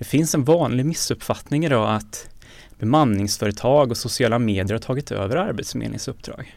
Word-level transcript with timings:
Det 0.00 0.06
finns 0.06 0.34
en 0.34 0.44
vanlig 0.44 0.86
missuppfattning 0.86 1.64
idag 1.64 1.94
att 1.94 2.28
bemanningsföretag 2.78 3.90
och 3.90 3.96
sociala 3.96 4.38
medier 4.38 4.72
har 4.72 4.78
tagit 4.78 5.10
över 5.10 5.36
Arbetsförmedlingens 5.36 6.08
uppdrag. 6.08 6.56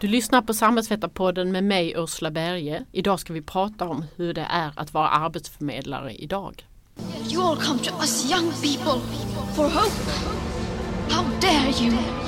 Du 0.00 0.06
lyssnar 0.06 0.42
på 0.42 0.54
Samhällsvetarpodden 0.54 1.52
med 1.52 1.64
mig 1.64 1.94
Ursula 1.96 2.30
Berge. 2.30 2.84
Idag 2.92 3.20
ska 3.20 3.32
vi 3.32 3.42
prata 3.42 3.88
om 3.88 4.04
hur 4.16 4.34
det 4.34 4.46
är 4.50 4.72
att 4.76 4.94
vara 4.94 5.08
arbetsförmedlare 5.08 6.14
idag. 6.14 6.66
You 7.30 7.42
all 7.42 7.56
come 7.56 7.78
to 7.78 7.94
us 8.00 8.30
young 8.30 8.50
people 8.50 9.00
for 9.54 9.64
hope. 9.64 10.10
How 11.10 11.24
dare 11.40 11.84
you? 11.84 12.27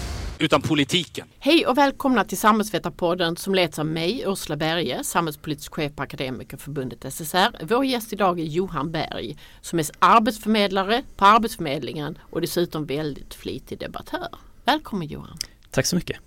utan 0.41 0.61
politiken. 0.61 1.27
Hej 1.39 1.67
och 1.67 1.77
välkomna 1.77 2.23
till 2.23 2.37
Samhällsvetarpodden 2.37 3.37
som 3.37 3.55
leds 3.55 3.79
av 3.79 3.85
mig, 3.85 4.23
Ursula 4.27 4.55
Berge, 4.55 5.03
samhällspolitisk 5.03 5.73
chef 5.73 5.95
på 5.95 6.03
Akademikerförbundet 6.03 7.13
SSR. 7.13 7.65
Vår 7.65 7.85
gäst 7.85 8.13
idag 8.13 8.39
är 8.39 8.43
Johan 8.43 8.91
Berg 8.91 9.37
som 9.61 9.79
är 9.79 9.85
arbetsförmedlare 9.99 11.03
på 11.15 11.25
Arbetsförmedlingen 11.25 12.17
och 12.29 12.41
dessutom 12.41 12.85
väldigt 12.85 13.33
flitig 13.33 13.79
debattör. 13.79 14.27
Välkommen 14.65 15.07
Johan! 15.07 15.37
Tack 15.71 15.85
så 15.85 15.95
mycket! 15.95 16.17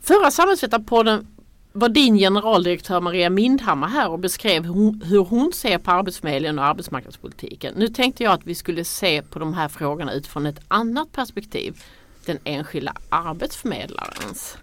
Förra 0.00 0.30
Samhällsvetarpodden 0.30 1.26
var 1.72 1.88
din 1.88 2.18
generaldirektör 2.18 3.00
Maria 3.00 3.30
Mindhammar 3.30 3.88
här 3.88 4.10
och 4.10 4.18
beskrev 4.18 4.64
hur 5.04 5.24
hon 5.24 5.52
ser 5.52 5.78
på 5.78 5.90
Arbetsförmedlingen 5.90 6.58
och 6.58 6.64
arbetsmarknadspolitiken. 6.64 7.74
Nu 7.76 7.88
tänkte 7.88 8.24
jag 8.24 8.32
att 8.32 8.46
vi 8.46 8.54
skulle 8.54 8.84
se 8.84 9.22
på 9.22 9.38
de 9.38 9.54
här 9.54 9.68
frågorna 9.68 10.12
utifrån 10.12 10.46
ett 10.46 10.60
annat 10.68 11.12
perspektiv. 11.12 11.82
Den 12.26 12.38
enskilda 12.44 12.94
arbetsförmedlarens. 13.08 14.58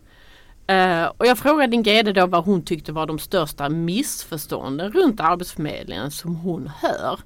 Uh, 0.71 1.05
och 1.17 1.25
jag 1.25 1.37
frågade 1.37 1.71
din 1.71 1.83
GD 1.83 2.15
då 2.15 2.27
vad 2.27 2.45
hon 2.45 2.65
tyckte 2.65 2.91
var 2.91 3.05
de 3.05 3.19
största 3.19 3.69
missförstånden 3.69 4.91
runt 4.91 5.19
Arbetsförmedlingen 5.19 6.11
som 6.11 6.35
hon 6.35 6.67
hör. 6.67 7.19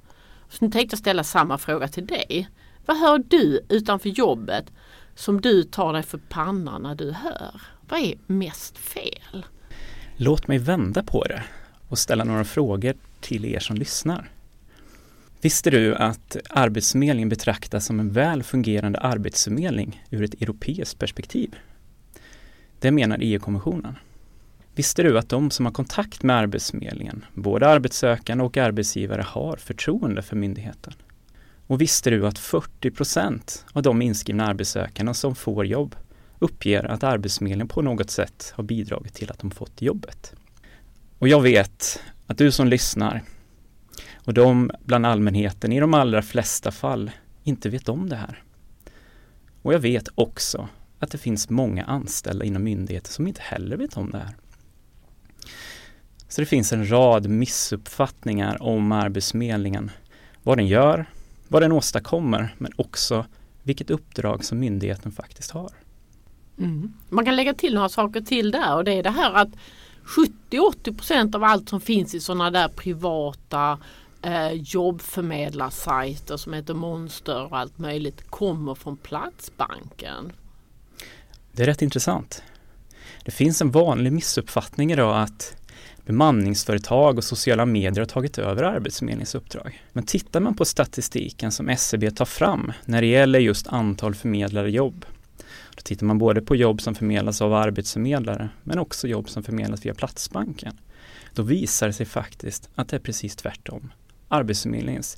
Så 0.49 0.65
nu 0.65 0.71
tänkte 0.71 0.93
jag 0.93 0.99
ställa 0.99 1.23
samma 1.23 1.57
fråga 1.57 1.87
till 1.87 2.05
dig. 2.05 2.49
Vad 2.85 2.97
hör 2.97 3.23
du 3.27 3.65
utanför 3.69 4.09
jobbet 4.09 4.71
som 5.15 5.41
du 5.41 5.63
tar 5.63 5.93
dig 5.93 6.03
för 6.03 6.17
pannan 6.17 6.81
när 6.81 6.95
du 6.95 7.11
hör? 7.11 7.61
Vad 7.89 7.99
är 7.99 8.15
mest 8.27 8.77
fel? 8.77 9.45
Låt 10.17 10.47
mig 10.47 10.57
vända 10.57 11.03
på 11.03 11.23
det 11.23 11.43
och 11.89 11.97
ställa 11.97 12.23
några 12.23 12.43
frågor 12.43 12.93
till 13.21 13.45
er 13.45 13.59
som 13.59 13.75
lyssnar. 13.75 14.31
Visste 15.45 15.69
du 15.69 15.95
att 15.95 16.37
Arbetsförmedlingen 16.49 17.29
betraktas 17.29 17.85
som 17.85 17.99
en 17.99 18.11
väl 18.11 18.43
fungerande 18.43 18.99
arbetsförmedling 18.99 20.03
ur 20.09 20.23
ett 20.23 20.41
europeiskt 20.41 20.99
perspektiv? 20.99 21.55
Det 22.79 22.91
menar 22.91 23.17
EU-kommissionen. 23.21 23.95
Visste 24.75 25.03
du 25.03 25.17
att 25.17 25.29
de 25.29 25.51
som 25.51 25.65
har 25.65 25.73
kontakt 25.73 26.23
med 26.23 26.35
Arbetsförmedlingen, 26.35 27.25
både 27.33 27.67
arbetssökande 27.67 28.43
och 28.43 28.57
arbetsgivare, 28.57 29.21
har 29.21 29.57
förtroende 29.57 30.21
för 30.21 30.35
myndigheten? 30.35 30.93
Och 31.67 31.81
visste 31.81 32.09
du 32.09 32.27
att 32.27 32.39
40 32.39 32.91
procent 32.91 33.65
av 33.73 33.81
de 33.81 34.01
inskrivna 34.01 34.47
arbetssökande 34.47 35.13
som 35.13 35.35
får 35.35 35.65
jobb 35.65 35.95
uppger 36.39 36.83
att 36.83 37.03
Arbetsförmedlingen 37.03 37.67
på 37.67 37.81
något 37.81 38.09
sätt 38.09 38.53
har 38.55 38.63
bidragit 38.63 39.13
till 39.13 39.31
att 39.31 39.39
de 39.39 39.51
fått 39.51 39.81
jobbet. 39.81 40.35
Och 41.19 41.27
jag 41.27 41.41
vet 41.41 42.01
att 42.27 42.37
du 42.37 42.51
som 42.51 42.67
lyssnar 42.67 43.21
och 44.25 44.33
de 44.33 44.71
bland 44.85 45.05
allmänheten 45.05 45.71
i 45.71 45.79
de 45.79 45.93
allra 45.93 46.21
flesta 46.21 46.71
fall 46.71 47.11
inte 47.43 47.69
vet 47.69 47.89
om 47.89 48.09
det 48.09 48.15
här. 48.15 48.43
Och 49.61 49.73
jag 49.73 49.79
vet 49.79 50.07
också 50.15 50.67
att 50.99 51.11
det 51.11 51.17
finns 51.17 51.49
många 51.49 51.83
anställda 51.83 52.45
inom 52.45 52.63
myndigheter 52.63 53.11
som 53.11 53.27
inte 53.27 53.41
heller 53.41 53.77
vet 53.77 53.97
om 53.97 54.11
det 54.11 54.17
här. 54.17 54.35
Så 56.27 56.41
det 56.41 56.45
finns 56.45 56.73
en 56.73 56.91
rad 56.91 57.29
missuppfattningar 57.29 58.63
om 58.63 58.91
Arbetsförmedlingen. 58.91 59.91
Vad 60.43 60.57
den 60.57 60.67
gör, 60.67 61.05
vad 61.47 61.61
den 61.61 61.71
åstadkommer, 61.71 62.55
men 62.57 62.71
också 62.75 63.25
vilket 63.63 63.89
uppdrag 63.89 64.45
som 64.45 64.59
myndigheten 64.59 65.11
faktiskt 65.11 65.51
har. 65.51 65.71
Mm. 66.57 66.93
Man 67.09 67.25
kan 67.25 67.35
lägga 67.35 67.53
till 67.53 67.73
några 67.73 67.89
saker 67.89 68.21
till 68.21 68.51
där 68.51 68.75
och 68.75 68.83
det 68.83 68.93
är 68.93 69.03
det 69.03 69.09
här 69.09 69.33
att 69.33 69.49
70-80 70.51 71.35
av 71.35 71.43
allt 71.43 71.69
som 71.69 71.81
finns 71.81 72.15
i 72.15 72.19
sådana 72.19 72.51
där 72.51 72.67
privata 72.67 73.79
eh, 74.25 74.51
jobbförmedlarsajter 74.51 76.37
som 76.37 76.53
heter 76.53 76.73
Monster 76.73 77.45
och 77.45 77.57
allt 77.57 77.77
möjligt 77.77 78.29
kommer 78.29 78.75
från 78.75 78.97
Platsbanken. 78.97 80.31
Det 81.51 81.63
är 81.63 81.67
rätt 81.67 81.81
intressant. 81.81 82.43
Det 83.25 83.31
finns 83.31 83.61
en 83.61 83.71
vanlig 83.71 84.13
missuppfattning 84.13 84.91
idag 84.91 85.21
att 85.21 85.55
bemanningsföretag 86.05 87.17
och 87.17 87.23
sociala 87.23 87.65
medier 87.65 87.99
har 87.99 88.05
tagit 88.05 88.37
över 88.37 88.63
Arbetsförmedlingens 88.63 89.35
uppdrag. 89.35 89.83
Men 89.93 90.05
tittar 90.05 90.39
man 90.39 90.55
på 90.55 90.65
statistiken 90.65 91.51
som 91.51 91.69
SCB 91.69 92.11
tar 92.11 92.25
fram 92.25 92.73
när 92.85 93.01
det 93.01 93.07
gäller 93.07 93.39
just 93.39 93.67
antal 93.67 94.15
förmedlade 94.15 94.69
jobb 94.69 95.05
då 95.75 95.81
tittar 95.81 96.05
man 96.05 96.17
både 96.17 96.41
på 96.41 96.55
jobb 96.55 96.81
som 96.81 96.95
förmedlas 96.95 97.41
av 97.41 97.53
arbetsförmedlare 97.53 98.49
men 98.63 98.79
också 98.79 99.07
jobb 99.07 99.29
som 99.29 99.43
förmedlas 99.43 99.85
via 99.85 99.93
Platsbanken. 99.93 100.77
Då 101.33 101.43
visar 101.43 101.87
det 101.87 101.93
sig 101.93 102.05
faktiskt 102.05 102.69
att 102.75 102.89
det 102.89 102.95
är 102.95 102.99
precis 102.99 103.35
tvärtom. 103.35 103.91
Arbetsförmedlingens, 104.27 105.17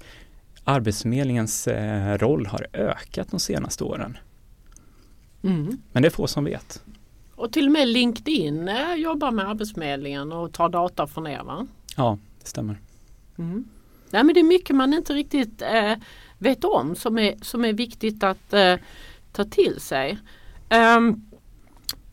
Arbetsförmedlingens 0.64 1.68
eh, 1.68 2.18
roll 2.18 2.46
har 2.46 2.68
ökat 2.74 3.32
de 3.32 3.40
senaste 3.40 3.84
åren. 3.84 4.18
Mm. 5.44 5.78
Men 5.92 6.02
det 6.02 6.08
är 6.08 6.10
få 6.10 6.28
som 6.28 6.44
vet. 6.44 6.84
Och 7.36 7.52
till 7.52 7.66
och 7.66 7.72
med 7.72 7.88
LinkedIn 7.88 8.68
eh, 8.68 8.94
jobbar 8.94 9.32
med 9.32 9.50
Arbetsförmedlingen 9.50 10.32
och 10.32 10.54
tar 10.54 10.70
data 10.70 11.08
från 11.08 11.28
er 11.28 11.44
va? 11.44 11.68
Ja, 11.96 12.18
det 12.42 12.48
stämmer. 12.48 12.78
Mm. 13.38 13.66
Nej, 14.10 14.24
men 14.24 14.34
det 14.34 14.40
är 14.40 14.44
mycket 14.44 14.76
man 14.76 14.94
inte 14.94 15.14
riktigt 15.14 15.62
eh, 15.62 15.94
vet 16.38 16.64
om 16.64 16.96
som 16.96 17.18
är, 17.18 17.36
som 17.42 17.66
är 17.66 17.74
viktigt 17.74 18.24
att 18.24 18.54
eh, 18.54 18.76
ta 19.32 19.44
till 19.44 19.80
sig. 19.80 20.18
Um, 20.98 21.32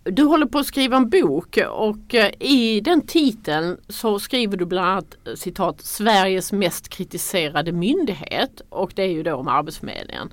du 0.05 0.23
håller 0.23 0.47
på 0.47 0.59
att 0.59 0.67
skriva 0.67 0.97
en 0.97 1.11
bok 1.11 1.59
och 1.71 2.15
eh, 2.15 2.33
i 2.41 2.81
den 2.81 3.07
titeln 3.07 3.77
så 3.89 4.19
skriver 4.19 4.57
du 4.57 4.65
bland 4.67 4.89
annat 4.89 5.17
eh, 5.27 5.35
citat 5.35 5.81
Sveriges 5.81 6.53
mest 6.53 6.89
kritiserade 6.89 7.73
myndighet 7.73 8.61
och 8.69 8.93
det 8.95 9.03
är 9.03 9.13
ju 9.13 9.23
då 9.23 9.35
om 9.35 9.49
Arbetsförmedlingen. 9.49 10.33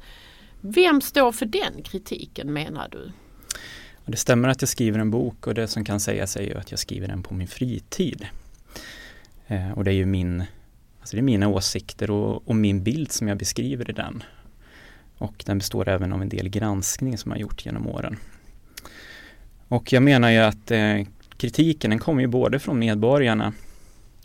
Vem 0.62 1.02
står 1.02 1.32
för 1.32 1.46
den 1.46 1.84
kritiken 1.84 2.54
menar 2.54 2.90
du? 2.92 3.12
Det 4.06 4.18
stämmer 4.18 4.50
att 4.50 4.62
jag 4.62 4.70
skriver 4.70 5.00
en 5.00 5.12
bok 5.12 5.48
och 5.48 5.54
det 5.54 5.68
som 5.68 5.86
kan 5.86 6.00
sägas 6.00 6.38
är 6.38 6.42
ju 6.42 6.58
att 6.58 6.72
jag 6.72 6.80
skriver 6.80 7.08
den 7.08 7.24
på 7.24 7.34
min 7.34 7.48
fritid. 7.48 8.28
Eh, 9.48 9.72
och 9.72 9.84
det 9.84 9.92
är 9.92 9.96
ju 9.96 10.06
min, 10.06 10.44
alltså 11.00 11.16
det 11.16 11.20
är 11.20 11.24
mina 11.24 11.48
åsikter 11.48 12.12
och, 12.12 12.48
och 12.48 12.56
min 12.56 12.84
bild 12.84 13.12
som 13.12 13.28
jag 13.28 13.38
beskriver 13.38 13.90
i 13.90 13.94
den. 13.94 14.24
Och 15.18 15.44
den 15.46 15.58
består 15.58 15.90
även 15.90 16.14
av 16.14 16.22
en 16.22 16.30
del 16.30 16.50
granskning 16.50 17.18
som 17.18 17.32
har 17.32 17.38
gjort 17.38 17.66
genom 17.66 17.88
åren. 17.88 18.18
Och 19.72 19.94
jag 19.94 20.04
menar 20.04 20.30
ju 20.30 20.38
att 20.38 20.72
eh, 20.72 21.02
kritiken 21.38 21.90
den 21.90 22.00
kommer 22.00 22.22
ju 22.22 22.28
både 22.28 22.60
från 22.60 22.80
medborgarna 22.80 23.54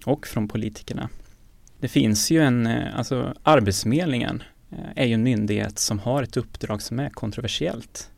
och 0.05 0.27
från 0.27 0.49
politikerna. 0.49 1.09
Det 1.81 1.89
finns 1.89 2.31
ju 2.31 2.43
en, 2.43 2.67
eh, 2.67 2.99
alltså 2.99 3.34
Arbetsförmedlingen 3.43 4.43
eh, 4.71 4.79
är 4.97 5.06
ju 5.06 5.15
en 5.15 5.23
myndighet 5.23 5.79
som 5.79 5.99
har 5.99 6.23
ett 6.23 6.37
uppdrag 6.37 6.83
som 6.83 7.01
är 7.01 7.11
kontroversiellt. 7.11 8.11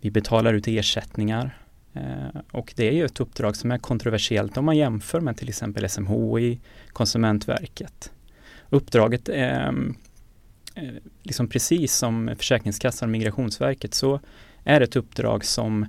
Vi 0.00 0.10
betalar 0.10 0.54
ut 0.54 0.68
ersättningar 0.68 1.58
eh, 1.92 2.40
och 2.50 2.72
det 2.76 2.88
är 2.88 2.92
ju 2.92 3.04
ett 3.04 3.20
uppdrag 3.20 3.56
som 3.56 3.70
är 3.70 3.78
kontroversiellt 3.78 4.56
om 4.56 4.64
man 4.64 4.76
jämför 4.76 5.20
med 5.20 5.36
till 5.36 5.48
exempel 5.48 5.88
SMHI, 5.88 6.60
Konsumentverket. 6.92 8.12
Uppdraget 8.70 9.28
är 9.28 9.74
liksom 11.22 11.48
precis 11.48 11.94
som 11.94 12.34
Försäkringskassan 12.36 13.08
och 13.08 13.12
Migrationsverket 13.12 13.94
så 13.94 14.20
är 14.64 14.80
det 14.80 14.84
ett 14.84 14.96
uppdrag 14.96 15.44
som 15.44 15.86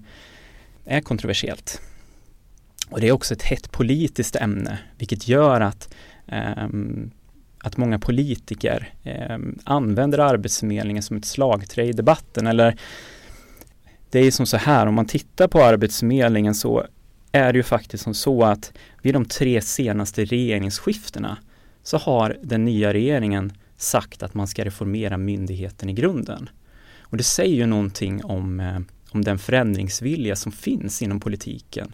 är 0.85 1.01
kontroversiellt. 1.01 1.81
Och 2.89 3.01
det 3.01 3.07
är 3.07 3.11
också 3.11 3.33
ett 3.33 3.41
hett 3.41 3.71
politiskt 3.71 4.35
ämne, 4.35 4.79
vilket 4.97 5.27
gör 5.27 5.61
att, 5.61 5.93
um, 6.57 7.11
att 7.57 7.77
många 7.77 7.99
politiker 7.99 8.93
um, 9.29 9.59
använder 9.63 10.19
Arbetsförmedlingen 10.19 11.03
som 11.03 11.17
ett 11.17 11.25
slagträ 11.25 11.85
i 11.85 11.91
debatten. 11.91 12.47
Eller 12.47 12.77
det 14.09 14.19
är 14.19 14.31
som 14.31 14.45
så 14.45 14.57
här, 14.57 14.87
om 14.87 14.93
man 14.93 15.05
tittar 15.05 15.47
på 15.47 15.63
Arbetsförmedlingen 15.63 16.55
så 16.55 16.85
är 17.31 17.53
det 17.53 17.57
ju 17.57 17.63
faktiskt 17.63 18.03
som 18.03 18.13
så 18.13 18.43
att 18.43 18.73
vid 19.01 19.13
de 19.13 19.25
tre 19.25 19.61
senaste 19.61 20.25
regeringsskiftena 20.25 21.37
så 21.83 21.97
har 21.97 22.37
den 22.43 22.65
nya 22.65 22.93
regeringen 22.93 23.53
sagt 23.77 24.23
att 24.23 24.33
man 24.33 24.47
ska 24.47 24.65
reformera 24.65 25.17
myndigheten 25.17 25.89
i 25.89 25.93
grunden. 25.93 26.49
Och 27.01 27.17
det 27.17 27.23
säger 27.23 27.55
ju 27.55 27.65
någonting 27.65 28.25
om, 28.25 28.59
eh, 28.59 28.79
om 29.15 29.23
den 29.23 29.37
förändringsvilja 29.37 30.35
som 30.35 30.51
finns 30.51 31.01
inom 31.01 31.19
politiken 31.19 31.91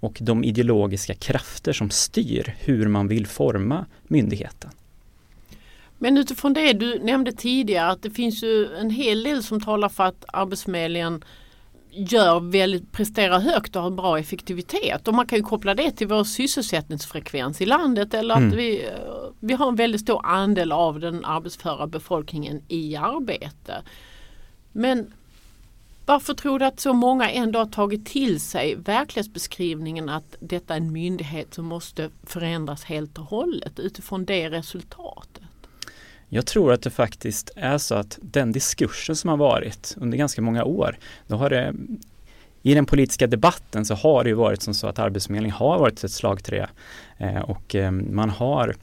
och 0.00 0.18
de 0.20 0.44
ideologiska 0.44 1.14
krafter 1.14 1.72
som 1.72 1.90
styr 1.90 2.54
hur 2.58 2.88
man 2.88 3.08
vill 3.08 3.26
forma 3.26 3.86
myndigheten. 4.02 4.70
Men 5.98 6.18
utifrån 6.18 6.52
det 6.52 6.72
du 6.72 6.98
nämnde 6.98 7.32
tidigare 7.32 7.90
att 7.90 8.02
det 8.02 8.10
finns 8.10 8.42
ju 8.42 8.74
en 8.76 8.90
hel 8.90 9.22
del 9.22 9.42
som 9.42 9.60
talar 9.60 9.88
för 9.88 10.04
att 10.04 10.24
Arbetsförmedlingen 10.32 11.24
gör 11.90 12.40
väldigt, 12.40 12.92
presterar 12.92 13.38
högt 13.40 13.76
och 13.76 13.82
har 13.82 13.90
bra 13.90 14.18
effektivitet. 14.18 15.08
Och 15.08 15.14
man 15.14 15.26
kan 15.26 15.38
ju 15.38 15.44
koppla 15.44 15.74
det 15.74 15.90
till 15.90 16.06
vår 16.06 16.24
sysselsättningsfrekvens 16.24 17.60
i 17.60 17.66
landet 17.66 18.14
eller 18.14 18.34
att 18.34 18.40
Mm. 18.40 18.56
vi, 18.56 18.88
vi 19.40 19.54
har 19.54 19.68
en 19.68 19.76
väldigt 19.76 20.00
stor 20.00 20.26
andel 20.26 20.72
av 20.72 21.00
den 21.00 21.24
arbetsföra 21.24 21.86
befolkningen 21.86 22.62
i 22.68 22.96
arbete. 22.96 23.82
Men 24.72 25.12
varför 26.06 26.34
tror 26.34 26.58
du 26.58 26.64
att 26.64 26.80
så 26.80 26.92
många 26.92 27.30
ändå 27.30 27.58
har 27.58 27.66
tagit 27.66 28.06
till 28.06 28.40
sig 28.40 28.74
verklighetsbeskrivningen 28.74 30.08
att 30.08 30.36
detta 30.40 30.74
är 30.74 30.78
en 30.78 30.92
myndighet 30.92 31.54
som 31.54 31.64
måste 31.64 32.10
förändras 32.22 32.84
helt 32.84 33.18
och 33.18 33.24
hållet 33.24 33.78
utifrån 33.78 34.24
det 34.24 34.50
resultatet? 34.50 35.42
Jag 36.28 36.46
tror 36.46 36.72
att 36.72 36.82
det 36.82 36.90
faktiskt 36.90 37.50
är 37.56 37.78
så 37.78 37.94
att 37.94 38.18
den 38.22 38.52
diskursen 38.52 39.16
som 39.16 39.30
har 39.30 39.36
varit 39.36 39.94
under 39.96 40.18
ganska 40.18 40.42
många 40.42 40.64
år, 40.64 40.98
då 41.26 41.36
har 41.36 41.50
det 41.50 41.74
i 42.62 42.74
den 42.74 42.86
politiska 42.86 43.26
debatten 43.26 43.84
så 43.84 43.94
har 43.94 44.24
det 44.24 44.30
ju 44.30 44.36
varit 44.36 44.62
som 44.62 44.74
så 44.74 44.86
att 44.86 44.98
Arbetsförmedlingen 44.98 45.56
har 45.56 45.78
varit 45.78 46.04
ett 46.04 46.10
slagträ 46.10 46.68
eh, 47.18 47.40
och 47.40 47.74
eh, 47.74 47.90
man 47.90 48.30
har 48.30 48.76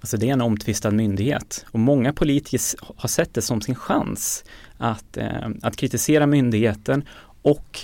Alltså 0.00 0.16
det 0.16 0.28
är 0.28 0.32
en 0.32 0.40
omtvistad 0.40 0.90
myndighet 0.90 1.66
och 1.70 1.80
många 1.80 2.12
politiker 2.12 2.60
har 2.96 3.08
sett 3.08 3.34
det 3.34 3.42
som 3.42 3.60
sin 3.60 3.74
chans 3.74 4.44
att, 4.78 5.16
eh, 5.16 5.48
att 5.62 5.76
kritisera 5.76 6.26
myndigheten 6.26 7.04
och 7.42 7.78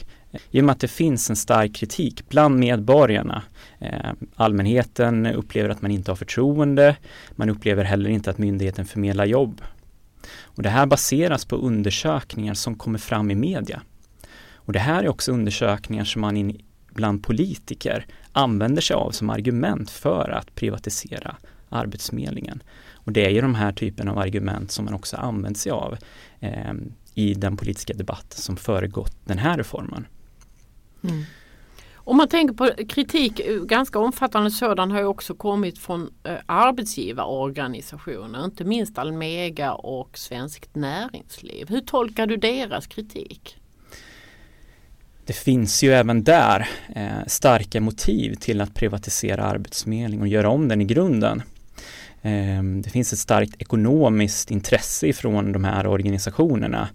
i 0.51 0.61
och 0.61 0.65
med 0.65 0.73
att 0.73 0.81
det 0.81 0.89
finns 0.89 1.31
en 1.31 1.37
stark 1.37 1.75
kritik 1.75 2.29
bland 2.29 2.59
medborgarna 2.59 3.43
eh, 3.79 4.11
allmänheten 4.37 5.27
upplever 5.27 5.69
att 5.69 5.83
man 5.83 5.91
inte 5.91 6.11
har 6.11 6.17
förtroende 6.17 6.97
man 7.31 7.51
upplever 7.51 7.85
heller 7.85 8.11
inte 8.11 8.31
att 8.31 8.39
myndigheten 8.39 8.85
förmedlar 8.85 9.25
jobb. 9.25 9.61
Och 10.41 10.63
det 10.63 10.69
här 10.69 10.87
baseras 10.87 11.45
på 11.45 11.57
undersökningar 11.57 12.55
som 12.55 12.75
kommer 12.75 12.99
fram 12.99 13.31
i 13.31 13.35
media. 13.35 13.83
Och 14.55 14.73
det 14.73 14.79
här 14.79 15.03
är 15.03 15.09
också 15.09 15.33
undersökningar 15.33 16.05
som 16.05 16.21
man 16.21 16.37
in, 16.37 16.61
bland 16.91 17.23
politiker 17.23 18.07
använder 18.33 18.83
sig 18.83 18.95
av 18.95 19.11
som 19.11 19.31
argument 19.31 19.91
för 19.91 20.31
att 20.31 20.55
privatisera 20.55 21.37
Arbetsförmedlingen. 21.69 22.63
Och 23.05 23.13
det 23.13 23.27
är 23.27 23.31
ju 23.31 23.41
de 23.41 23.55
här 23.55 23.73
typen 23.73 24.09
av 24.09 24.19
argument 24.19 24.71
som 24.71 24.85
man 24.85 24.95
också 24.95 25.17
använt 25.17 25.59
sig 25.59 25.73
av 25.73 25.97
eh, 26.41 26.73
i 27.15 27.35
den 27.35 27.57
politiska 27.57 27.95
debatt 27.95 28.33
som 28.33 28.57
föregått 28.57 29.17
den 29.25 29.39
här 29.39 29.57
reformen. 29.57 30.07
Om 32.05 32.17
man 32.17 32.29
tänker 32.29 32.55
på 32.55 32.71
kritik, 32.89 33.41
eh, 33.41 33.55
ganska 33.55 33.99
omfattande 33.99 34.51
sådan 34.51 34.91
har 34.91 34.99
ju 34.99 35.07
också 35.07 35.35
kommit 35.35 35.79
från 35.79 36.11
eh, 36.25 36.35
arbetsgivarorganisationer, 36.47 38.45
inte 38.45 38.65
minst 38.65 38.99
Almega 38.99 39.73
och 39.73 40.19
Svenskt 40.19 40.75
Näringsliv. 40.75 41.69
Hur 41.69 41.81
tolkar 41.81 42.27
du 42.27 42.37
deras 42.37 42.87
kritik? 42.87 43.57
Det 45.27 45.33
finns 45.33 45.83
ju 45.83 45.93
även 45.93 46.25
där 46.25 46.69
eh, 46.95 47.27
starka 47.27 47.81
motiv 47.81 48.35
till 48.35 48.61
att 48.61 48.75
privatisera 48.75 49.45
Arbetsförmedlingen 49.45 50.23
och 50.23 50.29
göra 50.29 50.49
om 50.49 50.69
den 50.69 50.81
i 50.81 50.85
grunden. 50.85 51.43
Ehm, 52.23 52.83
det 52.83 52.91
finns 52.91 53.13
ett 53.13 53.19
starkt 53.19 53.63
ekonomiskt 53.63 54.51
intresse 54.51 55.07
ifrån 55.07 55.53
de 55.53 55.65
här 55.65 55.87
organisationerna 55.87 56.89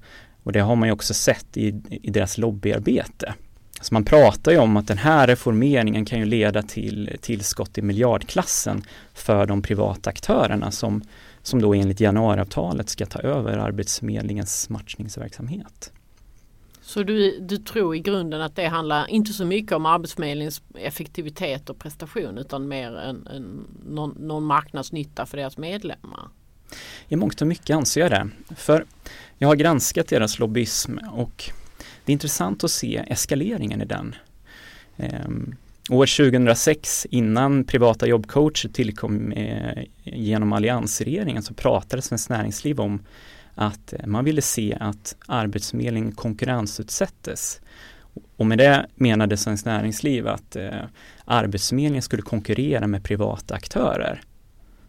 och 0.44 0.52
det 0.52 0.60
har 0.60 0.76
man 0.76 0.88
ju 0.88 0.94
också 0.94 1.14
sett 1.14 1.58
i, 1.58 1.82
i 1.90 2.12
deras 2.12 2.38
lobbyarbete. 2.38 3.34
Så 3.82 3.94
man 3.94 4.06
pratar 4.06 4.52
ju 4.52 4.58
om 4.58 4.78
att 4.78 4.88
den 4.88 4.98
här 4.98 5.28
reformeringen 5.28 6.06
kan 6.06 6.20
ju 6.20 6.26
leda 6.26 6.64
till 6.64 7.18
tillskott 7.22 7.78
i 7.78 7.82
miljardklassen 7.82 8.84
för 9.14 9.46
de 9.46 9.62
privata 9.62 10.10
aktörerna 10.10 10.72
som, 10.72 11.02
som 11.42 11.62
då 11.62 11.74
enligt 11.74 12.00
januariavtalet 12.00 12.90
ska 12.90 13.06
ta 13.06 13.20
över 13.20 13.58
Arbetsförmedlingens 13.58 14.70
matchningsverksamhet. 14.70 15.92
Så 16.88 17.04
du, 17.04 17.40
du 17.40 17.58
tror 17.58 17.96
i 17.96 18.00
grunden 18.00 18.42
att 18.42 18.56
det 18.56 18.68
handlar 18.68 19.10
inte 19.10 19.34
så 19.34 19.46
mycket 19.46 19.72
om 19.72 19.86
Arbetsförmedlingens 19.86 20.62
effektivitet 20.76 21.70
och 21.70 21.80
prestation 21.80 22.38
utan 22.38 22.68
mer 22.68 22.96
en, 22.96 23.28
en, 23.28 23.68
någon, 23.90 24.16
någon 24.20 24.44
marknadsnytta 24.44 25.26
för 25.26 25.38
deras 25.38 25.58
medlemmar? 25.58 26.30
I 27.08 27.16
mångt 27.16 27.42
och 27.42 27.48
mycket 27.48 27.76
anser 27.76 28.02
jag 28.02 28.12
det. 28.12 28.30
För 28.56 28.86
jag 29.38 29.48
har 29.48 29.56
granskat 29.56 30.08
deras 30.08 30.40
lobbyism 30.40 30.98
och 31.12 31.44
det 32.06 32.12
är 32.12 32.14
intressant 32.14 32.64
att 32.64 32.72
se 32.72 33.04
eskaleringen 33.08 33.82
i 33.82 33.86
den. 33.86 34.16
Ehm, 34.98 35.56
år 35.90 36.32
2006 36.32 37.08
innan 37.10 37.64
privata 37.64 38.08
jobbcoacher 38.08 38.70
tillkom 38.70 39.32
eh, 39.32 39.84
genom 40.04 40.54
alliansregeringen 40.54 41.44
så 41.44 41.54
pratade 41.54 42.02
Svenskt 42.02 42.30
Näringsliv 42.30 42.80
om 42.80 43.00
att 43.58 43.94
eh, 43.94 44.06
man 44.06 44.26
ville 44.26 44.42
se 44.42 44.78
att 44.80 45.16
Arbetsförmedlingen 45.26 46.12
konkurrensutsättes. 46.12 47.62
Och 48.36 48.46
med 48.46 48.58
det 48.58 48.88
menade 48.96 49.38
Svenskt 49.38 49.66
Näringsliv 49.66 50.28
att 50.28 50.56
eh, 50.56 50.72
Arbetsförmedlingen 51.26 52.02
skulle 52.02 52.22
konkurrera 52.22 52.88
med 52.88 53.04
privata 53.04 53.56
aktörer. 53.56 54.22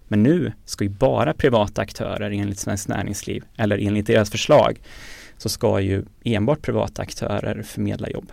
Men 0.09 0.23
nu 0.23 0.53
ska 0.65 0.85
ju 0.85 0.91
bara 0.91 1.35
privata 1.35 1.83
aktörer 1.83 2.31
enligt 2.31 2.59
Svenskt 2.59 2.89
Näringsliv, 2.89 3.45
eller 3.57 3.79
enligt 3.79 4.07
deras 4.07 4.31
förslag, 4.31 4.81
så 5.39 5.49
ska 5.49 5.81
ju 5.81 6.05
enbart 6.25 6.63
privata 6.63 7.03
aktörer 7.03 7.63
förmedla 7.63 8.11
jobb. 8.11 8.33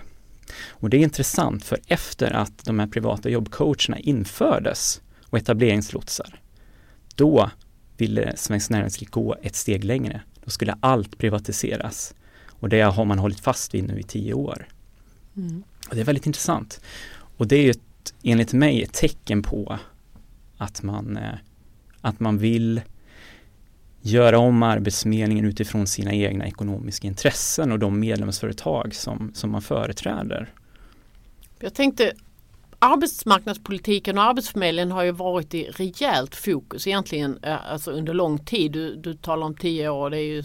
Och 0.67 0.89
det 0.89 0.97
är 0.97 1.01
intressant 1.01 1.65
för 1.65 1.79
efter 1.87 2.31
att 2.31 2.65
de 2.65 2.79
här 2.79 2.87
privata 2.87 3.29
jobbcoacherna 3.29 3.99
infördes 3.99 5.01
och 5.29 5.37
etableringslotsar, 5.37 6.39
då 7.15 7.49
ville 7.97 8.37
Svenskt 8.37 8.69
Näringsliv 8.69 9.09
gå 9.09 9.35
ett 9.41 9.55
steg 9.55 9.83
längre. 9.83 10.21
Då 10.43 10.49
skulle 10.49 10.77
allt 10.79 11.17
privatiseras. 11.17 12.15
Och 12.49 12.69
det 12.69 12.81
har 12.81 13.05
man 13.05 13.19
hållit 13.19 13.39
fast 13.39 13.73
vid 13.73 13.87
nu 13.87 13.99
i 13.99 14.03
tio 14.03 14.33
år. 14.33 14.67
Mm. 15.35 15.63
Och 15.89 15.95
det 15.95 16.01
är 16.01 16.05
väldigt 16.05 16.25
intressant. 16.25 16.81
Och 17.37 17.47
det 17.47 17.55
är 17.55 17.63
ju 17.63 17.71
ett, 17.71 18.13
enligt 18.23 18.53
mig 18.53 18.83
ett 18.83 18.93
tecken 18.93 19.43
på 19.43 19.79
att 20.57 20.83
man, 20.83 21.17
eh, 21.17 21.35
att 22.01 22.19
man 22.19 22.37
vill 22.37 22.81
göra 24.01 24.39
om 24.39 24.63
Arbetsförmedlingen 24.63 25.45
utifrån 25.45 25.87
sina 25.87 26.13
egna 26.13 26.47
ekonomiska 26.47 27.07
intressen 27.07 27.71
och 27.71 27.79
de 27.79 27.99
medlemsföretag 27.99 28.95
som, 28.95 29.31
som 29.33 29.51
man 29.51 29.61
företräder. 29.61 30.53
Jag 31.59 31.73
tänkte 31.73 32.13
arbetsmarknadspolitiken 32.85 34.17
och 34.17 34.23
Arbetsförmedlingen 34.23 34.91
har 34.91 35.03
ju 35.03 35.11
varit 35.11 35.53
i 35.53 35.63
rejält 35.63 36.35
fokus 36.35 36.87
egentligen 36.87 37.39
eh, 37.43 37.71
alltså 37.71 37.91
under 37.91 38.13
lång 38.13 38.39
tid. 38.39 38.71
Du, 38.71 38.95
du 38.95 39.13
talar 39.13 39.45
om 39.45 39.55
tio 39.55 39.89
år, 39.89 40.09
det 40.09 40.17
är 40.17 40.35
ju 40.35 40.43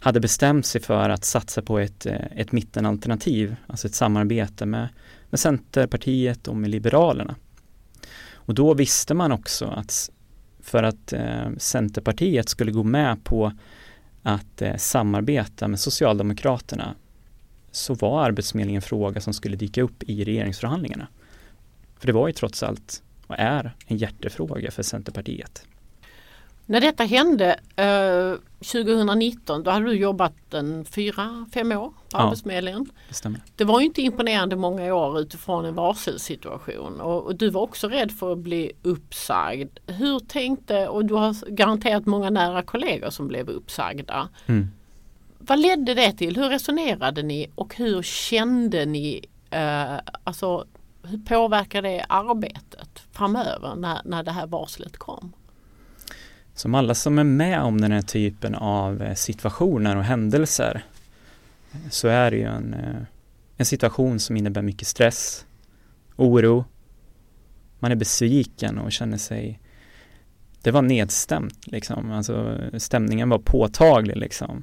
hade 0.00 0.20
bestämt 0.20 0.66
sig 0.66 0.80
för 0.80 1.10
att 1.10 1.24
satsa 1.24 1.62
på 1.62 1.78
ett, 1.78 2.06
eh, 2.06 2.20
ett 2.36 2.52
mittenalternativ, 2.52 3.56
alltså 3.66 3.86
ett 3.86 3.94
samarbete 3.94 4.66
med, 4.66 4.88
med 5.30 5.40
Centerpartiet 5.40 6.48
och 6.48 6.56
med 6.56 6.70
Liberalerna. 6.70 7.34
Och 8.34 8.54
då 8.54 8.74
visste 8.74 9.14
man 9.14 9.32
också 9.32 9.66
att 9.66 10.10
för 10.60 10.82
att 10.82 11.12
eh, 11.12 11.48
Centerpartiet 11.58 12.48
skulle 12.48 12.72
gå 12.72 12.82
med 12.82 13.24
på 13.24 13.52
att 14.22 14.62
eh, 14.62 14.76
samarbeta 14.76 15.68
med 15.68 15.80
Socialdemokraterna 15.80 16.94
så 17.76 17.94
var 17.94 18.24
Arbetsförmedlingen 18.24 18.78
en 18.78 18.82
fråga 18.82 19.20
som 19.20 19.34
skulle 19.34 19.56
dyka 19.56 19.82
upp 19.82 20.02
i 20.02 20.24
regeringsförhandlingarna. 20.24 21.06
För 21.98 22.06
det 22.06 22.12
var 22.12 22.26
ju 22.26 22.32
trots 22.32 22.62
allt 22.62 23.02
och 23.26 23.34
är 23.38 23.74
en 23.86 23.96
hjärtefråga 23.96 24.70
för 24.70 24.82
Centerpartiet. 24.82 25.66
När 26.66 26.80
detta 26.80 27.04
hände 27.04 27.60
eh, 27.76 28.32
2019 28.58 29.62
då 29.62 29.70
hade 29.70 29.86
du 29.86 29.92
jobbat 29.92 30.54
en 30.54 30.84
fyra, 30.84 31.46
fem 31.54 31.72
år 31.72 31.88
på 31.88 31.94
ja, 32.12 32.18
Arbetsförmedlingen. 32.18 32.90
Det, 33.22 33.40
det 33.56 33.64
var 33.64 33.80
inte 33.80 34.02
imponerande 34.02 34.56
många 34.56 34.94
år 34.94 35.20
utifrån 35.20 35.64
en 35.64 35.74
varselsituation 35.74 37.00
och, 37.00 37.22
och, 37.22 37.36
du 37.36 37.50
var 37.50 37.62
också 37.62 37.88
rädd 37.88 38.12
för 38.12 38.32
att 38.32 38.38
bli 38.38 38.72
uppsagd. 38.82 39.78
Hur 39.86 40.18
tänkte, 40.18 40.88
och 40.88 41.04
du 41.04 41.14
har 41.14 41.50
garanterat 41.50 42.06
många 42.06 42.30
nära 42.30 42.62
kollegor 42.62 43.10
som 43.10 43.28
blev 43.28 43.48
uppsagda. 43.48 44.28
Mm. 44.46 44.68
Vad 45.46 45.58
ledde 45.58 45.94
det 45.94 46.12
till? 46.12 46.36
Hur 46.36 46.48
resonerade 46.48 47.22
ni 47.22 47.50
och 47.54 47.76
hur 47.76 48.02
kände 48.02 48.86
ni 48.86 49.24
eh, 49.50 49.94
alltså, 50.24 50.66
hur 51.02 51.18
påverkar 51.18 51.82
det 51.82 52.04
arbetet 52.08 53.02
framöver 53.12 53.74
när, 53.76 54.00
när 54.04 54.22
det 54.22 54.30
här 54.30 54.46
varslet 54.46 54.96
kom? 54.96 55.32
Som 56.54 56.74
alla 56.74 56.94
som 56.94 57.18
är 57.18 57.24
med 57.24 57.60
om 57.60 57.80
den 57.80 57.92
här 57.92 58.02
typen 58.02 58.54
av 58.54 59.02
eh, 59.02 59.14
situationer 59.14 59.96
och 59.96 60.04
händelser 60.04 60.84
så 61.90 62.08
är 62.08 62.30
det 62.30 62.36
ju 62.36 62.44
en, 62.44 62.74
eh, 62.74 63.02
en 63.56 63.66
situation 63.66 64.20
som 64.20 64.36
innebär 64.36 64.62
mycket 64.62 64.88
stress, 64.88 65.46
oro, 66.16 66.64
man 67.78 67.92
är 67.92 67.96
besviken 67.96 68.78
och 68.78 68.92
känner 68.92 69.18
sig 69.18 69.60
det 70.62 70.70
var 70.70 70.82
nedstämt 70.82 71.66
liksom, 71.66 72.12
alltså 72.12 72.58
stämningen 72.78 73.28
var 73.28 73.38
påtaglig 73.38 74.16
liksom. 74.16 74.62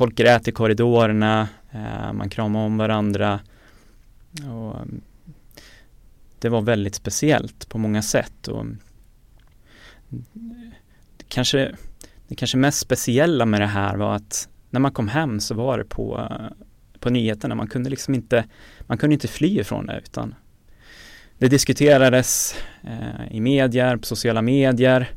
Folk 0.00 0.14
grät 0.14 0.48
i 0.48 0.52
korridorerna, 0.52 1.48
eh, 1.72 2.12
man 2.12 2.28
kramade 2.28 2.64
om 2.64 2.76
varandra 2.78 3.40
och 4.32 4.76
mm, 4.76 5.00
det 6.38 6.48
var 6.48 6.62
väldigt 6.62 6.94
speciellt 6.94 7.68
på 7.68 7.78
många 7.78 8.02
sätt 8.02 8.48
och 8.48 8.66
det 11.16 11.24
kanske, 11.28 11.74
det 12.28 12.34
kanske 12.34 12.56
mest 12.56 12.78
speciella 12.78 13.46
med 13.46 13.60
det 13.60 13.66
här 13.66 13.96
var 13.96 14.14
att 14.14 14.48
när 14.70 14.80
man 14.80 14.92
kom 14.92 15.08
hem 15.08 15.40
så 15.40 15.54
var 15.54 15.78
det 15.78 15.84
på, 15.84 16.28
på 17.00 17.10
nyheterna. 17.10 17.54
Man 17.54 17.68
kunde 17.68 17.90
liksom 17.90 18.14
inte, 18.14 18.44
man 18.80 18.98
kunde 18.98 19.14
inte 19.14 19.28
fly 19.28 19.60
ifrån 19.60 19.86
det 19.86 20.00
utan 20.04 20.34
det 21.38 21.48
diskuterades 21.48 22.54
eh, 22.82 23.36
i 23.36 23.40
medier, 23.40 23.96
på 23.96 24.06
sociala 24.06 24.42
medier 24.42 25.10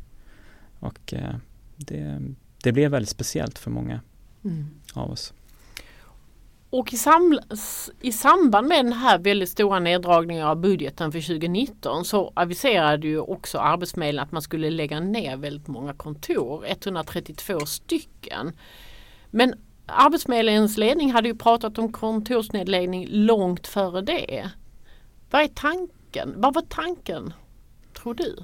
och 0.78 1.14
eh, 1.14 1.34
det, 1.76 2.20
det 2.62 2.72
blev 2.72 2.90
väldigt 2.90 3.10
speciellt 3.10 3.58
för 3.58 3.70
många 3.70 4.00
mm. 4.44 4.66
av 4.94 5.10
oss. 5.10 5.32
Och 6.70 6.92
i, 6.92 6.96
i, 8.00 8.12
samband 8.12 8.68
med 8.68 8.84
den 8.84 8.92
här 8.92 9.18
väldigt 9.18 9.48
stora 9.48 9.78
neddragningen 9.78 10.46
av 10.46 10.60
budgeten 10.60 11.12
för 11.12 11.20
2019 11.20 12.04
så 12.04 12.32
aviserade 12.36 13.08
ju 13.08 13.18
också 13.18 13.58
Arbetsförmedlingen 13.58 14.22
att 14.22 14.32
man 14.32 14.42
skulle 14.42 14.70
lägga 14.70 15.00
ner 15.00 15.36
väldigt 15.36 15.66
många 15.66 15.94
kontor, 15.94 16.64
132 16.66 17.60
stycken. 17.60 18.52
Men 19.30 19.54
Arbetsförmedlingens 19.86 20.76
ledning 20.76 21.12
hade 21.12 21.28
ju 21.28 21.34
pratat 21.34 21.78
om 21.78 21.92
kontorsnedläggning 21.92 23.06
långt 23.10 23.66
före 23.66 24.00
det. 24.00 24.50
Vad 25.30 25.42
är 25.42 25.48
tanken? 25.48 26.34
Vad 26.36 26.54
var 26.54 26.62
tanken, 26.62 27.32
tror 27.92 28.14
du? 28.14 28.36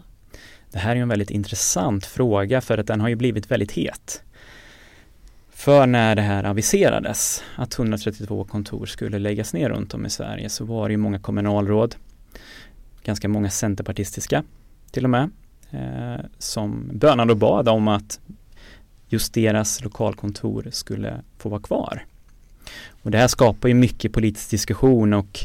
Det 0.72 0.78
här 0.78 0.96
är 0.96 1.00
en 1.00 1.08
väldigt 1.08 1.30
intressant 1.30 2.06
fråga 2.06 2.60
för 2.60 2.78
att 2.78 2.86
den 2.86 3.00
har 3.00 3.08
ju 3.08 3.16
blivit 3.16 3.50
väldigt 3.50 3.72
het. 3.72 4.22
För 5.60 5.86
när 5.86 6.14
det 6.14 6.22
här 6.22 6.44
aviserades 6.44 7.42
att 7.56 7.78
132 7.78 8.44
kontor 8.44 8.86
skulle 8.86 9.18
läggas 9.18 9.52
ner 9.52 9.68
runt 9.68 9.94
om 9.94 10.06
i 10.06 10.10
Sverige 10.10 10.48
så 10.48 10.64
var 10.64 10.88
det 10.88 10.92
ju 10.92 10.96
många 10.96 11.18
kommunalråd, 11.18 11.94
ganska 13.04 13.28
många 13.28 13.50
centerpartistiska 13.50 14.44
till 14.90 15.04
och 15.04 15.10
med, 15.10 15.30
eh, 15.70 16.24
som 16.38 16.90
bönade 16.92 17.32
och 17.32 17.38
bad 17.38 17.68
om 17.68 17.88
att 17.88 18.20
just 19.08 19.34
deras 19.34 19.84
lokalkontor 19.84 20.68
skulle 20.70 21.20
få 21.38 21.48
vara 21.48 21.62
kvar. 21.62 22.04
Och 23.02 23.10
det 23.10 23.18
här 23.18 23.28
skapar 23.28 23.68
ju 23.68 23.74
mycket 23.74 24.12
politisk 24.12 24.50
diskussion 24.50 25.12
och 25.12 25.40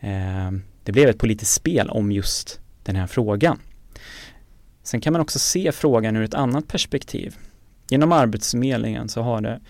eh, 0.00 0.50
det 0.84 0.92
blev 0.92 1.08
ett 1.08 1.18
politiskt 1.18 1.52
spel 1.52 1.90
om 1.90 2.12
just 2.12 2.60
den 2.82 2.96
här 2.96 3.06
frågan. 3.06 3.58
Sen 4.82 5.00
kan 5.00 5.12
man 5.12 5.22
också 5.22 5.38
se 5.38 5.72
frågan 5.72 6.16
ur 6.16 6.22
ett 6.22 6.34
annat 6.34 6.68
perspektiv. 6.68 7.36
Genom 7.88 8.12
Arbetsförmedlingen 8.12 9.08
så 9.08 9.22
har 9.22 9.40
det 9.40 9.60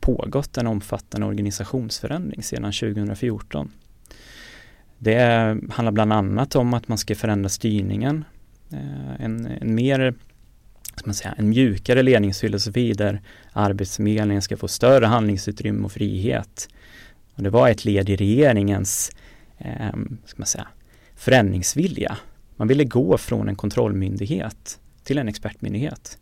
pågått 0.00 0.58
en 0.58 0.66
omfattande 0.66 1.26
organisationsförändring 1.26 2.42
sedan 2.42 2.72
2014. 2.72 3.72
Det 4.98 5.18
handlar 5.70 5.92
bland 5.92 6.12
annat 6.12 6.56
om 6.56 6.74
att 6.74 6.88
man 6.88 6.98
ska 6.98 7.14
förändra 7.14 7.48
styrningen. 7.48 8.24
Eh, 8.70 9.24
en, 9.24 9.46
en 9.46 9.74
mer 9.74 10.14
man 11.04 11.14
säga, 11.14 11.34
en 11.38 11.48
mjukare 11.48 12.02
ledningsfilosofi 12.02 12.92
där 12.92 13.20
Arbetsförmedlingen 13.52 14.42
ska 14.42 14.56
få 14.56 14.68
större 14.68 15.06
handlingsutrymme 15.06 15.84
och 15.84 15.92
frihet. 15.92 16.68
Och 17.34 17.42
det 17.42 17.50
var 17.50 17.68
ett 17.68 17.84
led 17.84 18.10
i 18.10 18.16
regeringens 18.16 19.10
eh, 19.58 19.92
ska 20.24 20.38
man 20.38 20.46
säga, 20.46 20.66
förändringsvilja. 21.16 22.16
Man 22.56 22.68
ville 22.68 22.84
gå 22.84 23.18
från 23.18 23.48
en 23.48 23.56
kontrollmyndighet 23.56 24.78
till 25.04 25.18
en 25.18 25.28
expertmyndighet. 25.28 26.18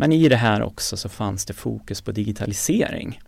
Men 0.00 0.12
i 0.12 0.28
det 0.28 0.36
här 0.36 0.62
också 0.62 0.96
så 0.96 1.08
fanns 1.08 1.44
det 1.44 1.52
fokus 1.52 2.00
på 2.00 2.12
digitalisering. 2.12 3.20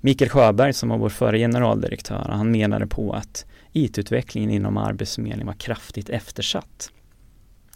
Mikael 0.00 0.30
Sjöberg 0.30 0.72
som 0.72 0.88
var 0.88 0.98
vår 0.98 1.08
förre 1.08 1.38
generaldirektör, 1.38 2.28
han 2.28 2.50
menade 2.50 2.86
på 2.86 3.12
att 3.12 3.44
IT-utvecklingen 3.72 4.50
inom 4.50 4.76
Arbetsförmedlingen 4.76 5.46
var 5.46 5.54
kraftigt 5.54 6.08
eftersatt. 6.08 6.90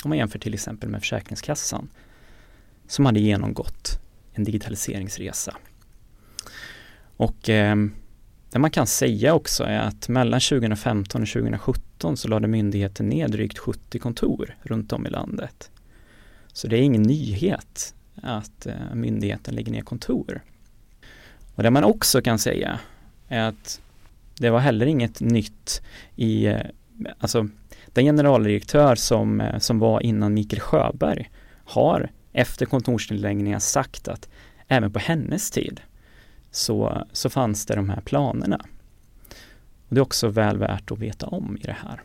Om 0.05 0.09
man 0.09 0.19
jämför 0.19 0.39
till 0.39 0.55
exempel 0.55 0.89
med 0.89 1.01
Försäkringskassan 1.01 1.89
som 2.89 3.07
hade 3.07 3.21
genomgått 3.21 4.01
en 4.33 4.45
digitaliseringsresa. 4.45 5.57
Och 7.17 7.49
eh, 7.49 7.77
det 8.51 8.59
man 8.59 8.71
kan 8.71 8.87
säga 8.87 9.35
också 9.35 9.65
är 9.65 9.79
att 9.79 10.09
mellan 10.09 10.41
2015 10.41 11.23
och 11.23 11.29
2017 11.29 12.17
så 12.17 12.29
lade 12.29 12.49
myndigheten 12.49 13.09
ner 13.09 13.29
drygt 13.29 13.59
70 13.59 13.99
kontor 13.99 14.57
runt 14.63 14.93
om 14.93 15.07
i 15.07 15.11
landet. 15.11 15.71
Så 16.53 16.69
det 16.69 16.77
är 16.77 16.83
ingen 16.83 17.03
nyhet 17.03 17.95
att 18.23 18.67
eh, 18.67 18.95
myndigheten 18.95 19.55
lägger 19.55 19.73
ner 19.73 19.83
kontor. 19.83 20.43
Och 21.55 21.63
det 21.63 21.71
man 21.71 21.85
också 21.85 22.23
kan 22.23 22.39
säga 22.39 22.79
är 23.29 23.41
att 23.41 23.81
det 24.39 24.51
var 24.51 24.59
heller 24.59 24.87
inget 24.87 25.21
nytt 25.21 25.83
i, 26.17 26.47
eh, 26.47 26.61
alltså 27.19 27.49
den 27.87 28.05
generaldirektör 28.05 28.95
som, 28.95 29.41
eh, 29.41 29.59
som 29.59 29.79
var 29.79 30.01
innan 30.01 30.35
Mikael 30.35 30.61
Sjöberg 30.61 31.31
har 31.65 32.11
efter 32.33 32.67
kontorsnedläggningar 32.67 33.59
sagt 33.59 34.09
att 34.09 34.29
även 34.69 34.93
på 34.93 34.99
hennes 34.99 35.51
tid 35.51 35.81
så, 36.51 37.07
så 37.13 37.31
fanns 37.31 37.67
det 37.67 37.75
de 37.75 37.91
här 37.91 38.01
planerna. 38.01 38.67
Och 39.89 39.95
det 39.95 39.99
är 39.99 40.03
också 40.03 40.29
väl 40.29 40.59
värt 40.59 40.91
att 40.91 40.99
veta 40.99 41.27
om 41.27 41.59
i 41.61 41.67
det 41.67 41.77
här 41.83 42.01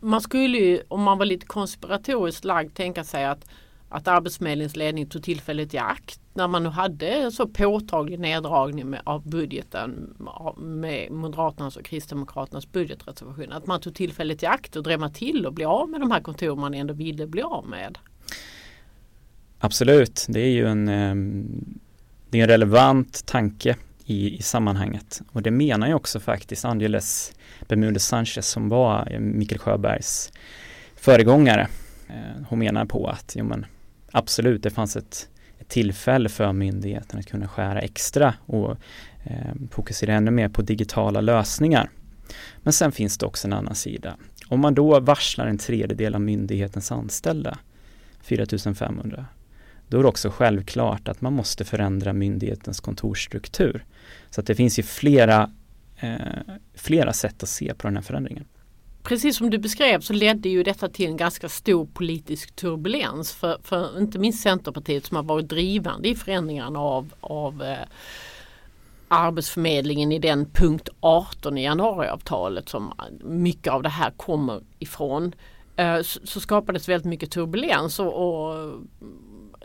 man 0.00 0.20
skulle 0.20 0.58
ju 0.58 0.82
om 0.88 1.02
man 1.02 1.18
var 1.18 1.26
lite 1.26 1.46
konspiratoriskt 1.46 2.44
lagd 2.44 2.74
tänka 2.74 3.04
sig 3.04 3.24
att, 3.24 3.44
att 3.88 4.08
Arbetsförmedlingens 4.08 4.76
ledning 4.76 5.06
tog 5.06 5.22
tillfället 5.22 5.74
i 5.74 5.78
akt 5.78 6.20
när 6.34 6.48
man 6.48 6.62
nu 6.62 6.68
hade 6.68 7.08
en 7.08 7.32
så 7.32 7.46
påtaglig 7.46 8.18
neddragning 8.18 8.90
med, 8.90 9.00
av 9.04 9.28
budgeten 9.28 10.16
med 10.58 11.12
Moderaternas 11.12 11.76
och 11.76 11.84
Kristdemokraternas 11.84 12.72
budgetreservation. 12.72 13.52
Att 13.52 13.66
man 13.66 13.80
tog 13.80 13.94
tillfället 13.94 14.42
i 14.42 14.46
akt 14.46 14.76
och 14.76 14.82
drämma 14.82 15.10
till 15.10 15.46
och 15.46 15.52
bli 15.52 15.64
av 15.64 15.88
med 15.88 16.00
de 16.00 16.10
här 16.10 16.20
kontoren 16.20 16.60
man 16.60 16.74
ändå 16.74 16.94
ville 16.94 17.26
bli 17.26 17.42
av 17.42 17.66
med. 17.66 17.98
Absolut, 19.58 20.26
det 20.28 20.40
är 20.40 20.50
ju 20.50 20.66
en, 20.66 20.88
eh, 20.88 21.14
det 22.30 22.38
är 22.38 22.42
en 22.42 22.48
relevant 22.48 23.26
tanke 23.26 23.76
i, 24.10 24.36
i 24.38 24.42
sammanhanget. 24.42 25.22
Och 25.32 25.42
det 25.42 25.50
menar 25.50 25.88
jag 25.88 25.96
också 25.96 26.20
faktiskt 26.20 26.64
Angeles 26.64 27.32
Bermudez 27.68 28.06
Sanchez 28.06 28.48
som 28.48 28.68
var 28.68 29.12
eh, 29.12 29.20
Mikael 29.20 29.58
Sjöbergs 29.58 30.32
föregångare. 30.96 31.68
Eh, 32.08 32.42
hon 32.48 32.58
menar 32.58 32.84
på 32.84 33.06
att 33.06 33.34
jo, 33.36 33.44
men, 33.44 33.66
absolut, 34.12 34.62
det 34.62 34.70
fanns 34.70 34.96
ett, 34.96 35.28
ett 35.58 35.68
tillfälle 35.68 36.28
för 36.28 36.52
myndigheten 36.52 37.18
att 37.18 37.26
kunna 37.26 37.48
skära 37.48 37.80
extra 37.80 38.34
och 38.46 38.70
eh, 39.24 39.54
fokusera 39.70 40.14
ännu 40.14 40.30
mer 40.30 40.48
på 40.48 40.62
digitala 40.62 41.20
lösningar. 41.20 41.90
Men 42.62 42.72
sen 42.72 42.92
finns 42.92 43.18
det 43.18 43.26
också 43.26 43.46
en 43.46 43.52
annan 43.52 43.74
sida. 43.74 44.16
Om 44.48 44.60
man 44.60 44.74
då 44.74 45.00
varslar 45.00 45.46
en 45.46 45.58
tredjedel 45.58 46.14
av 46.14 46.20
myndighetens 46.20 46.92
anställda, 46.92 47.58
4500, 48.22 49.26
då 49.90 49.98
är 49.98 50.02
det 50.02 50.08
också 50.08 50.30
självklart 50.30 51.08
att 51.08 51.20
man 51.20 51.32
måste 51.32 51.64
förändra 51.64 52.12
myndighetens 52.12 52.80
kontorsstruktur. 52.80 53.84
Så 54.30 54.40
att 54.40 54.46
det 54.46 54.54
finns 54.54 54.78
ju 54.78 54.82
flera, 54.82 55.50
eh, 56.00 56.18
flera 56.74 57.12
sätt 57.12 57.42
att 57.42 57.48
se 57.48 57.74
på 57.74 57.86
den 57.86 57.96
här 57.96 58.02
förändringen. 58.02 58.44
Precis 59.02 59.36
som 59.36 59.50
du 59.50 59.58
beskrev 59.58 60.00
så 60.00 60.12
ledde 60.12 60.48
ju 60.48 60.62
detta 60.62 60.88
till 60.88 61.06
en 61.06 61.16
ganska 61.16 61.48
stor 61.48 61.86
politisk 61.86 62.56
turbulens 62.56 63.32
för, 63.32 63.58
för 63.62 63.98
inte 63.98 64.18
minst 64.18 64.42
Centerpartiet 64.42 65.06
som 65.06 65.16
har 65.16 65.24
varit 65.24 65.48
drivande 65.48 66.08
i 66.08 66.14
förändringarna 66.14 66.78
av, 66.78 67.14
av 67.20 67.62
eh, 67.62 67.78
Arbetsförmedlingen 69.08 70.12
i 70.12 70.18
den 70.18 70.46
punkt 70.46 70.88
18 71.00 71.58
i 71.58 71.64
januariavtalet 71.64 72.68
som 72.68 72.92
mycket 73.24 73.72
av 73.72 73.82
det 73.82 73.88
här 73.88 74.10
kommer 74.10 74.60
ifrån. 74.78 75.34
Eh, 75.76 76.02
så, 76.02 76.20
så 76.24 76.40
skapades 76.40 76.88
väldigt 76.88 77.08
mycket 77.08 77.30
turbulens 77.30 78.00
och, 78.00 78.12
och 78.12 78.72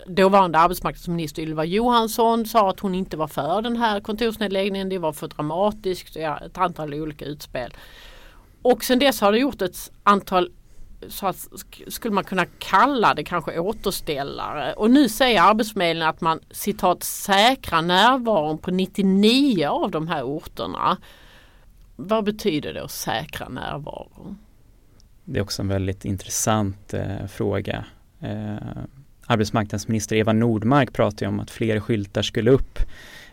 dåvarande 0.07 0.57
arbetsmarknadsminister 0.57 1.41
Ylva 1.41 1.65
Johansson 1.65 2.45
sa 2.45 2.69
att 2.69 2.79
hon 2.79 2.95
inte 2.95 3.17
var 3.17 3.27
för 3.27 3.61
den 3.61 3.77
här 3.77 3.99
kontorsnedläggningen. 3.99 4.89
Det 4.89 4.97
var 4.97 5.13
för 5.13 5.27
dramatiskt. 5.27 6.15
Ja, 6.15 6.37
ett 6.37 6.57
antal 6.57 6.93
olika 6.93 7.25
utspel. 7.25 7.73
Och 8.61 8.83
sen 8.83 8.99
dess 8.99 9.21
har 9.21 9.31
det 9.31 9.39
gjort 9.39 9.61
ett 9.61 9.91
antal 10.03 10.51
så 11.07 11.27
att, 11.27 11.47
skulle 11.87 12.13
man 12.13 12.23
kunna 12.23 12.45
kalla 12.45 13.13
det 13.13 13.23
kanske 13.23 13.59
återställare. 13.59 14.73
Och 14.73 14.91
nu 14.91 15.09
säger 15.09 15.41
Arbetsförmedlingen 15.41 16.09
att 16.09 16.21
man 16.21 16.39
citat 16.51 17.03
säkra 17.03 17.81
närvaron 17.81 18.57
på 18.57 18.71
99 18.71 19.67
av 19.67 19.91
de 19.91 20.07
här 20.07 20.23
orterna. 20.23 20.97
Vad 21.95 22.23
betyder 22.23 22.73
det 22.73 22.83
att 22.83 22.91
säkra 22.91 23.49
närvaron? 23.49 24.37
Det 25.23 25.39
är 25.39 25.43
också 25.43 25.61
en 25.61 25.67
väldigt 25.67 26.05
intressant 26.05 26.93
eh, 26.93 27.25
fråga. 27.27 27.85
Eh, 28.19 28.55
arbetsmarknadsminister 29.25 30.15
Eva 30.15 30.33
Nordmark 30.33 30.93
pratade 30.93 31.27
om 31.27 31.39
att 31.39 31.51
fler 31.51 31.79
skyltar 31.79 32.21
skulle 32.21 32.51
upp 32.51 32.79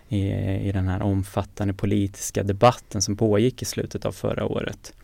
i, 0.08 0.30
i 0.68 0.72
den 0.72 0.88
här 0.88 1.02
omfattande 1.02 1.74
politiska 1.74 2.42
debatten 2.42 3.02
som 3.02 3.16
pågick 3.16 3.62
i 3.62 3.64
slutet 3.64 4.04
av 4.04 4.12
förra 4.12 4.44
året. 4.44 4.94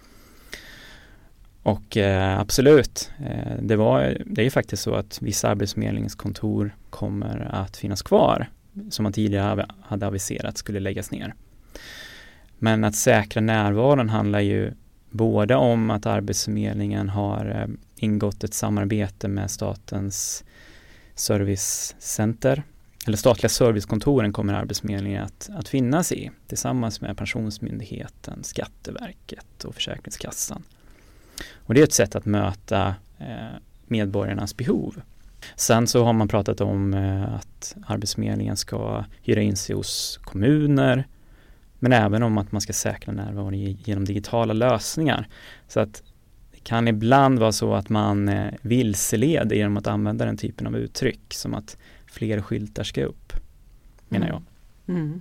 Och 1.62 1.96
eh, 1.96 2.40
absolut, 2.40 3.10
eh, 3.26 3.62
det, 3.62 3.76
var, 3.76 4.16
det 4.26 4.46
är 4.46 4.50
faktiskt 4.50 4.82
så 4.82 4.94
att 4.94 5.22
vissa 5.22 5.48
arbetsförmedlingskontor 5.48 6.76
kommer 6.90 7.48
att 7.52 7.76
finnas 7.76 8.02
kvar 8.02 8.48
som 8.90 9.02
man 9.02 9.12
tidigare 9.12 9.66
hade 9.82 10.06
aviserat 10.06 10.58
skulle 10.58 10.80
läggas 10.80 11.10
ner. 11.10 11.34
Men 12.58 12.84
att 12.84 12.94
säkra 12.94 13.40
närvaron 13.40 14.08
handlar 14.08 14.40
ju 14.40 14.72
både 15.10 15.54
om 15.54 15.90
att 15.90 16.06
Arbetsförmedlingen 16.06 17.08
har 17.08 17.46
eh, 17.62 17.74
ingått 17.96 18.44
ett 18.44 18.54
samarbete 18.54 19.28
med 19.28 19.50
Statens 19.50 20.44
servicecenter 21.18 22.62
eller 23.06 23.16
statliga 23.16 23.48
servicekontoren 23.48 24.32
kommer 24.32 24.54
Arbetsförmedlingen 24.54 25.24
att, 25.24 25.50
att 25.54 25.68
finnas 25.68 26.12
i 26.12 26.30
tillsammans 26.46 27.00
med 27.00 27.16
Pensionsmyndigheten, 27.16 28.44
Skatteverket 28.44 29.64
och 29.64 29.74
Försäkringskassan. 29.74 30.62
Och 31.54 31.74
det 31.74 31.80
är 31.80 31.84
ett 31.84 31.92
sätt 31.92 32.16
att 32.16 32.24
möta 32.24 32.94
eh, 33.18 33.58
medborgarnas 33.86 34.56
behov. 34.56 35.00
Sen 35.56 35.86
så 35.86 36.04
har 36.04 36.12
man 36.12 36.28
pratat 36.28 36.60
om 36.60 36.94
eh, 36.94 37.34
att 37.34 37.76
Arbetsförmedlingen 37.86 38.56
ska 38.56 39.04
hyra 39.22 39.42
in 39.42 39.56
sig 39.56 39.76
hos 39.76 40.20
kommuner 40.24 41.06
men 41.78 41.92
även 41.92 42.22
om 42.22 42.38
att 42.38 42.52
man 42.52 42.60
ska 42.60 42.72
säkra 42.72 43.12
närvaron 43.12 43.54
genom 43.54 44.04
digitala 44.04 44.52
lösningar. 44.52 45.28
Så 45.68 45.80
att 45.80 46.02
kan 46.68 46.88
ibland 46.88 47.38
vara 47.38 47.52
så 47.52 47.74
att 47.74 47.88
man 47.88 48.28
eh, 48.28 48.52
vilseleder 48.62 49.56
genom 49.56 49.76
att 49.76 49.86
använda 49.86 50.24
den 50.24 50.36
typen 50.36 50.66
av 50.66 50.76
uttryck 50.76 51.34
som 51.34 51.54
att 51.54 51.76
fler 52.06 52.40
skyltar 52.40 52.84
ska 52.84 53.04
upp, 53.04 53.32
menar 54.08 54.26
jag. 54.26 54.42
Mm. 54.88 55.00
mm. 55.00 55.20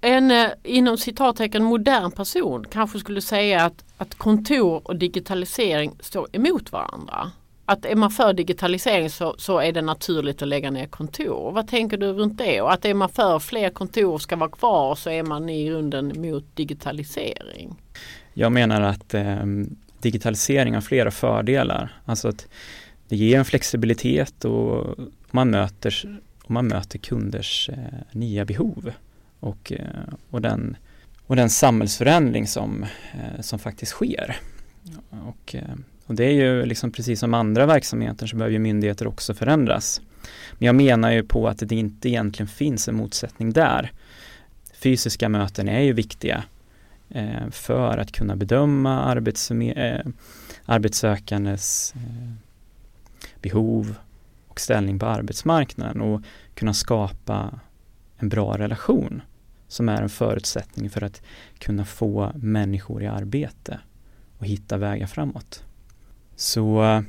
En 0.00 0.30
eh, 0.30 0.50
inom 0.64 0.98
citattecken 0.98 1.64
modern 1.64 2.10
person 2.10 2.64
kanske 2.70 2.98
skulle 2.98 3.20
säga 3.20 3.64
att, 3.64 3.84
att 3.96 4.14
kontor 4.14 4.82
och 4.84 4.96
digitalisering 4.96 5.92
står 6.00 6.28
emot 6.32 6.72
varandra. 6.72 7.30
Att 7.64 7.84
är 7.84 7.96
man 7.96 8.10
för 8.10 8.32
digitalisering 8.32 9.10
så, 9.10 9.34
så 9.38 9.58
är 9.58 9.72
det 9.72 9.82
naturligt 9.82 10.42
att 10.42 10.48
lägga 10.48 10.70
ner 10.70 10.86
kontor. 10.86 11.52
Vad 11.52 11.68
tänker 11.68 11.96
du 11.96 12.12
runt 12.12 12.38
det? 12.38 12.60
Och 12.60 12.72
att 12.72 12.84
är 12.84 12.94
man 12.94 13.08
för 13.08 13.38
fler 13.38 13.70
kontor 13.70 14.18
ska 14.18 14.36
vara 14.36 14.50
kvar 14.50 14.94
så 14.94 15.10
är 15.10 15.22
man 15.22 15.48
i 15.48 15.66
grunden 15.66 16.12
mot 16.16 16.56
digitalisering. 16.56 17.76
Jag 18.34 18.52
menar 18.52 18.80
att 18.80 19.14
eh, 19.14 19.46
digitalisering 20.00 20.74
har 20.74 20.80
flera 20.80 21.10
fördelar. 21.10 21.96
Alltså 22.04 22.28
att 22.28 22.46
det 23.08 23.16
ger 23.16 23.38
en 23.38 23.44
flexibilitet 23.44 24.44
och 24.44 24.96
man 25.30 25.50
möter, 25.50 26.20
och 26.42 26.50
man 26.50 26.66
möter 26.66 26.98
kunders 26.98 27.70
eh, 27.72 27.98
nya 28.12 28.44
behov 28.44 28.92
och, 29.40 29.72
eh, 29.72 30.14
och, 30.30 30.40
den, 30.40 30.76
och 31.26 31.36
den 31.36 31.50
samhällsförändring 31.50 32.46
som, 32.46 32.82
eh, 33.12 33.40
som 33.40 33.58
faktiskt 33.58 33.92
sker. 33.92 34.36
Och, 35.10 35.54
eh, 35.54 35.74
och 36.06 36.14
det 36.14 36.24
är 36.24 36.32
ju 36.32 36.64
liksom 36.66 36.90
precis 36.90 37.20
som 37.20 37.34
andra 37.34 37.66
verksamheter 37.66 38.26
så 38.26 38.36
behöver 38.36 38.52
ju 38.52 38.58
myndigheter 38.58 39.06
också 39.06 39.34
förändras. 39.34 40.00
Men 40.52 40.66
jag 40.66 40.74
menar 40.74 41.10
ju 41.10 41.22
på 41.22 41.48
att 41.48 41.58
det 41.58 41.74
inte 41.74 42.08
egentligen 42.08 42.48
finns 42.48 42.88
en 42.88 42.94
motsättning 42.94 43.52
där. 43.52 43.92
Fysiska 44.74 45.28
möten 45.28 45.68
är 45.68 45.80
ju 45.80 45.92
viktiga 45.92 46.44
Eh, 47.14 47.50
för 47.50 47.98
att 47.98 48.12
kunna 48.12 48.36
bedöma 48.36 49.22
eh, 49.76 50.00
arbetssökandes 50.64 51.94
eh, 51.96 52.32
behov 53.42 53.94
och 54.48 54.60
ställning 54.60 54.98
på 54.98 55.06
arbetsmarknaden 55.06 56.00
och 56.00 56.20
kunna 56.54 56.74
skapa 56.74 57.60
en 58.16 58.28
bra 58.28 58.58
relation 58.58 59.22
som 59.68 59.88
är 59.88 60.02
en 60.02 60.08
förutsättning 60.08 60.90
för 60.90 61.02
att 61.02 61.22
kunna 61.58 61.84
få 61.84 62.32
människor 62.34 63.02
i 63.02 63.06
arbete 63.06 63.80
och 64.38 64.46
hitta 64.46 64.76
vägar 64.76 65.06
framåt. 65.06 65.64
Så 66.36 66.84
eh, 66.84 67.00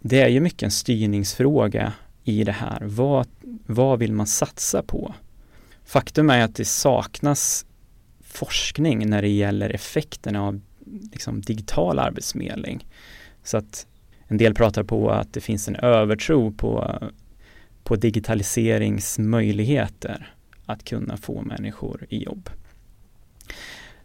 det 0.00 0.20
är 0.20 0.28
ju 0.28 0.40
mycket 0.40 0.62
en 0.62 0.70
styrningsfråga 0.70 1.92
i 2.24 2.44
det 2.44 2.52
här. 2.52 2.80
Vad, 2.82 3.26
vad 3.66 3.98
vill 3.98 4.12
man 4.12 4.26
satsa 4.26 4.82
på? 4.82 5.14
Faktum 5.84 6.30
är 6.30 6.44
att 6.44 6.54
det 6.54 6.64
saknas 6.64 7.66
forskning 8.34 9.10
när 9.10 9.22
det 9.22 9.28
gäller 9.28 9.70
effekterna 9.70 10.42
av 10.42 10.60
liksom, 11.12 11.40
digital 11.40 11.98
arbetsförmedling. 11.98 12.86
Så 13.42 13.56
att 13.56 13.86
en 14.26 14.36
del 14.36 14.54
pratar 14.54 14.82
på 14.82 15.10
att 15.10 15.32
det 15.32 15.40
finns 15.40 15.68
en 15.68 15.76
övertro 15.76 16.52
på, 16.52 16.98
på 17.84 17.96
digitaliseringsmöjligheter 17.96 20.34
att 20.66 20.84
kunna 20.84 21.16
få 21.16 21.42
människor 21.42 22.06
i 22.08 22.24
jobb. 22.24 22.50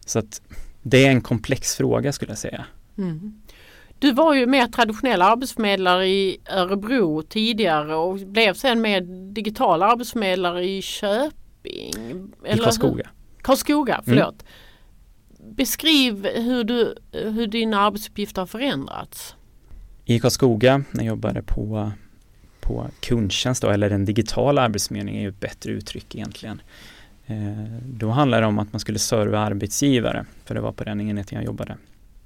Så 0.06 0.18
att 0.18 0.42
det 0.82 1.06
är 1.06 1.10
en 1.10 1.20
komplex 1.20 1.76
fråga 1.76 2.12
skulle 2.12 2.30
jag 2.30 2.38
säga. 2.38 2.64
Mm. 2.98 3.40
Du 3.98 4.12
var 4.12 4.34
ju 4.34 4.46
mer 4.46 4.66
traditionell 4.66 5.22
arbetsförmedlare 5.22 6.08
i 6.08 6.38
Örebro 6.50 7.22
tidigare 7.22 7.94
och 7.94 8.16
blev 8.16 8.54
sen 8.54 8.80
mer 8.80 9.00
digital 9.32 9.82
arbetsförmedlare 9.82 10.64
i 10.64 10.82
Köping. 10.82 12.32
I 12.46 12.58
Karlskoga. 12.58 13.10
Karlskoga, 13.42 13.94
mm. 13.94 14.04
förlåt. 14.04 14.42
Mm. 14.42 15.54
Beskriv 15.54 16.26
hur, 16.26 16.64
du, 16.64 16.94
hur 17.12 17.46
dina 17.46 17.80
arbetsuppgifter 17.80 18.42
har 18.42 18.46
förändrats. 18.46 19.34
I 20.04 20.20
Karlskoga, 20.20 20.84
när 20.90 21.04
jag 21.04 21.08
jobbade 21.08 21.42
på 21.42 21.92
på 22.70 22.86
kundtjänst 23.00 23.62
då, 23.62 23.70
eller 23.70 23.90
den 23.90 24.04
digitala 24.04 24.62
arbetsförmedlingen 24.62 25.20
är 25.20 25.22
ju 25.22 25.28
ett 25.28 25.40
bättre 25.40 25.72
uttryck 25.72 26.14
egentligen. 26.14 26.62
Eh, 27.26 27.36
då 27.84 28.10
handlar 28.10 28.40
det 28.40 28.46
om 28.46 28.58
att 28.58 28.72
man 28.72 28.80
skulle 28.80 28.98
serva 28.98 29.38
arbetsgivare, 29.38 30.26
för 30.44 30.54
det 30.54 30.60
var 30.60 30.72
på 30.72 30.84
den 30.84 31.00
enheten 31.00 31.36
jag 31.36 31.44
jobbade. 31.44 31.76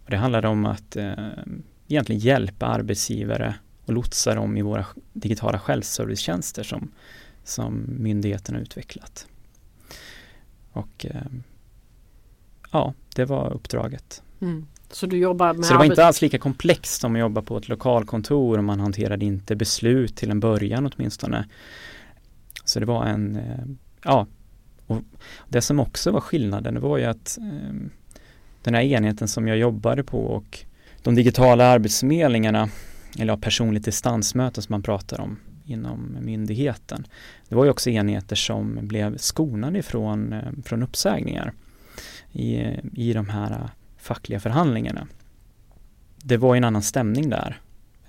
Och 0.05 0.11
det 0.11 0.17
handlade 0.17 0.49
om 0.49 0.67
att 0.67 0.97
eh, 0.97 1.13
egentligen 1.89 2.21
hjälpa 2.21 2.67
arbetsgivare 2.67 3.55
och 3.85 3.93
lotsa 3.93 4.35
dem 4.35 4.57
i 4.57 4.63
våra 4.63 4.87
digitala 5.13 5.59
självservicetjänster 5.59 6.63
som 6.63 6.91
som 7.45 7.85
myndigheten 7.89 8.55
har 8.55 8.63
utvecklat. 8.63 9.27
Och 10.75 11.07
eh, 11.11 11.23
ja, 12.71 12.95
det 13.15 13.25
var 13.25 13.53
uppdraget. 13.53 14.23
Mm. 14.41 14.67
Så 14.91 15.07
du 15.07 15.19
jobbar 15.19 15.55
med 15.55 15.65
Så 15.65 15.73
det 15.73 15.79
var 15.79 15.85
inte 15.85 16.07
alls 16.07 16.23
lika 16.23 16.39
komplext 16.39 17.01
som 17.01 17.15
att 17.15 17.21
jobba 17.21 17.43
på 17.43 17.59
ett 17.59 17.69
lokalkontor 17.69 18.59
och 18.59 18.65
man 18.65 18.81
hanterade 18.81 19.25
inte 19.25 19.57
beslut 19.57 20.17
till 20.17 20.31
en 20.31 20.41
början 20.41 20.93
åtminstone. 20.95 21.49
Så 22.65 22.81
det 22.81 22.87
var 22.87 23.05
en, 23.05 23.37
eh, 23.37 23.65
ja, 24.05 24.27
och 24.87 24.99
det 25.49 25.63
som 25.63 25.81
också 25.81 26.11
var 26.11 26.21
skillnaden 26.21 26.81
var 26.81 26.99
ju 26.99 27.05
att 27.05 27.39
eh, 27.39 27.75
den 28.63 28.75
här 28.75 28.83
enheten 28.83 29.29
som 29.29 29.49
jag 29.49 29.59
jobbade 29.59 30.05
på 30.05 30.19
och 30.19 30.65
de 31.03 31.15
digitala 31.15 31.67
arbetsförmedlingarna, 31.67 32.69
eller 33.19 33.33
ja, 33.33 33.37
personligt 33.37 33.85
distansmöten 33.85 34.63
som 34.63 34.73
man 34.73 34.83
pratar 34.83 35.21
om 35.21 35.39
inom 35.65 36.17
myndigheten. 36.21 37.07
Det 37.49 37.55
var 37.55 37.65
ju 37.65 37.71
också 37.71 37.91
enheter 37.91 38.37
som 38.37 38.79
blev 38.83 39.17
skonade 39.17 39.79
ifrån 39.79 40.33
eh, 40.33 40.53
från 40.65 40.83
uppsägningar 40.83 41.53
i, 42.33 42.57
i 42.93 43.13
de 43.13 43.29
här 43.29 43.51
eh, 43.51 43.71
fackliga 43.97 44.41
förhandlingarna. 44.41 45.07
Det 46.17 46.37
var 46.37 46.57
en 46.57 46.65
annan 46.65 46.83
stämning 46.83 47.31
där. 47.31 47.61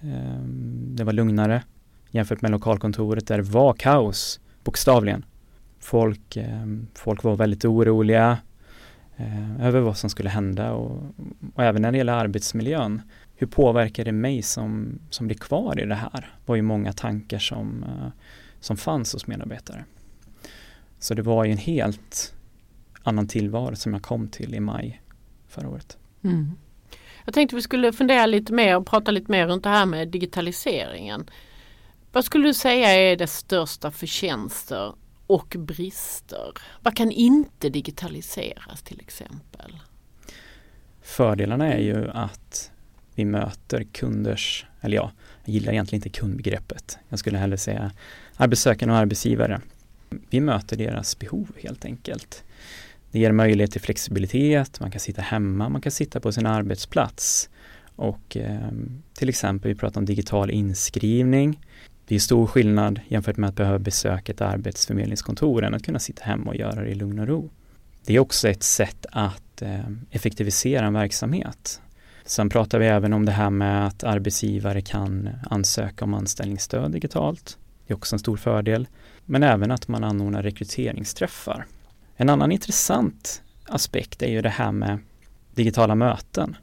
Ehm, 0.01 0.95
det 0.95 1.03
var 1.03 1.13
lugnare 1.13 1.63
jämfört 2.11 2.41
med 2.41 2.51
lokalkontoret 2.51 3.27
där 3.27 3.37
det 3.37 3.43
var 3.43 3.73
kaos, 3.73 4.39
bokstavligen. 4.63 5.25
Folk, 5.79 6.37
ehm, 6.37 6.87
folk 6.93 7.23
var 7.23 7.35
väldigt 7.35 7.65
oroliga 7.65 8.37
eh, 9.17 9.65
över 9.65 9.79
vad 9.79 9.97
som 9.97 10.09
skulle 10.09 10.29
hända 10.29 10.71
och, 10.71 11.01
och 11.55 11.63
även 11.63 11.81
när 11.81 11.91
det 11.91 11.97
gäller 11.97 12.13
arbetsmiljön. 12.13 13.01
Hur 13.36 13.48
påverkar 13.48 14.06
det 14.06 14.12
mig 14.12 14.41
som, 14.41 15.00
som 15.10 15.28
blir 15.28 15.38
kvar 15.38 15.80
i 15.80 15.86
det 15.86 15.95
här? 15.95 16.36
var 16.45 16.56
ju 16.56 16.62
många 16.62 16.93
tankar 16.93 17.39
som, 17.39 17.84
eh, 17.84 18.08
som 18.60 18.78
fanns 18.78 19.13
hos 19.13 19.28
medarbetare. 19.28 19.86
Så 21.00 21.13
det 21.13 21.21
var 21.21 21.45
ju 21.45 21.52
en 21.52 21.58
helt 21.58 22.34
annan 23.04 23.28
tillvaro 23.28 23.76
som 23.76 23.93
jag 23.93 24.02
kom 24.02 24.28
till 24.28 24.56
i 24.56 24.60
maj 24.60 25.02
förra 25.48 25.69
året. 25.69 25.98
Mm. 26.24 26.52
Jag 27.26 27.34
tänkte 27.34 27.56
vi 27.56 27.62
skulle 27.62 27.93
fundera 27.93 28.26
lite 28.26 28.54
mer 28.54 28.78
och 28.78 28.88
prata 28.88 29.12
lite 29.12 29.32
mer 29.32 29.48
runt 29.48 29.63
det 29.63 29.69
här 29.69 29.86
med 29.86 30.08
digitaliseringen. 30.08 31.30
Vad 32.12 32.26
skulle 32.26 32.48
du 32.48 32.54
säga 32.54 32.89
är 32.89 33.15
dess 33.15 33.38
största 33.38 33.91
förtjänster 33.91 34.95
och 35.28 35.56
brister? 35.60 36.54
Vad 36.82 36.95
kan 36.95 37.12
inte 37.12 37.69
digitaliseras 37.69 38.82
till 38.82 39.00
exempel? 39.00 39.80
Fördelarna 41.02 41.74
är 41.74 41.80
ju 41.80 42.10
att 42.10 42.71
vi 43.15 43.25
möter 43.25 43.84
kunders, 43.84 44.65
eller 44.82 44.95
ja, 44.95 45.12
jag 45.45 45.54
gillar 45.54 45.71
egentligen 45.71 45.99
inte 45.99 46.19
kundbegreppet. 46.19 46.97
Jag 47.10 47.19
skulle 47.19 47.38
hellre 47.38 47.58
säga 47.58 47.91
arbetssökande 48.36 48.93
och 48.93 48.99
arbetsgivare. 48.99 49.62
Vi 50.30 50.39
möter 50.39 50.78
deras 50.78 51.19
behov 51.19 51.51
helt 51.63 51.86
enkelt. 51.86 52.43
Det 53.12 53.19
ger 53.19 53.32
möjlighet 53.32 53.71
till 53.71 53.82
flexibilitet, 53.82 54.80
man 54.80 54.91
kan 54.91 54.99
sitta 54.99 55.21
hemma, 55.21 55.69
man 55.69 55.82
kan 55.82 55.91
sitta 55.91 56.19
på 56.19 56.32
sin 56.32 56.45
arbetsplats. 56.45 57.49
Och 57.95 58.38
eh, 58.38 58.69
till 59.13 59.30
exempel, 59.30 59.69
vi 59.69 59.75
pratar 59.75 60.01
om 60.01 60.06
digital 60.06 60.51
inskrivning. 60.51 61.60
Det 62.08 62.15
är 62.15 62.19
stor 62.19 62.47
skillnad 62.47 62.99
jämfört 63.08 63.38
med 63.38 63.49
att 63.49 63.56
behöva 63.56 63.80
besöka 63.80 64.32
ett 64.32 64.41
arbetsförmedlingskontor 64.41 65.63
än 65.63 65.73
att 65.73 65.86
kunna 65.86 65.99
sitta 65.99 66.23
hemma 66.23 66.49
och 66.49 66.56
göra 66.56 66.82
det 66.82 66.89
i 66.89 66.95
lugn 66.95 67.19
och 67.19 67.28
ro. 67.28 67.49
Det 68.06 68.15
är 68.15 68.19
också 68.19 68.47
ett 68.47 68.63
sätt 68.63 69.06
att 69.12 69.62
eh, 69.62 69.80
effektivisera 70.12 70.86
en 70.86 70.93
verksamhet. 70.93 71.82
Sen 72.25 72.49
pratar 72.49 72.79
vi 72.79 72.85
även 72.85 73.13
om 73.13 73.25
det 73.25 73.31
här 73.31 73.49
med 73.49 73.88
att 73.88 74.03
arbetsgivare 74.03 74.81
kan 74.81 75.29
ansöka 75.49 76.05
om 76.05 76.13
anställningsstöd 76.13 76.91
digitalt. 76.91 77.57
Det 77.88 77.93
är 77.93 77.97
också 77.97 78.15
en 78.15 78.19
stor 78.19 78.38
fördel. 78.38 78.88
Men 79.25 79.43
även 79.43 79.71
att 79.71 79.88
man 79.88 80.03
anordnar 80.03 80.43
rekryteringsträffar. 80.43 81.65
En 82.15 82.29
annan 82.29 82.51
intressant 82.51 83.41
aspekt 83.65 84.21
är 84.21 84.31
ju 84.31 84.41
det 84.41 84.49
här 84.49 84.71
med 84.71 84.99
digitala 85.55 85.95
möten. 85.95 86.57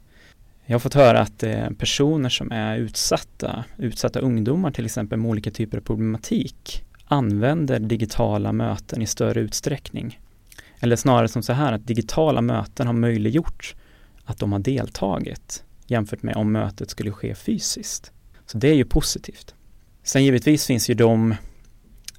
Jag 0.65 0.75
har 0.75 0.79
fått 0.79 0.93
höra 0.93 1.19
att 1.19 1.43
eh, 1.43 1.69
personer 1.69 2.29
som 2.29 2.51
är 2.51 2.77
utsatta, 2.77 3.63
utsatta 3.77 4.19
ungdomar 4.19 4.71
till 4.71 4.85
exempel 4.85 5.19
med 5.19 5.29
olika 5.29 5.51
typer 5.51 5.77
av 5.77 5.81
problematik 5.81 6.83
använder 7.05 7.79
digitala 7.79 8.51
möten 8.51 9.01
i 9.01 9.07
större 9.07 9.39
utsträckning. 9.39 10.19
Eller 10.79 10.95
snarare 10.95 11.27
som 11.27 11.43
så 11.43 11.53
här 11.53 11.73
att 11.73 11.87
digitala 11.87 12.41
möten 12.41 12.87
har 12.87 12.93
möjliggjort 12.93 13.75
att 14.25 14.37
de 14.37 14.51
har 14.51 14.59
deltagit 14.59 15.63
jämfört 15.87 16.23
med 16.23 16.35
om 16.35 16.51
mötet 16.51 16.89
skulle 16.89 17.11
ske 17.11 17.35
fysiskt. 17.35 18.11
Så 18.45 18.57
det 18.57 18.67
är 18.67 18.75
ju 18.75 18.85
positivt. 18.85 19.55
Sen 20.03 20.23
givetvis 20.23 20.65
finns 20.65 20.89
ju 20.89 20.93
de, 20.93 21.35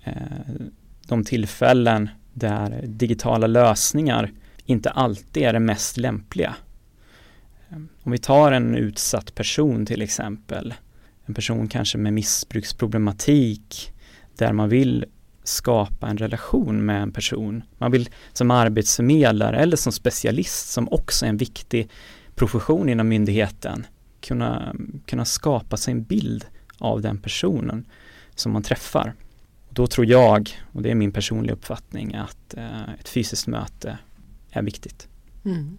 eh, 0.05 0.15
de 1.07 1.25
tillfällen 1.25 2.09
där 2.33 2.85
digitala 2.87 3.47
lösningar 3.47 4.33
inte 4.67 4.91
alltid 4.91 5.43
är 5.43 5.53
det 5.53 5.61
mest 5.61 5.97
lämpliga. 5.97 6.55
Om 8.03 8.13
vi 8.13 8.19
tar 8.19 8.53
en 8.53 8.75
utsatt 8.75 9.35
person 9.35 9.87
till 9.87 10.03
exempel, 10.03 10.75
en 11.25 11.35
person 11.35 11.69
kanske 11.69 11.99
med 11.99 12.13
missbruksproblematik, 12.13 13.93
där 14.37 14.53
man 14.53 14.69
vill 14.69 15.05
skapa 15.45 16.09
en 16.09 16.19
relation 16.19 16.87
med 16.87 17.03
en 17.03 17.13
person. 17.13 17.63
Man 17.79 17.93
vill 17.93 18.09
som 18.33 18.51
arbetsförmedlare 18.51 19.57
eller 19.57 19.77
som 19.77 19.93
specialist 19.93 20.71
som 20.71 20.89
också 20.93 21.25
är 21.25 21.29
en 21.29 21.37
viktig 21.37 21.91
profession 22.35 22.89
inom 22.89 23.09
myndigheten 23.09 23.87
kunna, 24.21 24.75
kunna 25.07 25.25
skapa 25.25 25.77
sig 25.77 25.93
en 25.93 26.03
bild 26.03 26.47
av 26.79 27.01
den 27.01 27.19
personen 27.19 27.87
som 28.35 28.53
man 28.53 28.63
träffar. 28.63 29.15
Då 29.71 29.87
tror 29.87 30.07
jag, 30.07 30.51
och 30.73 30.83
det 30.83 30.91
är 30.91 30.95
min 30.95 31.13
personliga 31.13 31.55
uppfattning, 31.55 32.15
att 32.15 32.55
eh, 32.55 32.95
ett 33.01 33.09
fysiskt 33.09 33.47
möte 33.47 33.99
är 34.51 34.63
viktigt. 34.63 35.09
Mm. 35.45 35.79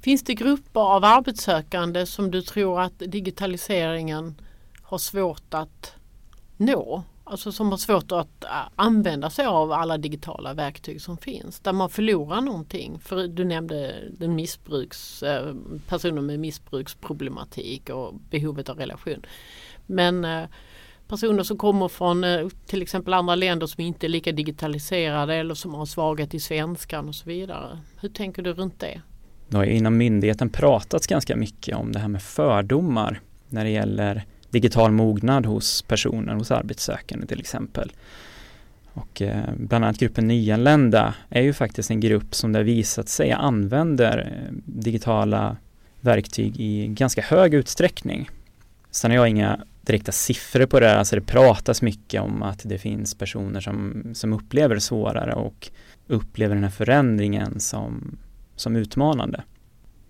Finns 0.00 0.24
det 0.24 0.34
grupper 0.34 0.80
av 0.80 1.04
arbetssökande 1.04 2.06
som 2.06 2.30
du 2.30 2.42
tror 2.42 2.80
att 2.80 2.98
digitaliseringen 2.98 4.34
har 4.82 4.98
svårt 4.98 5.54
att 5.54 5.92
nå? 6.56 7.04
Alltså 7.28 7.52
som 7.52 7.70
har 7.70 7.76
svårt 7.76 8.12
att 8.12 8.44
äh, 8.44 8.50
använda 8.76 9.30
sig 9.30 9.46
av 9.46 9.72
alla 9.72 9.98
digitala 9.98 10.54
verktyg 10.54 11.00
som 11.02 11.16
finns. 11.16 11.60
Där 11.60 11.72
man 11.72 11.90
förlorar 11.90 12.40
någonting. 12.40 12.98
För 12.98 13.28
du 13.28 13.44
nämnde 13.44 13.94
den 14.18 14.34
missbruks, 14.34 15.22
äh, 15.22 15.54
personer 15.88 16.22
med 16.22 16.40
missbruksproblematik 16.40 17.90
och 17.90 18.14
behovet 18.30 18.68
av 18.68 18.78
relation. 18.78 19.26
Men 19.86 20.24
äh, 20.24 20.44
personer 21.08 21.42
som 21.42 21.58
kommer 21.58 21.88
från 21.88 22.24
till 22.66 22.82
exempel 22.82 23.14
andra 23.14 23.34
länder 23.34 23.66
som 23.66 23.84
inte 23.84 24.06
är 24.06 24.08
lika 24.08 24.32
digitaliserade 24.32 25.34
eller 25.34 25.54
som 25.54 25.74
har 25.74 25.86
svaghet 25.86 26.34
i 26.34 26.40
svenskan 26.40 27.08
och 27.08 27.14
så 27.14 27.28
vidare. 27.28 27.78
Hur 28.00 28.08
tänker 28.08 28.42
du 28.42 28.52
runt 28.52 28.80
det? 28.80 29.00
Det 29.48 29.56
har 29.56 29.64
inom 29.64 29.96
myndigheten 29.96 30.50
pratats 30.50 31.06
ganska 31.06 31.36
mycket 31.36 31.76
om 31.76 31.92
det 31.92 31.98
här 31.98 32.08
med 32.08 32.22
fördomar 32.22 33.20
när 33.48 33.64
det 33.64 33.70
gäller 33.70 34.24
digital 34.56 34.92
mognad 34.92 35.46
hos 35.46 35.82
personer, 35.82 36.34
hos 36.34 36.50
arbetssökande 36.50 37.26
till 37.26 37.40
exempel. 37.40 37.92
Och 38.94 39.22
eh, 39.22 39.44
bland 39.56 39.84
annat 39.84 39.98
gruppen 39.98 40.28
nyanlända 40.28 41.14
är 41.30 41.42
ju 41.42 41.52
faktiskt 41.52 41.90
en 41.90 42.00
grupp 42.00 42.34
som 42.34 42.52
det 42.52 42.58
har 42.58 42.64
visat 42.64 43.08
sig 43.08 43.32
använder 43.32 44.18
eh, 44.18 44.52
digitala 44.64 45.56
verktyg 46.00 46.60
i 46.60 46.86
ganska 46.88 47.22
hög 47.22 47.54
utsträckning. 47.54 48.30
Sen 48.90 49.10
har 49.10 49.18
jag 49.18 49.28
inga 49.28 49.60
direkta 49.80 50.12
siffror 50.12 50.66
på 50.66 50.80
det, 50.80 50.98
alltså 50.98 51.16
det 51.16 51.22
pratas 51.22 51.82
mycket 51.82 52.22
om 52.22 52.42
att 52.42 52.60
det 52.64 52.78
finns 52.78 53.14
personer 53.14 53.60
som, 53.60 54.04
som 54.14 54.32
upplever 54.32 54.78
svårare 54.78 55.34
och 55.34 55.70
upplever 56.06 56.54
den 56.54 56.64
här 56.64 56.70
förändringen 56.70 57.60
som, 57.60 58.18
som 58.56 58.76
utmanande. 58.76 59.42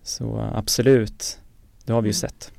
Så 0.02 0.50
absolut, 0.54 1.38
det 1.84 1.92
har 1.92 2.02
vi 2.02 2.08
ju 2.08 2.12
sett. 2.12 2.52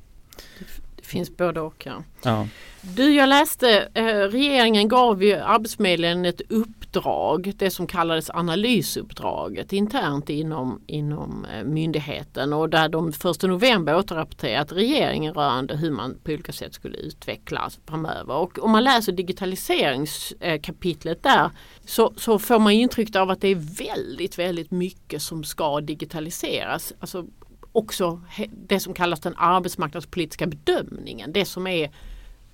Finns 1.08 1.36
både 1.36 1.60
och. 1.60 1.86
Ja. 1.86 2.02
Ja. 2.22 2.46
Du, 2.80 3.14
jag 3.14 3.28
läste, 3.28 3.88
eh, 3.94 4.04
regeringen 4.04 4.88
gav 4.88 5.22
ju 5.22 5.34
Arbetsförmedlingen 5.34 6.24
ett 6.24 6.40
uppdrag, 6.48 7.52
det 7.56 7.70
som 7.70 7.86
kallades 7.86 8.30
analysuppdraget 8.30 9.72
internt 9.72 10.30
inom, 10.30 10.80
inom 10.86 11.44
eh, 11.44 11.64
myndigheten 11.64 12.52
och 12.52 12.68
där 12.68 12.88
de 12.88 13.08
1 13.08 13.14
november 13.42 13.96
återrapporterat 13.96 14.72
regeringen 14.72 15.34
rörande 15.34 15.76
hur 15.76 15.90
man 15.90 16.18
på 16.24 16.32
olika 16.32 16.52
sätt 16.52 16.74
skulle 16.74 16.96
utvecklas 16.96 17.80
framöver. 17.86 18.34
Och 18.34 18.58
om 18.58 18.70
man 18.70 18.84
läser 18.84 19.12
digitaliseringskapitlet 19.12 21.22
där 21.22 21.50
så, 21.84 22.12
så 22.16 22.38
får 22.38 22.58
man 22.58 22.72
intrycket 22.72 23.16
av 23.16 23.30
att 23.30 23.40
det 23.40 23.48
är 23.48 23.78
väldigt, 23.78 24.38
väldigt 24.38 24.70
mycket 24.70 25.22
som 25.22 25.44
ska 25.44 25.80
digitaliseras. 25.80 26.92
Alltså 27.00 27.26
också 27.72 28.20
det 28.50 28.80
som 28.80 28.94
kallas 28.94 29.20
den 29.20 29.34
arbetsmarknadspolitiska 29.36 30.46
bedömningen. 30.46 31.32
Det 31.32 31.44
som 31.44 31.66
är 31.66 31.90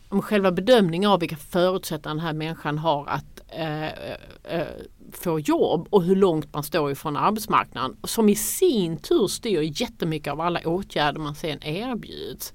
om 0.09 0.22
själva 0.22 0.53
bedömningen 0.53 1.11
av 1.11 1.20
vilka 1.20 1.37
förutsättningar 1.37 2.14
den 2.14 2.24
här 2.24 2.33
människan 2.33 2.79
har 2.79 3.07
att 3.07 3.40
eh, 3.48 3.87
eh, 4.59 4.66
få 5.12 5.40
jobb 5.40 5.88
och 5.90 6.03
hur 6.03 6.16
långt 6.16 6.55
man 6.55 6.62
står 6.62 6.90
ifrån 6.90 7.16
arbetsmarknaden. 7.16 7.96
Som 8.05 8.29
i 8.29 8.35
sin 8.35 8.96
tur 8.96 9.27
styr 9.27 9.81
jättemycket 9.81 10.33
av 10.33 10.40
alla 10.40 10.61
åtgärder 10.64 11.20
man 11.20 11.35
sen 11.35 11.62
erbjuds. 11.62 12.53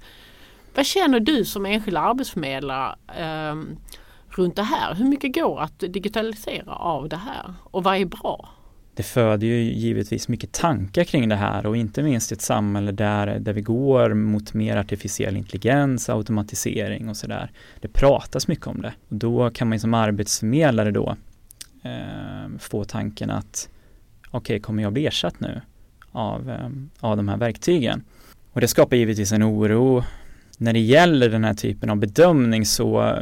Vad 0.76 0.86
känner 0.86 1.20
du 1.20 1.46
som 1.46 1.66
enskild 1.66 1.98
arbetsförmedlare 1.98 2.96
eh, 3.16 3.56
runt 4.30 4.56
det 4.56 4.64
här? 4.64 4.96
Hur 4.96 5.06
mycket 5.06 5.36
går 5.36 5.60
att 5.60 5.80
digitalisera 5.80 6.76
av 6.76 7.10
det 7.10 7.18
här 7.18 7.54
och 7.64 7.84
vad 7.84 7.96
är 7.96 8.06
bra? 8.06 8.50
Det 9.00 9.04
föder 9.04 9.48
ju 9.48 9.62
givetvis 9.62 10.28
mycket 10.28 10.52
tankar 10.52 11.04
kring 11.04 11.30
det 11.30 11.36
här 11.36 11.66
och 11.66 11.78
inte 11.78 12.04
minst 12.04 12.32
i 12.32 12.36
ett 12.36 12.42
samhälle 12.42 12.92
där, 12.92 13.40
där 13.40 13.54
vi 13.54 13.62
går 13.62 14.14
mot 14.14 14.54
mer 14.54 14.78
artificiell 14.78 15.38
intelligens, 15.38 16.10
automatisering 16.10 17.10
och 17.10 17.18
sådär. 17.18 17.52
Det 17.82 17.88
pratas 17.88 18.48
mycket 18.48 18.68
om 18.68 18.82
det 18.82 18.94
och 19.10 19.16
då 19.16 19.50
kan 19.50 19.70
man 19.70 19.80
som 19.80 19.94
arbetsförmedlare 19.94 20.92
då 20.92 21.16
eh, 21.84 22.58
få 22.60 22.84
tanken 22.84 23.30
att 23.30 23.70
okej, 24.28 24.38
okay, 24.38 24.60
kommer 24.60 24.84
jag 24.84 24.94
bli 24.94 25.08
ersatt 25.08 25.40
nu 25.40 25.62
av, 26.12 26.50
eh, 26.50 26.70
av 27.00 27.18
de 27.18 27.28
här 27.28 27.38
verktygen? 27.38 28.04
Och 28.52 28.62
det 28.62 28.68
skapar 28.68 28.98
givetvis 28.98 29.32
en 29.32 29.44
oro 29.44 30.04
när 30.58 30.74
det 30.74 30.80
gäller 30.80 31.30
den 31.30 31.44
här 31.44 31.54
typen 31.54 31.90
av 31.90 31.98
bedömning 31.98 32.66
så 32.66 33.18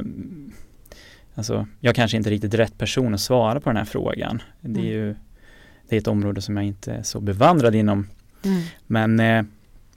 Alltså, 1.35 1.67
jag 1.79 1.95
kanske 1.95 2.17
inte 2.17 2.29
är 2.29 2.31
riktigt 2.31 2.53
rätt 2.53 2.77
person 2.77 3.13
att 3.13 3.21
svara 3.21 3.59
på 3.59 3.69
den 3.69 3.77
här 3.77 3.85
frågan. 3.85 4.41
Det 4.61 4.79
är 4.79 4.83
mm. 4.83 4.91
ju 4.91 5.15
det 5.89 5.95
är 5.95 6.00
ett 6.00 6.08
område 6.08 6.41
som 6.41 6.58
jag 6.58 6.65
inte 6.65 6.93
är 6.93 7.04
så 7.04 7.19
bevandrad 7.19 7.76
inom. 7.76 8.08
Mm. 8.43 8.62
Men 8.88 9.19
eh, 9.19 9.43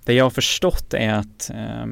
det 0.05 0.15
jag 0.15 0.25
har 0.25 0.31
förstått 0.31 0.95
är 0.95 1.13
att 1.13 1.51
eh, 1.55 1.87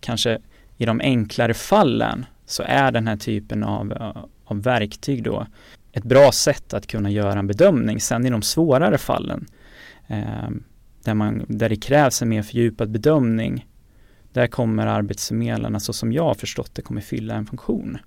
kanske 0.00 0.38
i 0.76 0.86
de 0.86 1.00
enklare 1.00 1.54
fallen 1.54 2.26
så 2.46 2.62
är 2.66 2.92
den 2.92 3.06
här 3.06 3.16
typen 3.16 3.64
av, 3.64 4.14
av 4.44 4.62
verktyg 4.62 5.22
då 5.22 5.46
ett 5.92 6.04
bra 6.04 6.32
sätt 6.32 6.74
att 6.74 6.86
kunna 6.86 7.10
göra 7.10 7.38
en 7.38 7.46
bedömning. 7.46 8.00
Sen 8.00 8.26
i 8.26 8.30
de 8.30 8.42
svårare 8.42 8.98
fallen 8.98 9.46
eh, 10.06 10.50
där, 11.04 11.14
man, 11.14 11.44
där 11.48 11.68
det 11.68 11.76
krävs 11.76 12.22
en 12.22 12.28
mer 12.28 12.42
fördjupad 12.42 12.90
bedömning 12.90 13.66
där 14.32 14.46
kommer 14.46 14.86
arbetsförmedlarna 14.86 15.80
så 15.80 15.92
som 15.92 16.12
jag 16.12 16.24
har 16.24 16.34
förstått 16.34 16.74
det 16.74 16.82
kommer 16.82 17.00
fylla 17.00 17.34
en 17.34 17.46
funktion. 17.46 17.98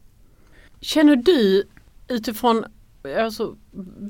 Känner 0.79 1.15
du 1.15 1.63
utifrån 2.07 2.65
Alltså, 3.03 3.55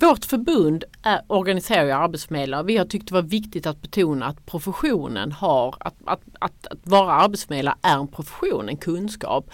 vårt 0.02 0.26
förbund 0.26 0.84
är, 1.04 1.22
organiserar 1.28 1.86
ju 1.86 1.92
arbetsförmedlare. 1.92 2.64
Vi 2.64 2.78
har 2.78 2.86
tyckt 2.86 3.08
det 3.08 3.14
var 3.14 3.22
viktigt 3.22 3.66
att 3.66 3.82
betona 3.82 4.26
att 4.26 4.46
professionen 4.46 5.32
har, 5.32 5.76
att, 5.80 5.96
att, 6.06 6.22
att, 6.40 6.68
att 6.68 6.80
vara 6.84 7.14
arbetsförmedlare 7.14 7.76
är 7.82 7.98
en 7.98 8.08
profession, 8.08 8.70
en 8.70 8.78
kunskap. 8.78 9.52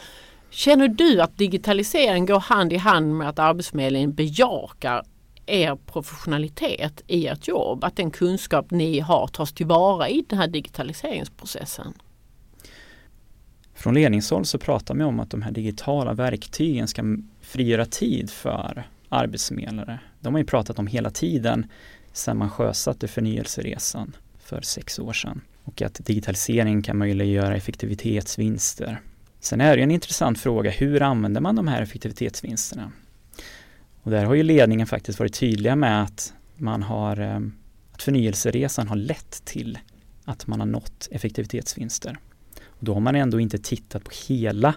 Känner 0.50 0.88
du 0.88 1.21
att 1.21 1.38
digitalisering 1.38 2.26
går 2.26 2.39
hand 2.39 2.73
i 2.73 2.78
hand 2.78 3.17
med 3.17 3.30
att 3.30 3.39
Arbetsförmedlingen 3.39 4.13
bejakar 4.13 5.04
er 5.45 5.78
professionalitet 5.86 7.02
i 7.08 7.28
ert 7.28 7.47
jobb? 7.47 7.84
Att 7.84 7.95
den 7.95 8.12
kunskap 8.12 8.71
ni 8.71 9.00
har 9.00 9.28
tas 9.28 9.54
tillvara 9.54 10.10
i 10.10 10.26
den 10.30 10.39
här 10.39 10.47
digitaliseringsprocessen? 10.47 11.93
Från 13.73 13.93
ledningshåll 13.93 14.45
så 14.45 14.58
pratar 14.58 14.95
man 14.95 15.08
om 15.08 15.19
att 15.19 15.32
de 15.32 15.41
här 15.41 15.52
digitala 15.52 16.13
verktygen 16.13 16.88
ska 16.88 17.17
frigöra 17.41 17.86
tid 17.86 18.30
för 18.30 18.84
arbetsförmedlare. 19.10 20.00
De 20.20 20.34
har 20.34 20.39
ju 20.39 20.46
pratat 20.46 20.80
om 20.80 20.88
hela 20.88 21.10
tiden 21.10 21.65
sedan 22.13 22.38
man 22.38 22.50
sjösatte 22.50 23.08
förnyelseresan 23.08 24.15
för 24.39 24.62
sex 24.62 25.00
år 25.00 25.13
sedan. 25.13 25.41
Och 25.63 25.82
att 25.82 26.06
digitalisering 26.06 26.82
kan 26.82 26.98
möjliggöra 26.98 27.56
effektivitetsvinster. 27.56 29.02
Sen 29.39 29.62
är 29.62 29.78
det 29.78 29.84
en 29.84 29.91
intressant 29.91 30.39
fråga, 30.39 30.72
hur 30.72 31.02
använder 31.02 31.41
man 31.41 31.56
de 31.56 31.67
här 31.67 31.82
effektivitetsvinsterna? 31.82 32.91
Och 34.04 34.12
där 34.12 34.26
har 34.26 34.36
ju 34.36 34.43
ledningen 34.43 34.88
faktiskt 34.88 35.20
varit 35.20 35.34
tydliga 35.34 35.76
med 35.76 36.04
att 36.04 36.34
man 36.56 36.84
har 36.84 37.20
eh, 37.20 37.39
att 37.98 38.04
förnyelseresan 38.04 38.88
har 38.88 38.96
lett 38.96 39.46
till 39.46 39.80
att 40.26 40.48
man 40.48 40.60
har 40.60 40.67
nått 40.67 41.08
effektivitetsvinster. 41.12 42.17
Och 42.65 42.86
då 42.86 42.93
har 42.93 43.02
man 43.02 43.15
ändå 43.15 43.39
inte 43.39 43.58
tittat 43.58 44.04
på 44.04 44.12
hela 44.28 44.76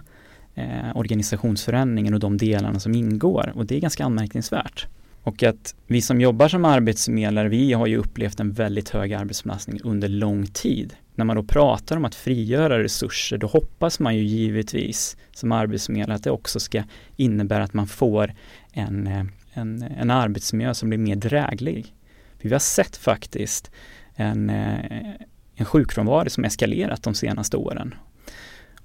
eh, 0.55 0.95
organisationsförändringen 0.95 2.13
och 2.13 2.19
de 2.19 2.37
delarna 2.37 2.79
som 2.79 2.95
ingår 2.95 3.51
och 3.55 3.65
det 3.65 3.75
är 3.75 3.79
ganska 3.79 4.05
anmärkningsvärt. 4.05 4.87
Och 5.23 5.43
att 5.43 5.75
vi 5.87 6.01
som 6.01 6.21
jobbar 6.21 6.47
som 6.47 6.65
arbetsförmedlare, 6.65 7.49
vi 7.49 7.73
har 7.73 7.87
ju 7.87 7.97
upplevt 7.97 8.39
en 8.39 8.51
väldigt 8.51 8.89
hög 8.89 9.13
arbetsbelastning 9.13 9.79
under 9.83 10.07
lång 10.07 10.47
tid. 10.47 10.93
När 11.15 11.25
man 11.25 11.35
då 11.35 11.43
pratar 11.43 11.97
om 11.97 12.05
att 12.05 12.15
frigöra 12.15 12.83
resurser, 12.83 13.37
då 13.37 13.47
hoppas 13.47 13.99
man 13.99 14.15
ju 14.15 14.23
givetvis 14.23 15.17
som 15.31 15.51
arbetsförmedlare 15.51 16.15
att 16.15 16.23
det 16.23 16.31
också 16.31 16.59
ska 16.59 16.83
innebära 17.15 17.63
att 17.63 17.73
man 17.73 17.87
får 17.87 18.33
en, 18.71 19.07
eh, 19.07 19.25
en, 19.53 19.81
en 19.81 20.11
arbetsmiljö 20.11 20.73
som 20.73 20.89
blir 20.89 20.99
mer 20.99 21.15
dräglig. 21.15 21.93
Vi 22.41 22.51
har 22.51 22.59
sett 22.59 22.97
faktiskt 22.97 23.71
en, 24.15 24.49
eh, 24.49 25.15
en 25.55 25.65
sjukfrånvaro 25.65 26.29
som 26.29 26.45
eskalerat 26.45 27.03
de 27.03 27.13
senaste 27.13 27.57
åren. 27.57 27.95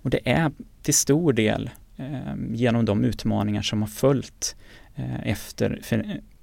Och 0.07 0.11
det 0.11 0.29
är 0.29 0.53
till 0.83 0.95
stor 0.95 1.33
del 1.33 1.71
eh, 1.97 2.35
genom 2.53 2.85
de 2.85 3.05
utmaningar 3.05 3.63
som 3.63 3.83
har 3.83 3.89
följt 3.89 4.57
eh, 4.95 5.29
efter 5.29 5.81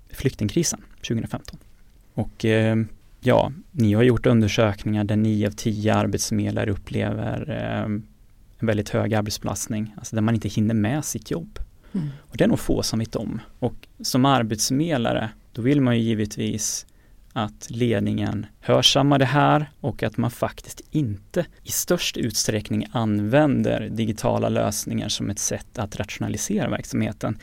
flyktingkrisen 0.10 0.82
2015. 1.08 1.60
Och 2.13 2.45
eh, 2.45 2.78
ja, 3.19 3.52
ni 3.71 3.93
har 3.93 4.04
gjort 4.04 4.26
undersökningar 4.26 5.04
där 5.04 5.15
9 5.15 5.47
av 5.47 5.52
10 5.52 5.93
arbetsförmedlare 5.93 6.71
upplever 6.71 7.49
en 8.60 8.67
väldigt 8.67 8.89
hög 8.89 9.13
arbetsbelastning, 9.13 9.93
alltså 9.97 10.15
där 10.15 10.21
man 10.21 10.36
inte 10.36 10.49
hinner 10.49 10.76
med 10.76 11.06
sitt 11.06 11.32
jobb. 11.32 11.60
Mm. 11.93 12.08
Och 12.19 12.38
det 12.38 12.43
är 12.43 12.47
nog 12.47 12.60
få 12.60 12.84
som 12.84 12.99
vet 12.99 13.15
om. 13.15 13.41
Och 13.60 13.88
som 14.02 14.26
arbetsförmedlare, 14.26 15.30
då 15.52 15.62
vill 15.62 15.82
man 15.82 15.97
ju 15.97 16.04
givetvis 16.04 16.86
att 17.34 17.67
ledningen 17.69 18.46
hörsammar 18.60 19.19
det 19.19 19.26
här 19.26 19.72
och 19.80 20.04
att 20.04 20.17
man 20.17 20.32
faktiskt 20.32 20.82
inte 20.91 21.46
i 21.63 21.72
störst 21.72 22.17
utsträckning 22.17 22.88
använder 22.91 23.89
digitala 23.89 24.50
lösningar 24.50 25.10
som 25.10 25.30
ett 25.30 25.39
sätt 25.39 25.80
att 25.80 25.96
rationalisera 25.96 26.69
verksamheten. 26.69 27.38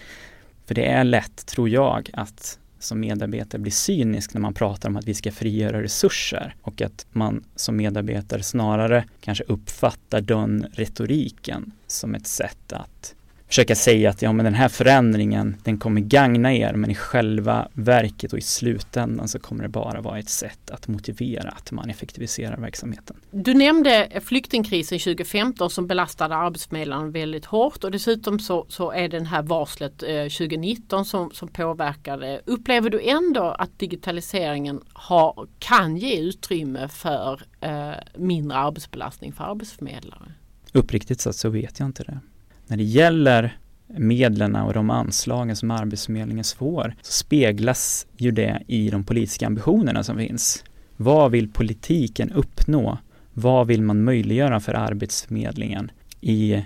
För 0.67 0.75
det 0.75 0.87
är 0.87 1.05
lätt, 1.05 1.47
tror 1.47 1.69
jag, 1.69 2.11
att 2.13 2.59
som 2.79 3.01
medarbetare 3.01 3.61
bli 3.61 3.71
cynisk 3.71 4.35
när 4.35 4.41
man 4.41 4.55
pratar 4.55 4.89
om 4.89 4.97
att 4.97 5.05
vi 5.05 5.15
ska 5.15 5.33
frigöra 5.33 5.83
resurser 5.83 6.55
och 6.63 6.83
att 6.83 7.07
man 7.11 7.45
som 7.57 7.77
medarbetare 7.77 8.43
snarare 8.43 9.05
kanske 9.21 9.45
uppfattar 9.45 10.21
den 10.21 10.67
retoriken 10.73 11.73
som 11.87 12.15
ett 12.15 12.27
sätt 12.27 12.73
att 12.73 13.15
försöka 13.51 13.75
säga 13.75 14.11
att 14.11 14.23
ja, 14.23 14.33
men 14.33 14.45
den 14.45 14.55
här 14.55 14.69
förändringen 14.69 15.57
den 15.65 15.79
kommer 15.79 16.01
gagna 16.01 16.55
er 16.55 16.73
men 16.73 16.91
i 16.91 16.95
själva 16.95 17.69
verket 17.73 18.33
och 18.33 18.39
i 18.39 18.43
slutändan 18.43 19.29
så 19.29 19.39
kommer 19.39 19.63
det 19.63 19.69
bara 19.69 20.01
vara 20.01 20.19
ett 20.19 20.29
sätt 20.29 20.71
att 20.71 20.89
motivera 20.89 21.49
att 21.49 21.73
man 21.73 21.91
effektiviserar 21.91 22.57
verksamheten. 22.57 23.17
Du 23.31 23.55
nämnde 23.55 24.09
flyktingkrisen 24.25 24.99
2015 24.99 25.71
som 25.71 25.87
belastade 25.87 26.37
arbetsförmedlarna 26.37 27.11
väldigt 27.11 27.45
hårt 27.45 27.85
och 27.85 27.91
dessutom 27.91 28.39
så, 28.39 28.67
så 28.69 28.93
är 28.93 29.09
den 29.09 29.27
här 29.27 29.43
varslet 29.43 30.03
eh, 30.03 30.09
2019 30.09 31.05
som, 31.05 31.31
som 31.31 31.49
påverkade. 31.49 32.41
Upplever 32.45 32.91
du 32.91 33.01
ändå 33.01 33.45
att 33.45 33.79
digitaliseringen 33.79 34.81
har, 34.93 35.49
kan 35.59 35.97
ge 35.97 36.21
utrymme 36.21 36.89
för 36.89 37.43
eh, 37.61 37.91
mindre 38.17 38.59
arbetsbelastning 38.59 39.33
för 39.33 39.45
arbetsförmedlare? 39.45 40.33
Uppriktigt 40.73 41.21
sagt 41.21 41.37
så 41.37 41.49
vet 41.49 41.79
jag 41.79 41.89
inte 41.89 42.03
det 42.03 42.21
när 42.71 42.77
det 42.77 42.85
gäller 42.85 43.59
medlen 43.87 44.57
och 44.57 44.73
de 44.73 44.91
anslagen 44.91 45.57
som 45.57 45.71
Arbetsförmedlingen 45.71 46.45
får 46.57 46.95
så 47.03 47.13
speglas 47.13 48.07
ju 48.17 48.31
det 48.31 48.63
i 48.67 48.91
de 48.91 49.05
politiska 49.05 49.47
ambitionerna 49.47 50.03
som 50.03 50.17
finns. 50.17 50.65
Vad 50.97 51.31
vill 51.31 51.49
politiken 51.49 52.33
uppnå? 52.33 52.99
Vad 53.35 53.67
vill 53.67 53.83
man 53.83 54.05
möjliggöra 54.05 54.61
för 54.61 54.75
Arbetsförmedlingen 54.75 55.91
i, 56.21 56.65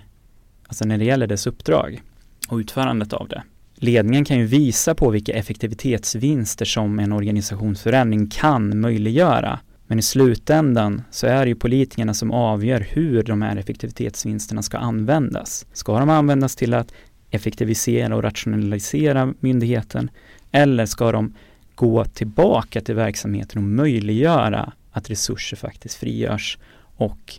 alltså 0.66 0.84
när 0.84 0.98
det 0.98 1.04
gäller 1.04 1.26
dess 1.26 1.46
uppdrag 1.46 2.02
och 2.48 2.56
utförandet 2.56 3.12
av 3.12 3.28
det? 3.28 3.42
Ledningen 3.74 4.24
kan 4.24 4.38
ju 4.38 4.46
visa 4.46 4.94
på 4.94 5.10
vilka 5.10 5.32
effektivitetsvinster 5.32 6.64
som 6.64 6.98
en 6.98 7.12
organisationsförändring 7.12 8.26
kan 8.26 8.80
möjliggöra 8.80 9.60
men 9.86 9.98
i 9.98 10.02
slutändan 10.02 11.02
så 11.10 11.26
är 11.26 11.44
det 11.44 11.48
ju 11.48 11.54
politikerna 11.54 12.14
som 12.14 12.30
avgör 12.30 12.80
hur 12.80 13.22
de 13.22 13.42
här 13.42 13.56
effektivitetsvinsterna 13.56 14.62
ska 14.62 14.78
användas. 14.78 15.66
Ska 15.72 15.98
de 15.98 16.10
användas 16.10 16.56
till 16.56 16.74
att 16.74 16.92
effektivisera 17.30 18.16
och 18.16 18.22
rationalisera 18.22 19.34
myndigheten 19.40 20.10
eller 20.52 20.86
ska 20.86 21.12
de 21.12 21.34
gå 21.74 22.04
tillbaka 22.04 22.80
till 22.80 22.94
verksamheten 22.94 23.58
och 23.58 23.68
möjliggöra 23.68 24.72
att 24.90 25.10
resurser 25.10 25.56
faktiskt 25.56 25.94
frigörs 25.94 26.58
och 26.96 27.34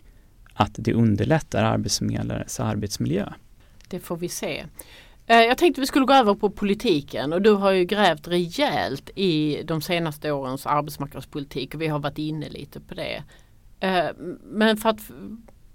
att 0.54 0.72
det 0.74 0.94
underlättar 0.94 1.64
arbetsförmedlares 1.64 2.60
arbetsmiljö? 2.60 3.32
Det 3.88 4.00
får 4.00 4.16
vi 4.16 4.28
se. 4.28 4.64
Eh, 5.26 5.40
jag 5.40 5.58
tänkte 5.58 5.80
vi 5.80 5.86
skulle 5.86 6.06
gå 6.06 6.12
över 6.12 6.34
på 6.34 6.50
politiken 6.50 7.32
och 7.32 7.42
du 7.42 7.50
har 7.50 7.70
ju 7.70 7.84
grävt 7.84 8.28
rejält 8.28 9.10
i 9.14 9.62
de 9.64 9.80
senaste 9.80 10.32
årens 10.32 10.66
arbetsmarknadspolitik 10.66 11.74
och 11.74 11.82
vi 11.82 11.86
har 11.86 11.98
varit 11.98 12.18
inne 12.18 12.48
lite 12.48 12.80
på 12.80 12.94
det. 12.94 13.22
Eh, 13.80 14.06
men 14.44 14.76
för 14.76 14.88
att 14.88 15.00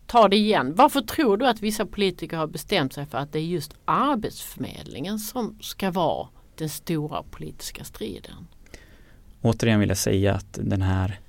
ta 0.07 0.27
det 0.27 0.35
igen, 0.35 0.73
varför 0.75 1.01
tror 1.01 1.37
du 1.37 1.47
att 1.47 1.61
vissa 1.61 1.85
politiker 1.85 2.37
har 2.37 2.47
bestämt 2.47 2.93
sig 2.93 3.05
för 3.05 3.17
att 3.17 3.33
det 3.33 3.39
är 3.39 3.43
just 3.43 3.73
Arbetsförmedlingen 3.85 5.19
som 5.19 5.57
ska 5.61 5.91
vara 5.91 6.27
den 6.57 6.69
stora 6.69 7.23
politiska 7.23 7.83
striden? 7.83 8.47
Återigen 9.41 9.79
vill 9.79 9.89
jag 9.89 9.97
säga 9.97 10.33
att 10.33 10.59
den 10.61 10.81
här 10.81 11.19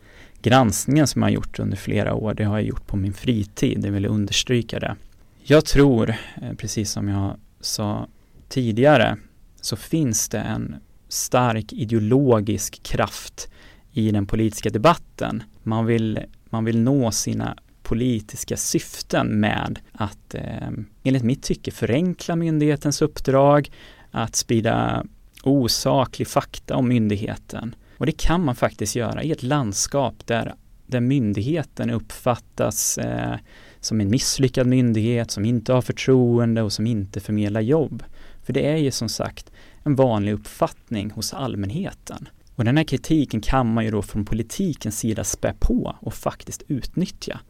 granskningen 0.42 1.06
som 1.06 1.22
jag 1.22 1.26
har 1.26 1.32
gjort 1.34 1.58
under 1.58 1.76
flera 1.76 2.14
år, 2.14 2.34
det 2.34 2.44
har 2.44 2.58
jag 2.58 2.66
gjort 2.66 2.86
på 2.86 2.96
min 2.96 3.12
fritid, 3.12 3.80
det 3.80 3.90
vill 3.90 4.02
jag 4.02 4.12
understryka 4.12 4.80
det. 4.80 4.96
Jag 5.42 5.64
tror, 5.64 6.10
eh, 6.10 6.52
precis 6.56 6.90
som 6.90 7.08
jag 7.08 7.36
sa 7.62 8.08
tidigare 8.48 9.16
så 9.60 9.76
finns 9.76 10.28
det 10.28 10.38
en 10.38 10.76
stark 11.08 11.72
ideologisk 11.72 12.82
kraft 12.82 13.48
i 13.92 14.10
den 14.10 14.26
politiska 14.26 14.70
debatten. 14.70 15.42
Man 15.62 15.86
vill, 15.86 16.20
man 16.44 16.64
vill 16.64 16.80
nå 16.80 17.10
sina 17.10 17.56
politiska 17.82 18.56
syften 18.56 19.26
med 19.26 19.78
att 19.92 20.34
eh, 20.34 20.70
enligt 21.02 21.22
mitt 21.22 21.42
tycke 21.42 21.70
förenkla 21.70 22.36
myndighetens 22.36 23.02
uppdrag, 23.02 23.70
att 24.10 24.36
sprida 24.36 25.04
osaklig 25.42 26.28
fakta 26.28 26.76
om 26.76 26.88
myndigheten. 26.88 27.74
Och 27.98 28.06
det 28.06 28.12
kan 28.12 28.44
man 28.44 28.54
faktiskt 28.54 28.96
göra 28.96 29.22
i 29.22 29.32
ett 29.32 29.42
landskap 29.42 30.14
där, 30.26 30.54
där 30.86 31.00
myndigheten 31.00 31.90
uppfattas 31.90 32.98
eh, 32.98 33.36
som 33.82 34.00
en 34.00 34.10
misslyckad 34.10 34.66
myndighet 34.66 35.30
som 35.30 35.44
inte 35.44 35.72
har 35.72 35.82
förtroende 35.82 36.62
och 36.62 36.72
som 36.72 36.86
inte 36.86 37.20
förmedlar 37.20 37.60
jobb. 37.60 38.02
För 38.42 38.52
det 38.52 38.66
är 38.66 38.76
ju 38.76 38.90
som 38.90 39.08
sagt 39.08 39.52
en 39.82 39.94
vanlig 39.94 40.32
uppfattning 40.32 41.10
hos 41.10 41.34
allmänheten. 41.34 42.28
Och 42.54 42.64
den 42.64 42.76
här 42.76 42.84
kritiken 42.84 43.40
kan 43.40 43.74
man 43.74 43.84
ju 43.84 43.90
då 43.90 44.02
från 44.02 44.24
politikens 44.24 44.98
sida 44.98 45.24
spä 45.24 45.54
på 45.58 45.96
och 46.00 46.14
faktiskt 46.14 46.62
utnyttja. 46.68 47.40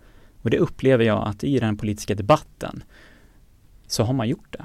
Och 0.43 0.51
det 0.51 0.59
upplever 0.59 1.05
jag 1.05 1.29
att 1.29 1.45
i 1.45 1.59
den 1.59 1.77
politiska 1.77 2.15
debatten 2.15 2.83
så 3.87 4.03
har 4.03 4.13
man 4.13 4.29
gjort 4.29 4.53
det. 4.53 4.65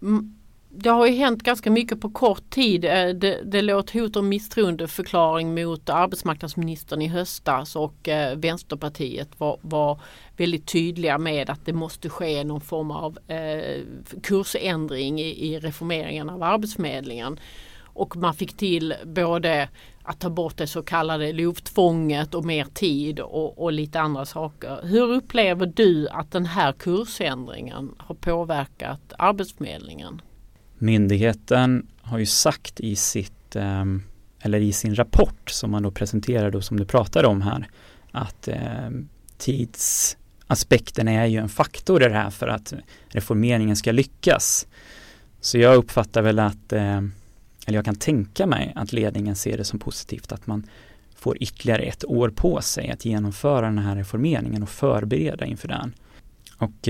Mm 0.00 0.39
det 0.72 0.90
har 0.90 1.06
ju 1.06 1.12
hänt 1.12 1.42
ganska 1.42 1.70
mycket 1.70 2.00
på 2.00 2.10
kort 2.10 2.50
tid. 2.50 2.84
Eh, 2.84 3.08
det, 3.08 3.42
det 3.44 3.62
låg 3.62 3.90
hot 3.90 4.16
om 4.16 4.28
misstroendeförklaring 4.28 5.54
mot 5.54 5.90
arbetsmarknadsministern 5.90 7.02
i 7.02 7.08
höstas 7.08 7.76
och 7.76 8.08
eh, 8.08 8.36
Vänsterpartiet 8.36 9.40
var, 9.40 9.58
var 9.60 10.00
väldigt 10.36 10.66
tydliga 10.66 11.18
med 11.18 11.50
att 11.50 11.66
det 11.66 11.72
måste 11.72 12.08
ske 12.08 12.44
någon 12.44 12.60
form 12.60 12.90
av 12.90 13.18
eh, 13.28 13.80
kursändring 14.22 15.20
i, 15.20 15.54
i 15.54 15.58
reformeringen 15.58 16.30
av 16.30 16.42
Arbetsförmedlingen. 16.42 17.40
Och 17.84 18.16
man 18.16 18.34
fick 18.34 18.56
till 18.56 18.94
både 19.04 19.68
att 20.02 20.20
ta 20.20 20.30
bort 20.30 20.56
det 20.56 20.66
så 20.66 20.82
kallade 20.82 21.32
lovtvånget 21.32 22.34
och 22.34 22.44
mer 22.44 22.64
tid 22.64 23.20
och, 23.20 23.62
och, 23.62 23.72
lite 23.72 24.00
andra 24.00 24.26
saker. 24.26 24.80
Hur 24.82 25.12
upplever 25.12 25.66
du 25.66 26.08
att 26.08 26.32
den 26.32 26.46
här 26.46 26.72
kursändringen 26.72 27.94
har 27.98 28.14
påverkat 28.14 29.12
Arbetsförmedlingen? 29.18 30.22
Myndigheten 30.82 31.86
har 32.02 32.18
ju 32.18 32.26
sagt 32.26 32.80
i 32.80 32.96
sitt 32.96 33.56
ehm, 33.56 34.02
eller 34.40 34.60
i 34.60 34.72
sin 34.72 34.94
rapport 34.94 35.50
som 35.50 35.70
man 35.70 35.82
då 35.82 35.90
presenterade 35.90 36.56
och 36.56 36.64
som 36.64 36.76
du 36.76 36.84
pratade 36.84 37.28
om 37.28 37.42
här 37.42 37.68
att 38.12 38.48
ehm, 38.48 39.08
tidsaspekten 39.38 41.08
är 41.08 41.26
ju 41.26 41.38
en 41.38 41.48
faktor 41.48 42.02
i 42.02 42.08
det 42.08 42.14
här 42.14 42.30
för 42.30 42.48
att 42.48 42.72
reformeringen 43.08 43.76
ska 43.76 43.92
lyckas. 43.92 44.66
Så 45.40 45.58
jag 45.58 45.76
uppfattar 45.76 46.22
väl 46.22 46.38
att, 46.38 46.72
ehm, 46.72 47.12
eller 47.66 47.78
jag 47.78 47.84
kan 47.84 47.96
tänka 47.96 48.46
mig 48.46 48.72
att 48.76 48.92
ledningen 48.92 49.36
ser 49.36 49.56
det 49.56 49.64
som 49.64 49.78
positivt 49.78 50.32
att 50.32 50.46
man 50.46 50.66
får 51.14 51.42
ytterligare 51.42 51.82
ett 51.82 52.04
år 52.04 52.30
på 52.30 52.60
sig 52.60 52.90
att 52.90 53.04
genomföra 53.04 53.66
den 53.66 53.78
här 53.78 53.96
reformeringen 53.96 54.62
och 54.62 54.68
förbereda 54.68 55.46
inför 55.46 55.68
den. 55.68 55.94
Och 56.58 56.88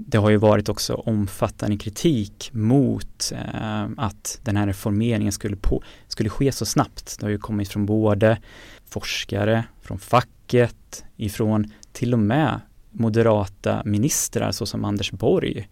det 0.00 0.18
har 0.18 0.30
ju 0.30 0.36
varit 0.36 0.68
också 0.68 0.94
omfattande 0.94 1.76
kritik 1.76 2.50
mot 2.52 3.32
eh, 3.32 3.86
att 3.96 4.40
den 4.42 4.56
här 4.56 4.66
reformeringen 4.66 5.32
skulle, 5.32 5.56
på, 5.56 5.82
skulle 6.08 6.30
ske 6.30 6.52
så 6.52 6.66
snabbt. 6.66 7.16
Det 7.20 7.26
har 7.26 7.30
ju 7.30 7.38
kommit 7.38 7.68
från 7.68 7.86
både 7.86 8.38
forskare, 8.84 9.64
från 9.82 9.98
facket, 9.98 11.04
ifrån 11.16 11.72
till 11.92 12.12
och 12.12 12.18
med 12.18 12.60
moderata 12.90 13.82
ministrar 13.84 14.52
såsom 14.52 14.84
Anders 14.84 15.12
Borg 15.12 15.68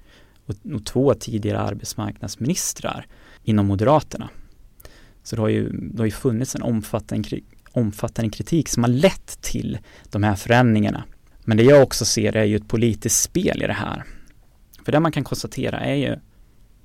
och, 0.47 0.55
och 0.75 0.85
två 0.85 1.15
tidigare 1.15 1.59
arbetsmarknadsministrar 1.59 3.07
inom 3.45 3.67
Moderaterna. 3.67 4.29
Så 5.23 5.37
det 5.37 5.43
har 5.43 5.49
ju, 5.49 5.69
det 5.69 5.99
har 5.99 6.07
ju 6.07 6.13
funnits 6.13 6.55
en 6.55 6.63
omfattande, 6.63 7.41
omfattande 7.73 8.31
kritik 8.31 8.69
som 8.69 8.83
har 8.83 8.91
lett 8.91 9.41
till 9.41 9.79
de 10.11 10.23
här 10.23 10.35
förändringarna. 10.35 11.05
Men 11.45 11.57
det 11.57 11.63
jag 11.63 11.83
också 11.83 12.05
ser 12.05 12.37
är 12.37 12.45
ju 12.45 12.57
ett 12.57 12.69
politiskt 12.69 13.23
spel 13.23 13.63
i 13.63 13.67
det 13.67 13.73
här. 13.73 14.05
För 14.87 14.93
det 14.93 15.01
man 15.01 15.13
kan 15.13 15.25
konstatera 15.25 15.81
är 15.81 15.95
ju 15.95 16.17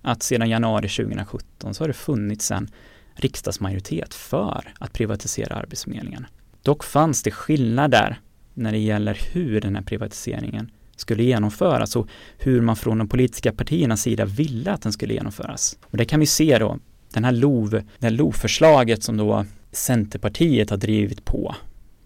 att 0.02 0.24
sedan 0.24 0.50
januari 0.50 0.90
2017 0.90 1.74
så 1.74 1.84
har 1.84 1.88
det 1.88 1.94
funnits 1.94 2.52
en 2.52 2.70
riksdagsmajoritet 3.16 4.14
för 4.14 4.74
att 4.80 4.94
privatisera 4.94 5.56
Arbetsförmedlingen. 5.56 6.28
Dock 6.62 6.84
fanns 6.84 7.24
det 7.24 7.32
skillnader 7.32 8.20
när 8.54 8.72
det 8.72 8.78
gäller 8.78 9.20
hur 9.32 9.62
den 9.62 9.76
här 9.76 9.84
privatiseringen 9.84 10.72
skulle 10.96 11.24
genomföras 11.24 11.96
och 11.96 12.08
hur 12.38 12.62
man 12.62 12.76
från 12.76 12.98
de 12.98 13.08
politiska 13.08 13.54
partiernas 13.54 14.02
sida 14.02 14.26
ville 14.26 14.72
att 14.72 14.82
den 14.82 14.94
skulle 14.94 15.14
genomföras. 15.14 15.78
Och 15.86 15.98
det 15.98 16.06
kan 16.06 16.20
vi 16.20 16.26
se 16.26 16.58
då, 16.58 16.80
den 17.14 17.24
här 17.24 17.32
LOV, 17.32 17.70
det 17.70 18.08
här 18.08 18.12
LOV-förslaget 18.12 19.04
som 19.04 19.18
då 19.18 19.46
Centerpartiet 19.72 20.70
har 20.70 20.78
drivit 20.78 21.26
på. 21.26 21.56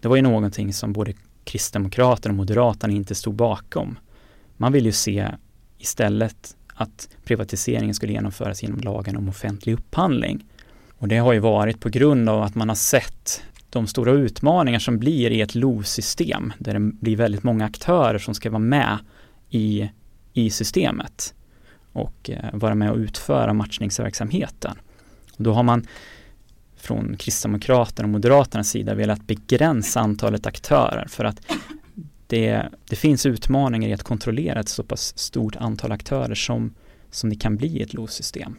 Det 0.02 0.08
var 0.08 0.16
ju 0.16 0.22
någonting 0.22 0.74
som 0.74 0.94
både 0.94 1.14
Kristdemokraterna 1.44 2.32
och 2.32 2.38
Moderaterna 2.38 2.94
inte 2.94 3.16
stod 3.16 3.36
bakom. 3.36 4.00
Man 4.58 4.72
vill 4.72 4.86
ju 4.86 4.92
se 4.92 5.32
istället 5.78 6.56
att 6.68 7.10
privatiseringen 7.24 7.96
skulle 7.96 8.14
genomföras 8.14 8.64
genom 8.64 8.80
lagen 8.80 9.18
om 9.18 9.30
offentlig 9.30 9.74
upphandling. 9.74 10.46
Och 10.98 11.08
det 11.08 11.18
har 11.18 11.34
ju 11.34 11.40
varit 11.40 11.80
på 11.80 11.90
grund 11.90 12.30
av 12.30 12.44
att 12.44 12.56
man 12.56 12.70
har 12.70 12.76
sett 12.76 13.44
de 13.70 13.88
stora 13.88 14.12
utmaningar 14.12 14.80
som 14.80 15.00
blir 15.00 15.32
i 15.32 15.42
ett 15.42 15.56
LOV-system 15.56 16.54
där 16.60 16.74
det 16.74 16.80
blir 16.80 17.16
väldigt 17.16 17.44
många 17.44 17.66
aktörer 17.66 18.18
som 18.18 18.34
ska 18.34 18.50
vara 18.50 18.60
med 18.60 18.98
i, 19.50 19.90
i 20.34 20.50
systemet 20.50 21.34
och 21.92 22.30
eh, 22.30 22.54
vara 22.54 22.76
med 22.76 22.92
och 22.92 22.98
utföra 22.98 23.54
matchningsverksamheten. 23.54 24.78
Och 25.38 25.44
då 25.44 25.54
har 25.54 25.64
man 25.64 25.88
från 26.78 27.18
Kristdemokraterna 27.18 28.06
och 28.06 28.12
Moderaternas 28.12 28.70
sida 28.70 28.96
velat 28.96 29.28
begränsa 29.28 30.00
antalet 30.00 30.46
aktörer 30.46 31.06
för 31.08 31.26
att 31.26 31.42
det, 32.28 32.70
det 32.90 32.96
finns 32.96 33.26
utmaningar 33.26 33.90
i 33.90 33.94
att 33.94 34.04
kontrollera 34.04 34.60
ett 34.60 34.70
så 34.70 34.84
pass 34.84 35.18
stort 35.18 35.56
antal 35.56 35.92
aktörer 35.92 36.36
som, 36.36 36.74
som 37.12 37.30
det 37.30 37.36
kan 37.36 37.56
bli 37.56 37.68
i 37.68 37.82
ett 37.82 37.94
LOS-system. 37.94 38.56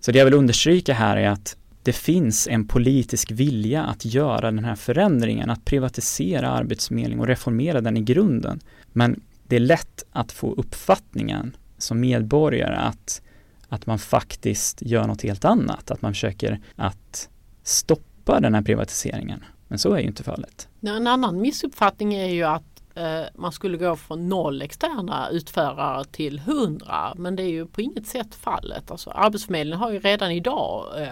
Så 0.00 0.12
det 0.12 0.18
jag 0.18 0.24
vill 0.24 0.34
understryka 0.34 0.94
här 0.94 1.16
är 1.16 1.28
att 1.28 1.56
det 1.82 1.92
finns 1.92 2.48
en 2.48 2.68
politisk 2.68 3.30
vilja 3.30 3.84
att 3.84 4.04
göra 4.04 4.50
den 4.50 4.64
här 4.64 4.74
förändringen, 4.74 5.50
att 5.50 5.64
privatisera 5.64 6.50
Arbetsförmedlingen 6.50 7.20
och 7.20 7.26
reformera 7.26 7.80
den 7.80 7.96
i 7.96 8.00
grunden. 8.00 8.60
Men 8.92 9.22
det 9.46 9.56
är 9.56 9.60
lätt 9.60 10.04
att 10.12 10.32
få 10.32 10.52
uppfattningen 10.52 11.56
som 11.78 12.00
medborgare 12.00 12.76
att, 12.76 13.22
att 13.68 13.86
man 13.86 13.98
faktiskt 13.98 14.82
gör 14.82 15.06
något 15.06 15.22
helt 15.22 15.44
annat, 15.44 15.90
att 15.90 16.02
man 16.02 16.12
försöker 16.12 16.60
att 16.76 17.28
stoppa 17.62 18.40
den 18.40 18.54
här 18.54 18.62
privatiseringen. 18.62 19.44
Men 19.68 19.78
så 19.78 19.94
är 19.94 19.98
ju 19.98 20.06
inte 20.06 20.22
fallet. 20.22 20.68
En 20.80 21.06
annan 21.06 21.40
missuppfattning 21.40 22.14
är 22.14 22.28
ju 22.28 22.42
att 22.42 22.75
Eh, 22.96 23.26
man 23.34 23.52
skulle 23.52 23.76
gå 23.76 23.96
från 23.96 24.28
noll 24.28 24.62
externa 24.62 25.28
utförare 25.28 26.04
till 26.04 26.38
hundra 26.38 27.14
men 27.16 27.36
det 27.36 27.42
är 27.42 27.48
ju 27.48 27.66
på 27.66 27.80
inget 27.80 28.06
sätt 28.06 28.34
fallet. 28.34 28.90
Alltså 28.90 29.10
Arbetsförmedlingen 29.10 29.80
har 29.80 29.90
ju 29.90 29.98
redan 29.98 30.30
idag 30.30 31.02
eh, 31.02 31.08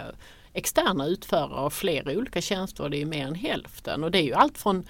externa 0.53 1.07
utförare 1.07 1.55
av 1.55 1.71
flera 1.71 2.13
olika 2.13 2.41
tjänster 2.41 2.85
och 2.85 2.91
det 2.91 3.03
är 3.03 3.07
mer 3.07 3.27
än 3.27 3.35
hälften 3.35 4.05
och 4.05 4.11
det 4.11 4.19
är 4.19 4.23
ju 4.23 4.35
allt 4.35 4.59
från 4.59 4.85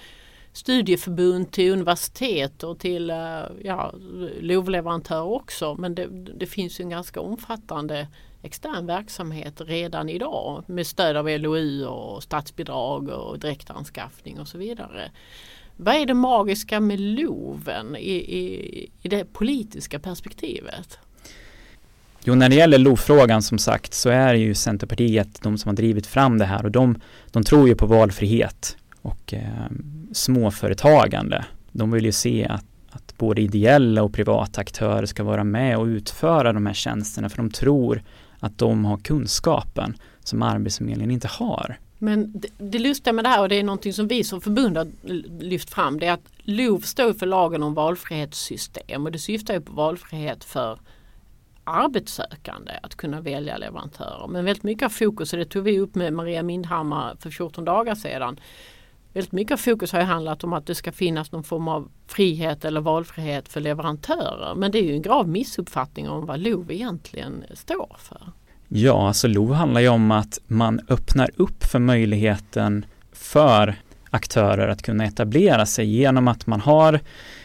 studieförbund 0.52 1.50
till 1.50 1.72
universitet 1.72 2.62
och 2.62 2.78
till 2.78 3.10
eh, 3.10 3.42
ja, 3.62 3.92
lovleverantörer 4.40 5.32
också 5.32 5.74
men 5.74 5.94
det, 5.94 6.06
det 6.10 6.46
finns 6.46 6.80
ju 6.80 6.82
en 6.82 6.90
ganska 6.90 7.20
omfattande 7.20 8.08
extern 8.42 8.86
verksamhet 8.86 9.60
redan 9.60 10.08
idag 10.08 10.64
med 10.66 10.86
stöd 10.86 11.16
av 11.16 11.28
LOU 11.28 11.86
och 11.86 12.22
statsbidrag 12.22 13.08
och 13.08 13.38
direktanskaffning 13.38 14.40
och 14.40 14.48
så 14.48 14.58
vidare. 14.58 15.10
Vad 15.76 15.94
är 15.94 16.06
det 16.06 16.14
magiska 16.14 16.80
med 16.80 17.00
LOVen 17.00 17.96
i, 17.96 18.14
i, 18.14 18.90
i 19.02 19.08
det 19.08 19.32
politiska 19.32 19.98
perspektivet? 19.98 20.98
Jo, 22.24 22.34
när 22.34 22.48
det 22.48 22.54
gäller 22.54 22.78
LOV-frågan 22.78 23.42
som 23.42 23.58
sagt 23.58 23.94
så 23.94 24.08
är 24.08 24.32
det 24.32 24.38
ju 24.38 24.54
Centerpartiet 24.54 25.42
de 25.42 25.58
som 25.58 25.68
har 25.68 25.76
drivit 25.76 26.06
fram 26.06 26.38
det 26.38 26.44
här 26.44 26.64
och 26.64 26.70
de, 26.70 27.00
de 27.30 27.44
tror 27.44 27.68
ju 27.68 27.74
på 27.74 27.86
valfrihet 27.86 28.76
och 29.02 29.34
eh, 29.34 29.70
småföretagande. 30.12 31.44
De 31.72 31.90
vill 31.90 32.04
ju 32.04 32.12
se 32.12 32.46
att, 32.50 32.64
att 32.90 33.18
både 33.18 33.42
ideella 33.42 34.02
och 34.02 34.12
privata 34.12 34.60
aktörer 34.60 35.06
ska 35.06 35.24
vara 35.24 35.44
med 35.44 35.78
och 35.78 35.84
utföra 35.84 36.52
de 36.52 36.66
här 36.66 36.74
tjänsterna 36.74 37.28
för 37.28 37.36
de 37.36 37.50
tror 37.50 38.02
att 38.38 38.58
de 38.58 38.84
har 38.84 38.96
kunskapen 38.96 39.96
som 40.24 40.42
Arbetsförmedlingen 40.42 41.10
inte 41.10 41.28
har. 41.28 41.78
Men 41.98 42.32
det, 42.34 42.48
det 42.58 42.78
lustiga 42.78 43.12
med 43.12 43.24
det 43.24 43.28
här 43.28 43.40
och 43.40 43.48
det 43.48 43.58
är 43.58 43.64
någonting 43.64 43.92
som 43.92 44.08
vi 44.08 44.24
som 44.24 44.40
förbund 44.40 44.76
har 44.76 44.88
lyft 45.42 45.70
fram 45.70 46.00
det 46.00 46.06
är 46.06 46.12
att 46.12 46.28
LOV 46.42 46.80
står 46.80 47.12
för 47.12 47.26
lagen 47.26 47.62
om 47.62 47.74
valfrihetssystem 47.74 49.06
och 49.06 49.12
det 49.12 49.18
syftar 49.18 49.54
ju 49.54 49.60
på 49.60 49.72
valfrihet 49.72 50.44
för 50.44 50.78
arbetssökande 51.64 52.72
att 52.82 52.94
kunna 52.94 53.20
välja 53.20 53.56
leverantörer. 53.56 54.26
Men 54.28 54.44
väldigt 54.44 54.62
mycket 54.62 54.86
av 54.86 54.90
fokus, 54.90 55.32
och 55.32 55.38
det 55.38 55.44
tog 55.44 55.64
vi 55.64 55.80
upp 55.80 55.94
med 55.94 56.12
Maria 56.12 56.42
Mindhammar 56.42 57.16
för 57.20 57.30
14 57.30 57.64
dagar 57.64 57.94
sedan, 57.94 58.40
Väldigt 59.14 59.32
mycket 59.32 59.52
av 59.52 59.56
fokus 59.56 59.92
har 59.92 60.00
ju 60.00 60.06
handlat 60.06 60.44
om 60.44 60.52
att 60.52 60.66
det 60.66 60.74
ska 60.74 60.92
finnas 60.92 61.32
någon 61.32 61.44
form 61.44 61.68
av 61.68 61.90
frihet 62.06 62.64
eller 62.64 62.80
valfrihet 62.80 63.48
för 63.48 63.60
leverantörer. 63.60 64.54
Men 64.54 64.70
det 64.70 64.78
är 64.78 64.82
ju 64.82 64.92
en 64.92 65.02
grav 65.02 65.28
missuppfattning 65.28 66.08
om 66.08 66.26
vad 66.26 66.40
LOV 66.40 66.70
egentligen 66.70 67.44
står 67.54 67.96
för. 67.98 68.32
Ja, 68.68 69.08
alltså 69.08 69.28
LOV 69.28 69.52
handlar 69.52 69.80
ju 69.80 69.88
om 69.88 70.10
att 70.10 70.40
man 70.46 70.80
öppnar 70.88 71.30
upp 71.36 71.64
för 71.64 71.78
möjligheten 71.78 72.84
för 73.12 73.74
aktörer 74.10 74.68
att 74.68 74.82
kunna 74.82 75.04
etablera 75.04 75.66
sig 75.66 75.86
genom 75.86 76.28
att 76.28 76.46
man 76.46 76.60
har 76.60 77.00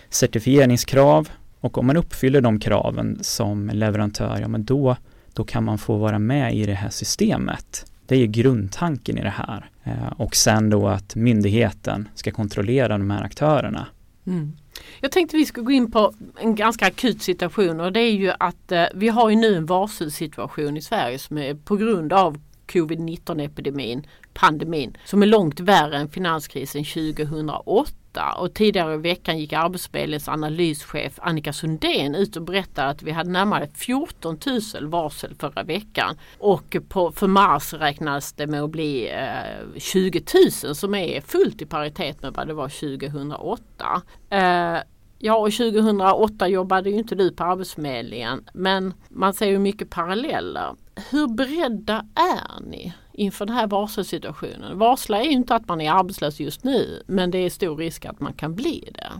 certifieringskrav 0.09 1.29
och 1.59 1.77
om 1.77 1.87
man 1.87 1.97
uppfyller 1.97 2.41
de 2.41 2.59
kraven 2.59 3.19
som 3.21 3.69
leverantör, 3.73 4.37
ja 4.41 4.47
men 4.47 4.65
då, 4.65 4.95
då 5.33 5.43
kan 5.43 5.63
man 5.63 5.77
få 5.77 5.97
vara 5.97 6.19
med 6.19 6.55
i 6.55 6.65
det 6.65 6.73
här 6.73 6.89
systemet. 6.89 7.85
Det 8.05 8.15
är 8.15 8.19
ju 8.19 8.27
grundtanken 8.27 9.17
i 9.17 9.21
det 9.21 9.33
här. 9.35 9.69
Eh, 9.83 10.13
och 10.17 10.35
sen 10.35 10.69
då 10.69 10.87
att 10.87 11.15
myndigheten 11.15 12.07
ska 12.15 12.31
kontrollera 12.31 12.97
de 12.97 13.09
här 13.09 13.23
aktörerna. 13.23 13.87
Mm. 14.27 14.53
Jag 15.01 15.11
tänkte 15.11 15.37
vi 15.37 15.45
skulle 15.45 15.65
gå 15.65 15.71
in 15.71 15.91
på 15.91 16.13
en 16.39 16.55
ganska 16.55 16.87
akut 16.87 17.21
situation 17.21 17.79
och 17.79 17.91
det 17.91 17.99
är 17.99 18.11
ju 18.11 18.31
att 18.39 18.71
eh, 18.71 18.85
vi 18.95 19.07
har 19.07 19.29
ju 19.29 19.35
nu 19.35 19.55
en 19.55 19.65
varselsituation 19.65 20.77
i 20.77 20.81
Sverige 20.81 21.19
som 21.19 21.37
är 21.37 21.53
på 21.53 21.75
grund 21.75 22.13
av 22.13 22.37
covid-19 22.69 23.41
epidemin, 23.41 24.07
pandemin, 24.33 24.97
som 25.05 25.21
är 25.21 25.27
långt 25.27 25.59
värre 25.59 25.97
än 25.97 26.09
finanskrisen 26.09 26.83
2008 26.85 27.95
och 28.37 28.53
tidigare 28.53 28.93
i 28.93 28.97
veckan 28.97 29.39
gick 29.39 29.53
Arbetsförmedlingens 29.53 30.27
analyschef 30.27 31.19
Annika 31.21 31.53
Sundén 31.53 32.15
ut 32.15 32.35
och 32.35 32.41
berättade 32.41 32.89
att 32.89 33.03
vi 33.03 33.11
hade 33.11 33.29
närmare 33.29 33.67
14 33.73 34.37
000 34.75 34.87
varsel 34.87 35.35
förra 35.39 35.63
veckan 35.63 36.15
och 36.37 36.77
på, 36.89 37.11
för 37.11 37.27
mars 37.27 37.73
räknas 37.73 38.33
det 38.33 38.47
med 38.47 38.61
att 38.61 38.69
bli 38.69 39.09
eh, 39.09 39.79
20 39.79 40.23
000 40.63 40.75
som 40.75 40.95
är 40.95 41.21
fullt 41.21 41.61
i 41.61 41.65
paritet 41.65 42.21
med 42.21 42.33
vad 42.33 42.47
det 42.47 42.53
var 42.53 42.69
2008. 42.69 44.01
Eh, 44.29 44.77
Ja, 45.21 45.35
och 45.35 45.51
2008 45.51 46.47
jobbade 46.47 46.89
ju 46.89 46.95
inte 46.95 47.15
du 47.15 47.31
på 47.31 47.43
Arbetsförmedlingen 47.43 48.43
men 48.53 48.93
man 49.09 49.33
ser 49.33 49.45
ju 49.45 49.59
mycket 49.59 49.89
paralleller. 49.89 50.75
Hur 51.11 51.27
beredda 51.27 52.05
är 52.15 52.69
ni 52.69 52.93
inför 53.13 53.45
den 53.45 53.55
här 53.55 53.67
varselsituationen? 53.67 54.77
Varsla 54.77 55.19
är 55.19 55.23
ju 55.23 55.31
inte 55.31 55.55
att 55.55 55.67
man 55.67 55.81
är 55.81 55.91
arbetslös 55.91 56.39
just 56.39 56.63
nu 56.63 57.03
men 57.07 57.31
det 57.31 57.37
är 57.37 57.49
stor 57.49 57.77
risk 57.77 58.05
att 58.05 58.19
man 58.19 58.33
kan 58.33 58.55
bli 58.55 58.89
det. 58.93 59.11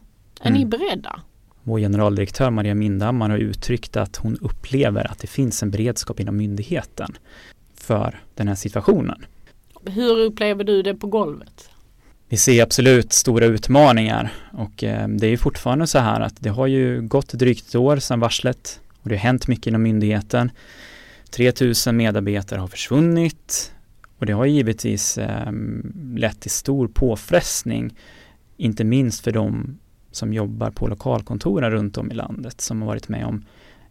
Är 0.41 0.49
mm. 0.49 0.59
ni 0.59 0.65
beredda? 0.65 1.21
Vår 1.63 1.79
generaldirektör 1.79 2.49
Maria 2.49 2.75
Mindhammar 2.75 3.29
har 3.29 3.37
uttryckt 3.37 3.97
att 3.97 4.15
hon 4.15 4.37
upplever 4.41 5.11
att 5.11 5.19
det 5.19 5.27
finns 5.27 5.63
en 5.63 5.71
beredskap 5.71 6.19
inom 6.19 6.37
myndigheten 6.37 7.17
för 7.75 8.23
den 8.35 8.47
här 8.47 8.55
situationen. 8.55 9.25
Hur 9.85 10.17
upplever 10.17 10.63
du 10.63 10.81
det 10.81 10.95
på 10.95 11.07
golvet? 11.07 11.69
Vi 12.31 12.37
ser 12.37 12.63
absolut 12.63 13.13
stora 13.13 13.45
utmaningar 13.45 14.33
och 14.51 14.83
eh, 14.83 15.07
det 15.07 15.27
är 15.27 15.29
ju 15.29 15.37
fortfarande 15.37 15.87
så 15.87 15.99
här 15.99 16.21
att 16.21 16.35
det 16.39 16.49
har 16.49 16.67
ju 16.67 17.01
gått 17.01 17.33
drygt 17.33 17.67
ett 17.67 17.75
år 17.75 17.97
sedan 17.97 18.19
varslet 18.19 18.81
och 19.01 19.09
det 19.09 19.15
har 19.15 19.19
hänt 19.19 19.47
mycket 19.47 19.67
inom 19.67 19.83
myndigheten. 19.83 20.51
3000 21.31 21.97
medarbetare 21.97 22.59
har 22.59 22.67
försvunnit 22.67 23.73
och 24.17 24.25
det 24.25 24.33
har 24.33 24.45
givetvis 24.45 25.17
eh, 25.17 25.51
lett 26.15 26.39
till 26.39 26.51
stor 26.51 26.87
påfrestning, 26.87 27.95
inte 28.57 28.83
minst 28.83 29.23
för 29.23 29.31
de 29.31 29.79
som 30.11 30.33
jobbar 30.33 30.71
på 30.71 30.87
lokalkontoren 30.87 31.71
runt 31.71 31.97
om 31.97 32.11
i 32.11 32.15
landet 32.15 32.61
som 32.61 32.81
har 32.81 32.87
varit 32.87 33.09
med 33.09 33.25
om 33.25 33.45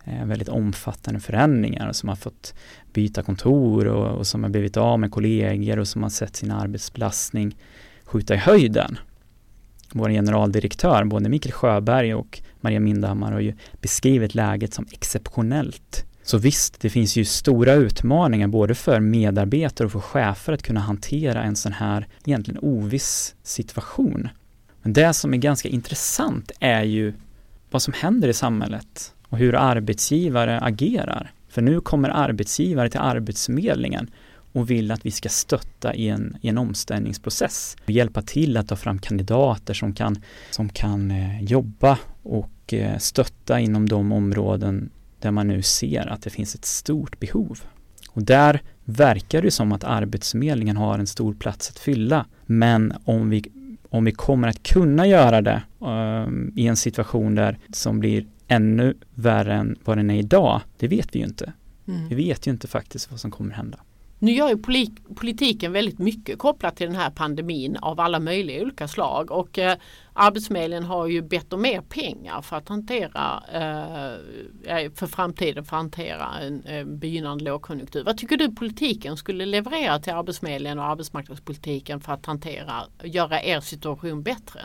eh, 0.04 0.24
väldigt 0.24 0.48
omfattande 0.48 1.20
förändringar 1.20 1.88
och 1.88 1.96
som 1.96 2.08
har 2.08 2.16
fått 2.16 2.54
byta 2.92 3.22
kontor 3.22 3.86
och, 3.86 4.18
och, 4.18 4.26
som 4.26 4.42
har 4.42 4.50
blivit 4.50 4.76
av 4.76 5.00
med 5.00 5.10
kollegor 5.10 5.78
och 5.78 5.88
som 5.88 6.02
har 6.02 6.10
sett 6.10 6.36
sin 6.36 6.50
arbetsbelastning 6.50 7.56
skjuta 8.08 8.34
i 8.34 8.36
höjden. 8.36 8.98
Vår 9.92 10.10
generaldirektör, 10.10 11.04
både 11.04 11.28
Mikael 11.28 11.52
Sjöberg 11.52 12.14
och 12.14 12.42
Maria 12.60 12.80
Mindhammar 12.80 13.32
har 13.32 13.40
ju 13.40 13.54
beskrivit 13.80 14.34
läget 14.34 14.74
som 14.74 14.86
exceptionellt. 14.92 16.04
Så 16.22 16.38
visst, 16.38 16.80
det 16.80 16.90
finns 16.90 17.16
ju 17.16 17.24
stora 17.24 17.72
utmaningar 17.72 18.48
både 18.48 18.74
för 18.74 19.00
medarbetare 19.00 19.86
och 19.86 19.92
för 19.92 20.00
chefer 20.00 20.52
att 20.52 20.62
kunna 20.62 20.80
hantera 20.80 21.42
en 21.42 21.56
sån 21.56 21.72
här 21.72 22.06
egentligen 22.24 22.60
oviss 22.62 23.34
situation. 23.42 24.28
Men 24.82 24.92
det 24.92 25.12
som 25.12 25.34
är 25.34 25.38
ganska 25.38 25.68
intressant 25.68 26.52
är 26.60 26.82
ju 26.82 27.12
vad 27.70 27.82
som 27.82 27.92
händer 27.92 28.28
i 28.28 28.32
samhället 28.32 29.14
och 29.28 29.38
hur 29.38 29.54
arbetsgivare 29.54 30.60
agerar. 30.60 31.32
För 31.48 31.62
nu 31.62 31.80
kommer 31.80 32.08
arbetsgivare 32.08 32.90
till 32.90 33.00
Arbetsförmedlingen 33.00 34.10
och 34.52 34.70
vill 34.70 34.90
att 34.90 35.06
vi 35.06 35.10
ska 35.10 35.28
stötta 35.28 35.94
i 35.94 36.08
en, 36.08 36.36
i 36.40 36.48
en 36.48 36.58
omställningsprocess 36.58 37.76
och 37.84 37.90
hjälpa 37.90 38.22
till 38.22 38.56
att 38.56 38.68
ta 38.68 38.76
fram 38.76 38.98
kandidater 38.98 39.74
som 39.74 39.92
kan, 39.92 40.16
som 40.50 40.68
kan 40.68 41.10
eh, 41.10 41.42
jobba 41.42 41.98
och 42.22 42.74
eh, 42.74 42.98
stötta 42.98 43.60
inom 43.60 43.88
de 43.88 44.12
områden 44.12 44.90
där 45.20 45.30
man 45.30 45.48
nu 45.48 45.62
ser 45.62 46.06
att 46.06 46.22
det 46.22 46.30
finns 46.30 46.54
ett 46.54 46.64
stort 46.64 47.20
behov. 47.20 47.60
Och 48.08 48.22
där 48.22 48.62
verkar 48.84 49.42
det 49.42 49.50
som 49.50 49.72
att 49.72 49.84
Arbetsförmedlingen 49.84 50.76
har 50.76 50.98
en 50.98 51.06
stor 51.06 51.34
plats 51.34 51.70
att 51.70 51.78
fylla. 51.78 52.26
Men 52.46 52.92
om 53.04 53.30
vi, 53.30 53.44
om 53.88 54.04
vi 54.04 54.12
kommer 54.12 54.48
att 54.48 54.62
kunna 54.62 55.06
göra 55.06 55.42
det 55.42 55.62
um, 55.78 56.52
i 56.56 56.66
en 56.66 56.76
situation 56.76 57.34
där 57.34 57.58
som 57.72 58.00
blir 58.00 58.26
ännu 58.48 58.94
värre 59.14 59.54
än 59.54 59.76
vad 59.84 59.96
den 59.96 60.10
är 60.10 60.18
idag, 60.18 60.60
det 60.78 60.88
vet 60.88 61.14
vi 61.14 61.18
ju 61.18 61.24
inte. 61.24 61.52
Mm. 61.88 62.08
Vi 62.08 62.14
vet 62.14 62.46
ju 62.46 62.50
inte 62.50 62.68
faktiskt 62.68 63.10
vad 63.10 63.20
som 63.20 63.30
kommer 63.30 63.54
hända. 63.54 63.78
Nu 64.18 64.32
gör 64.32 64.48
ju 64.48 64.56
politiken 65.14 65.72
väldigt 65.72 65.98
mycket 65.98 66.38
kopplat 66.38 66.76
till 66.76 66.86
den 66.86 66.96
här 66.96 67.10
pandemin 67.10 67.76
av 67.76 68.00
alla 68.00 68.20
möjliga 68.20 68.62
olika 68.62 68.88
slag 68.88 69.30
och 69.30 69.58
eh, 69.58 69.76
Arbetsförmedlingen 70.12 70.84
har 70.84 71.06
ju 71.06 71.22
bett 71.22 71.52
om 71.52 71.62
mer 71.62 71.80
pengar 71.80 72.42
för 72.42 72.56
att 72.56 72.68
hantera 72.68 73.42
eh, 73.52 74.12
eh 74.76 74.92
för 74.94 75.06
framtiden 75.06 75.64
för 75.64 75.76
att 75.76 75.82
hantera 75.82 76.26
en 76.38 76.98
begynnande 76.98 77.44
lågkonjunktur. 77.44 78.04
Vad 78.04 78.18
tycker 78.18 78.36
du 78.36 78.54
politiken 78.54 79.16
skulle 79.16 79.46
leverera 79.46 79.98
till 79.98 80.12
Arbetsförmedlingen 80.12 80.78
och 80.78 80.84
arbetsmarknadspolitiken 80.84 82.00
för 82.00 82.12
att 82.12 82.26
hantera, 82.26 82.82
göra 83.02 83.42
er 83.42 83.60
situation 83.60 84.22
bättre? 84.22 84.60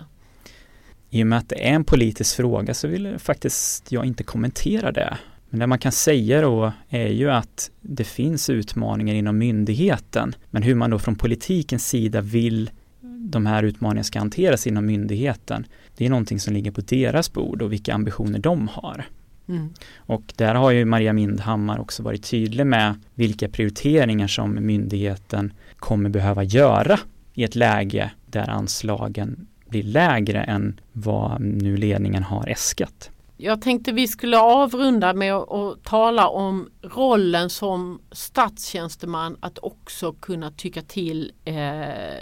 I 1.10 1.24
och 1.24 1.28
med 1.28 1.40
att 1.40 1.50
det 1.50 1.68
är 1.68 1.74
en 1.74 1.84
politisk 1.84 2.36
fråga 2.36 2.74
så 2.74 2.88
vill 2.88 3.20
faktiskt 3.20 3.92
jag 3.92 4.06
inte 4.06 4.24
kommentera 4.24 4.92
det. 4.92 5.18
Men 5.54 5.60
det 5.60 5.68
man 5.68 5.80
kan 5.80 5.92
säga 5.92 6.42
då 6.42 6.72
är 6.90 7.08
ju 7.08 7.32
att 7.32 7.72
det 7.82 8.04
finns 8.04 8.50
utmaningar 8.50 9.14
inom 9.14 9.38
myndigheten. 9.38 10.36
Men 10.50 10.64
hur 10.64 10.76
man 10.76 10.90
då 10.90 11.00
från 11.00 11.16
politikens 11.16 11.88
sida 11.88 12.22
vill 12.22 12.70
de 13.02 13.46
här 13.46 13.64
utmaningarna 13.64 14.04
ska 14.04 14.20
hanteras 14.20 14.68
inom 14.68 14.86
myndigheten. 14.86 15.66
Det 15.98 16.06
är 16.06 16.10
någonting 16.10 16.40
som 16.40 16.54
ligger 16.54 16.72
på 16.72 16.82
deras 16.82 17.34
bord 17.34 17.62
och 17.62 17.72
vilka 17.72 17.94
ambitioner 17.94 18.40
de 18.40 18.68
har. 18.68 19.06
Mm. 19.48 19.74
Och 19.96 20.34
där 20.36 20.56
har 20.56 20.72
ju 20.72 20.86
Maria 20.86 21.14
Mindhammar 21.14 21.80
också 21.80 22.04
varit 22.04 22.24
tydlig 22.24 22.68
med 22.68 23.00
vilka 23.14 23.50
prioriteringar 23.50 24.28
som 24.28 24.66
myndigheten 24.66 25.54
kommer 25.76 26.10
behöva 26.10 26.44
göra 26.44 27.00
i 27.34 27.44
ett 27.44 27.56
läge 27.56 28.12
där 28.26 28.50
anslagen 28.50 29.48
blir 29.70 29.84
lägre 29.84 30.44
än 30.44 30.80
vad 30.92 31.42
nu 31.42 31.78
ledningen 31.78 32.24
har 32.24 32.48
äskat. 32.48 33.10
Jag 33.38 33.62
tänkte 33.62 33.92
vi 33.92 34.08
skulle 34.08 34.40
avrunda 34.40 35.14
med 35.14 35.34
att 35.34 35.84
tala 35.84 36.28
om 36.28 36.70
rollen 36.82 37.50
som 37.50 38.02
statstjänsteman 38.12 39.38
att 39.40 39.60
också 39.60 40.14
kunna 40.14 40.52
tycka 40.52 40.82
till 40.82 41.32
eh, 41.46 42.18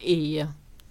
i 0.00 0.46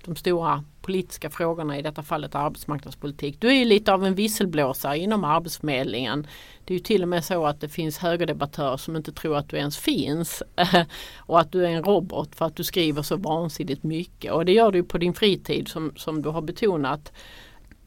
de 0.06 0.16
stora 0.16 0.64
politiska 0.82 1.30
frågorna, 1.30 1.80
i 1.80 1.82
detta 1.82 2.04
fallet 2.04 2.36
arbetsmarknadspolitik. 2.36 3.36
Du 3.40 3.48
är 3.48 3.54
ju 3.54 3.66
lite 3.66 3.94
av 3.94 4.06
en 4.06 4.16
visselblåsare 4.16 4.98
inom 4.98 5.24
Arbetsförmedlingen. 5.24 6.28
Det 6.66 6.74
är 6.74 6.78
ju 6.78 6.84
till 6.84 7.02
och 7.02 7.10
med 7.10 7.26
så 7.26 7.46
att 7.46 7.62
det 7.62 7.70
finns 7.70 7.98
högerdebattörer 7.98 8.78
som 8.78 8.96
inte 8.96 9.12
tror 9.12 9.38
att 9.38 9.50
du 9.50 9.58
ens 9.58 9.78
finns 9.78 10.44
och 11.18 11.40
att 11.40 11.52
du 11.52 11.66
är 11.66 11.70
en 11.70 11.84
robot 11.84 12.36
för 12.36 12.46
att 12.46 12.56
du 12.56 12.64
skriver 12.64 13.02
så 13.02 13.18
vansinnigt 13.18 13.84
mycket 13.84 14.32
och 14.32 14.46
det 14.46 14.52
gör 14.52 14.72
du 14.72 14.84
på 14.84 14.98
din 14.98 15.14
fritid 15.14 15.68
som, 15.68 15.94
som 15.96 16.22
du 16.22 16.30
har 16.30 16.42
betonat. 16.42 17.12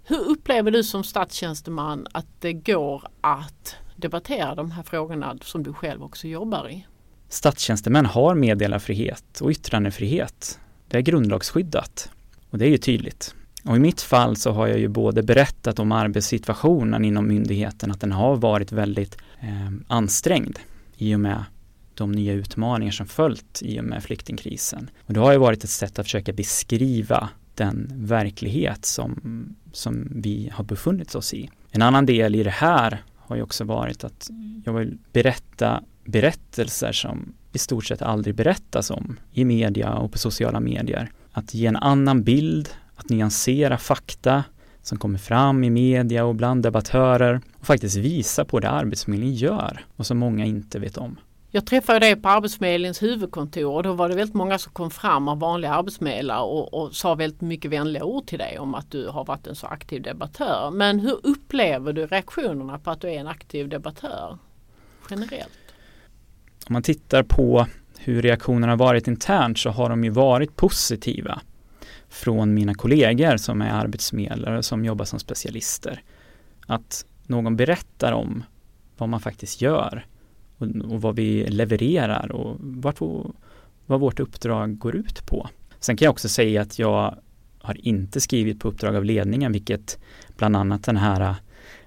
Hur 0.09 0.19
upplever 0.19 0.71
du 0.71 0.85
som 0.85 1.05
statstjänsteman 1.05 2.07
att 2.13 2.27
det 2.41 2.53
går 2.53 3.09
att 3.21 3.77
debattera 3.97 4.55
de 4.55 4.71
här 4.71 4.83
frågorna 4.83 5.39
som 5.43 5.63
du 5.63 5.73
själv 5.73 6.03
också 6.03 6.29
jobbar 6.29 6.71
i? 6.71 6.87
Statstjänstemän 7.29 8.07
har 8.07 8.35
meddelarfrihet 8.35 9.41
och 9.41 9.51
yttrandefrihet. 9.51 10.59
Det 10.89 10.97
är 10.97 11.01
grundlagsskyddat 11.01 12.11
och 12.51 12.59
det 12.59 12.65
är 12.65 12.69
ju 12.69 12.79
tydligt. 12.79 13.35
Och 13.65 13.77
i 13.77 13.79
mitt 13.79 14.01
fall 14.01 14.37
så 14.37 14.51
har 14.51 14.67
jag 14.67 14.79
ju 14.79 14.89
både 14.89 15.23
berättat 15.23 15.79
om 15.79 15.93
arbetssituationen 15.93 17.05
inom 17.05 17.29
myndigheten, 17.29 17.91
att 17.91 18.01
den 18.01 18.13
har 18.13 18.37
varit 18.37 18.73
väldigt 18.73 19.19
eh, 19.41 19.73
ansträngd 19.89 20.59
i 20.97 21.15
och 21.15 21.21
med 21.21 21.45
de 21.95 22.13
nya 22.13 22.33
utmaningar 22.33 22.93
som 22.93 23.07
följt 23.07 23.63
i 23.63 23.81
och 23.81 23.85
med 23.85 24.03
flyktingkrisen. 24.03 24.91
Och 25.07 25.15
det 25.15 25.21
har 25.21 25.33
ju 25.33 25.39
varit 25.39 25.65
ett 25.65 25.71
sätt 25.71 25.99
att 25.99 26.07
försöka 26.07 26.33
beskriva 26.33 27.29
den 27.55 27.93
verklighet 27.95 28.85
som, 28.85 29.21
som 29.77 30.09
vi 30.11 30.51
har 30.55 30.65
befunnit 30.65 31.15
oss 31.15 31.35
i. 31.35 31.51
En 31.71 31.83
annan 31.83 32.07
del 32.07 32.35
i 32.35 32.43
det 32.43 32.51
här 32.51 33.03
har 33.17 33.37
ju 33.37 33.43
också 33.43 33.65
varit 33.65 34.05
att 34.05 34.31
jag 34.65 34.73
vill 34.73 34.99
berätta 35.13 35.83
berättelser 36.05 36.93
som 36.93 37.33
i 37.53 37.59
stort 37.59 37.85
sett 37.85 38.03
aldrig 38.03 38.35
berättas 38.35 38.91
om 38.91 39.19
i 39.33 39.45
media 39.45 39.95
och 39.95 40.13
på 40.13 40.19
sociala 40.19 40.61
medier. 40.61 41.11
att 41.33 41.55
ge 41.55 41.67
en 41.67 41.77
annan 41.77 42.23
bild, 42.23 42.69
att 42.97 43.09
nyansera 43.09 43.79
fakta 43.79 44.45
som 44.83 44.99
kommer 44.99 45.19
fram 45.19 45.65
i 45.65 45.71
media 45.71 46.25
och 46.25 46.35
bland 46.35 46.63
debattörer 46.63 47.41
och 47.57 47.67
faktiskt 47.67 47.97
visa 47.97 48.45
på 48.45 48.61
det 48.61 48.71
Arbetsförmedlingen 48.71 49.35
gör 49.35 49.85
och 49.97 50.07
som 50.07 50.19
många 50.19 50.45
inte 50.45 50.79
vet 50.79 50.99
om. 50.99 51.17
Jag 51.57 51.67
träffade 51.67 51.99
dig 51.99 52.17
på 52.17 52.29
Arbetsförmedlingens 52.29 53.03
huvudkontor 53.03 53.75
och 53.75 53.83
då 53.83 53.93
var 53.93 54.09
det 54.09 54.15
väldigt 54.15 54.35
många 54.35 54.59
som 54.59 54.73
kom 54.73 54.91
fram 54.91 55.29
av 55.29 55.39
vanliga 55.39 55.73
arbetsförmedlare 55.73 56.41
och, 56.41 56.75
och 56.75 56.95
sa 56.95 57.15
väldigt 57.15 57.41
mycket 57.41 57.71
vänliga 57.71 58.05
ord 58.05 58.27
till 58.27 58.39
dig 58.39 58.59
om 58.59 58.75
att 58.75 58.91
du 58.91 59.09
har 59.09 59.25
varit 59.25 59.47
en 59.47 59.55
så 59.55 59.67
aktiv 59.67 60.03
debattör. 60.03 60.71
Men 60.71 61.01
hur 61.01 61.21
upplever 61.23 61.93
du 61.93 62.07
reaktionerna 62.07 62.79
på 62.79 62.91
att 62.91 63.01
du 63.01 63.09
är 63.09 63.21
en 63.21 63.27
aktiv 63.27 63.69
debattör 63.69 64.39
generellt? 65.11 65.59
Om 66.67 66.73
man 66.73 66.83
tittar 66.83 67.23
på 67.23 67.67
hur 67.99 68.23
reaktionerna 68.23 68.77
varit 68.77 69.09
internt 69.09 69.59
så 69.59 69.71
har 69.71 69.91
de 69.91 70.05
ju 70.05 70.11
varit 70.11 70.57
positiva 70.57 71.41
från 72.09 72.55
mina 72.55 72.75
kollegor 72.75 73.37
som 73.37 73.63
är 73.63 73.71
arbetsförmedlare 73.71 74.63
som 74.63 74.85
jobbar 74.85 75.05
som 75.05 75.19
specialister. 75.19 76.03
Att 76.67 77.05
någon 77.27 77.57
berättar 77.57 78.13
om 78.13 78.45
vad 78.97 79.09
man 79.09 79.21
faktiskt 79.21 79.61
gör 79.61 80.07
och, 80.59 80.67
och 80.67 81.03
vad 81.03 81.17
vi 81.17 81.47
levererar 81.47 82.33
och 82.33 82.57
vart, 82.61 83.01
vad 83.87 84.01
vårt 84.01 84.21
uppdrag 84.21 84.79
går 84.79 84.97
ut 84.97 85.27
på. 85.27 85.49
Sen 85.81 85.97
kan 85.97 86.07
jag 86.07 86.13
också 86.13 86.29
säga 86.29 86.63
att 86.63 86.79
jag 86.79 87.19
har 87.59 87.87
inte 87.87 88.21
skrivit 88.21 88.61
på 88.61 88.69
uppdrag 88.69 88.97
av 88.97 89.05
ledningen, 89.05 89.53
vilket 89.53 89.99
bland 90.37 90.57
annat 90.57 90.85
den 90.85 90.97
här 90.97 91.21
eh, 91.21 91.35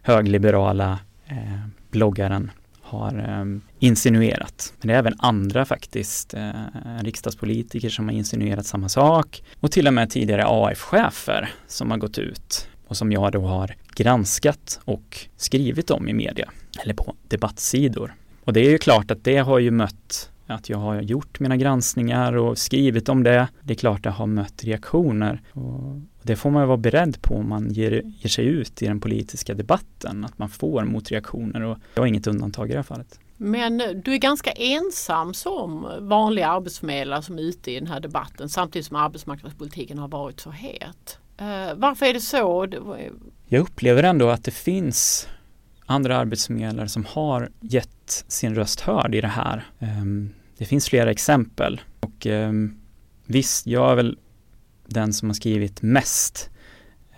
högliberala 0.02 1.00
eh, 1.26 1.60
bloggaren 1.92 2.52
har 2.82 3.18
eh, 3.30 3.60
insinuerat. 3.80 4.74
Men 4.80 4.88
det 4.88 4.94
är 4.94 4.98
även 4.98 5.16
andra 5.20 5.66
faktiskt, 5.66 6.34
eh, 6.34 6.52
riksdagspolitiker 7.02 7.90
som 7.90 8.06
har 8.06 8.16
insinuerat 8.16 8.66
samma 8.66 8.90
sak 8.90 9.44
och 9.60 9.72
till 9.72 9.88
och 9.88 9.94
med 9.94 10.10
tidigare 10.10 10.44
AF-chefer 10.48 11.50
som 11.68 11.92
har 11.92 11.98
gått 11.98 12.18
ut 12.18 12.68
och 12.88 12.98
som 12.98 13.12
jag 13.12 13.32
då 13.32 13.42
har 13.42 13.76
granskat 13.96 14.80
och 14.86 15.28
skrivit 15.38 15.92
om 15.92 16.10
i 16.10 16.14
media 16.14 16.50
eller 16.84 16.94
på 16.94 17.16
debattsidor. 17.28 18.14
Och 18.50 18.54
det 18.54 18.60
är 18.60 18.70
ju 18.70 18.78
klart 18.78 19.12
att 19.12 19.24
det 19.24 19.38
har 19.38 19.60
ju 19.60 19.72
mött 19.72 20.32
att 20.47 20.70
jag 20.70 20.78
har 20.78 21.02
gjort 21.02 21.39
mina 21.39 21.58
granskningar 21.58 22.34
och 22.34 22.58
skrivit 22.58 23.10
om 23.10 23.24
det. 23.24 23.47
Det 23.62 23.74
är 23.74 23.78
klart 23.78 24.04
det 24.04 24.10
har 24.10 24.28
mött 24.28 24.64
reaktioner. 24.64 25.41
Och 25.52 26.02
det 26.24 26.36
får 26.36 26.52
man 26.52 26.68
vara 26.68 26.78
beredd 26.78 27.22
på 27.22 27.36
om 27.36 27.50
man 27.50 27.70
ger, 27.72 28.02
ger 28.06 28.30
sig 28.30 28.45
ut 28.45 28.82
i 28.82 28.86
den 28.86 29.00
politiska 29.00 29.54
debatten, 29.54 30.26
att 30.26 30.38
man 30.38 30.50
får 30.50 30.84
motreaktioner 30.84 31.62
och 31.62 31.78
jag 31.93 32.02
har 32.02 32.08
inget 32.08 32.28
undantag 32.28 32.70
i 32.70 32.72
det 32.72 32.78
här 32.78 32.84
fallet. 32.84 33.20
Men 33.38 33.78
du 33.78 34.14
är 34.14 34.18
ganska 34.18 34.52
ensam 34.52 35.34
som 35.34 35.88
vanlig 36.00 36.41
arbetsförmedlare 36.41 37.22
som 37.22 37.38
är 37.38 37.43
ute 37.43 37.72
i 37.72 37.80
den 37.80 37.88
här 37.88 38.00
debatten 38.00 38.50
samtidigt 38.50 38.86
som 38.86 38.95
arbetsmarknadspolitiken 38.95 39.97
har 39.97 40.08
varit 40.08 40.39
så 40.39 40.52
het. 40.52 41.20
Uh, 41.41 41.74
varför 41.76 42.06
är 42.06 42.14
det 42.14 42.22
så? 42.22 42.68
Jag 43.47 43.62
upplever 43.62 44.04
ändå 44.04 44.30
att 44.30 44.43
det 44.43 44.52
finns 44.52 45.28
andra 45.90 46.18
arbetsförmedlare 46.18 46.88
som 46.88 47.06
har 47.06 47.50
gett 47.60 48.26
sin 48.28 48.56
röst 48.56 48.80
hörd 48.80 49.16
i 49.16 49.22
det 49.22 49.28
här. 49.28 49.68
Um, 49.80 50.30
det 50.58 50.66
finns 50.66 50.90
flera 50.90 51.12
exempel 51.12 51.82
och 52.00 52.26
um, 52.26 52.78
visst, 53.26 53.68
jag 53.68 53.92
är 53.92 53.96
väl 53.96 54.18
den 54.88 55.14
som 55.14 55.30
har 55.30 55.34
skrivit 55.34 55.82
mest 55.82 56.50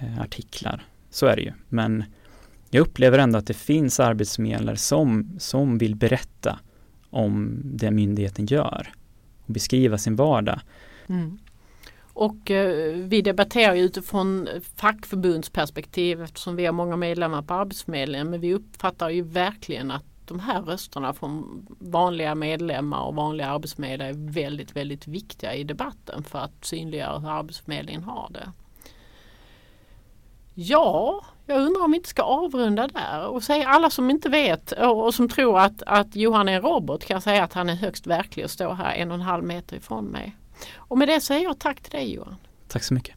uh, 0.04 0.22
artiklar. 0.22 0.86
Så 1.10 1.26
är 1.26 1.36
det 1.36 1.42
ju. 1.42 1.52
Men 1.70 2.04
jag 2.70 2.82
upplever 2.82 3.18
ändå 3.18 3.38
att 3.38 3.48
det 3.48 3.54
finns 3.54 4.00
arbetsförmedlare 4.00 4.78
som, 4.78 5.36
som 5.40 5.78
vill 5.78 5.96
berätta 5.96 6.60
om 7.10 7.62
det 7.64 7.92
myndigheten 7.92 8.46
gör 8.46 8.94
och 9.46 9.54
beskriva 9.54 9.98
sin 9.98 10.16
vardag. 10.16 10.60
Mm. 11.08 11.40
Och 12.14 12.52
eh, 12.52 12.96
vi 12.96 13.22
debatterar 13.22 13.76
utifrån 13.76 14.50
fackförbundsperspektiv 14.76 16.22
eftersom 16.22 16.56
vi 16.56 16.66
har 16.66 16.74
många 16.74 16.96
medlemmar 16.96 17.42
på 17.42 17.54
Arbetsförmedlingen. 17.54 18.30
Men 18.30 18.42
vi 18.42 18.54
uppfattar 18.54 19.10
ju 19.10 19.22
verkligen 19.22 19.92
att 19.92 20.04
de 20.26 20.40
här 20.40 20.62
rösterna 20.62 21.14
från 21.14 21.66
vanliga 21.80 22.36
medlemmar 22.36 23.02
och 23.02 23.16
vanliga 23.16 23.48
arbetsförmedlare 23.48 24.10
är 24.10 24.32
väldigt, 24.32 24.76
väldigt 24.76 25.08
viktiga 25.08 25.56
i 25.56 25.64
debatten 25.64 26.24
för 26.24 26.40
att 26.40 26.66
synliggöra 26.66 27.20
hur 27.20 27.30
Arbetsförmedlingen 27.30 28.04
har 28.04 28.30
det. 28.32 28.52
Ja, 30.54 31.26
jag 31.46 31.62
undrar 31.62 31.84
om 31.84 31.92
vi 31.92 31.98
inte 31.98 32.10
ska 32.10 32.24
avrunda 32.24 32.88
där 32.88 33.28
och 33.28 33.44
säga 33.44 33.68
alla 33.68 33.90
som 33.90 34.10
inte 34.10 34.30
vet 34.30 34.72
och 34.72 35.14
som 35.14 35.30
tror 35.30 35.60
att, 35.60 35.84
att 35.86 36.16
Johan 36.16 36.50
är 36.50 36.54
en 36.54 36.62
robot 36.62 37.06
kan 37.06 37.22
säga 37.22 37.44
att 37.44 37.54
han 37.54 37.70
är 37.70 37.76
högst 37.76 38.08
verklig 38.08 38.46
och 38.46 38.52
står 38.52 38.74
här 38.74 38.94
en 38.94 39.12
och 39.12 39.16
en 39.16 39.22
halv 39.22 39.44
meter 39.44 39.76
ifrån 39.76 40.06
mig. 40.06 40.36
Och 40.76 40.98
med 40.98 41.08
det 41.08 41.22
säger 41.22 41.44
jag 41.44 41.60
tack 41.60 41.82
till 41.82 41.92
dig 41.92 42.14
Johan. 42.14 42.36
Tack 42.68 42.84
så 42.84 42.94
mycket. 42.94 43.16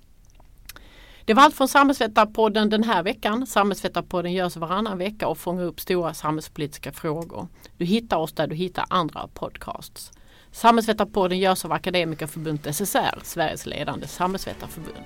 Det 1.25 1.35
var 1.35 1.43
allt 1.43 1.55
från 1.55 1.69
Samhällsvetarpodden 1.69 2.71
den 2.71 2.85
här 2.85 3.03
veckan. 3.03 3.47
Samhällsvetarpodden 3.47 4.33
görs 4.33 4.57
varannan 4.57 4.99
vecka 4.99 5.29
och 5.29 5.39
fångar 5.39 5.65
upp 5.65 5.81
stora 5.81 6.15
samhällspolitiska 6.15 6.93
frågor. 6.93 7.49
Du 7.77 7.85
hittar 7.85 8.17
oss 8.17 8.33
där 8.33 8.47
du 8.47 8.55
hittar 8.55 8.85
andra 8.89 9.29
podcasts. 9.35 10.13
Samhällsvetarpodden 10.53 11.39
görs 11.39 11.65
av 11.65 11.73
Akademikerförbundet 11.73 12.77
SSR, 12.77 13.19
Sveriges 13.23 13.67
ledande 13.67 14.07
samhällsvetarförbund. 14.07 15.05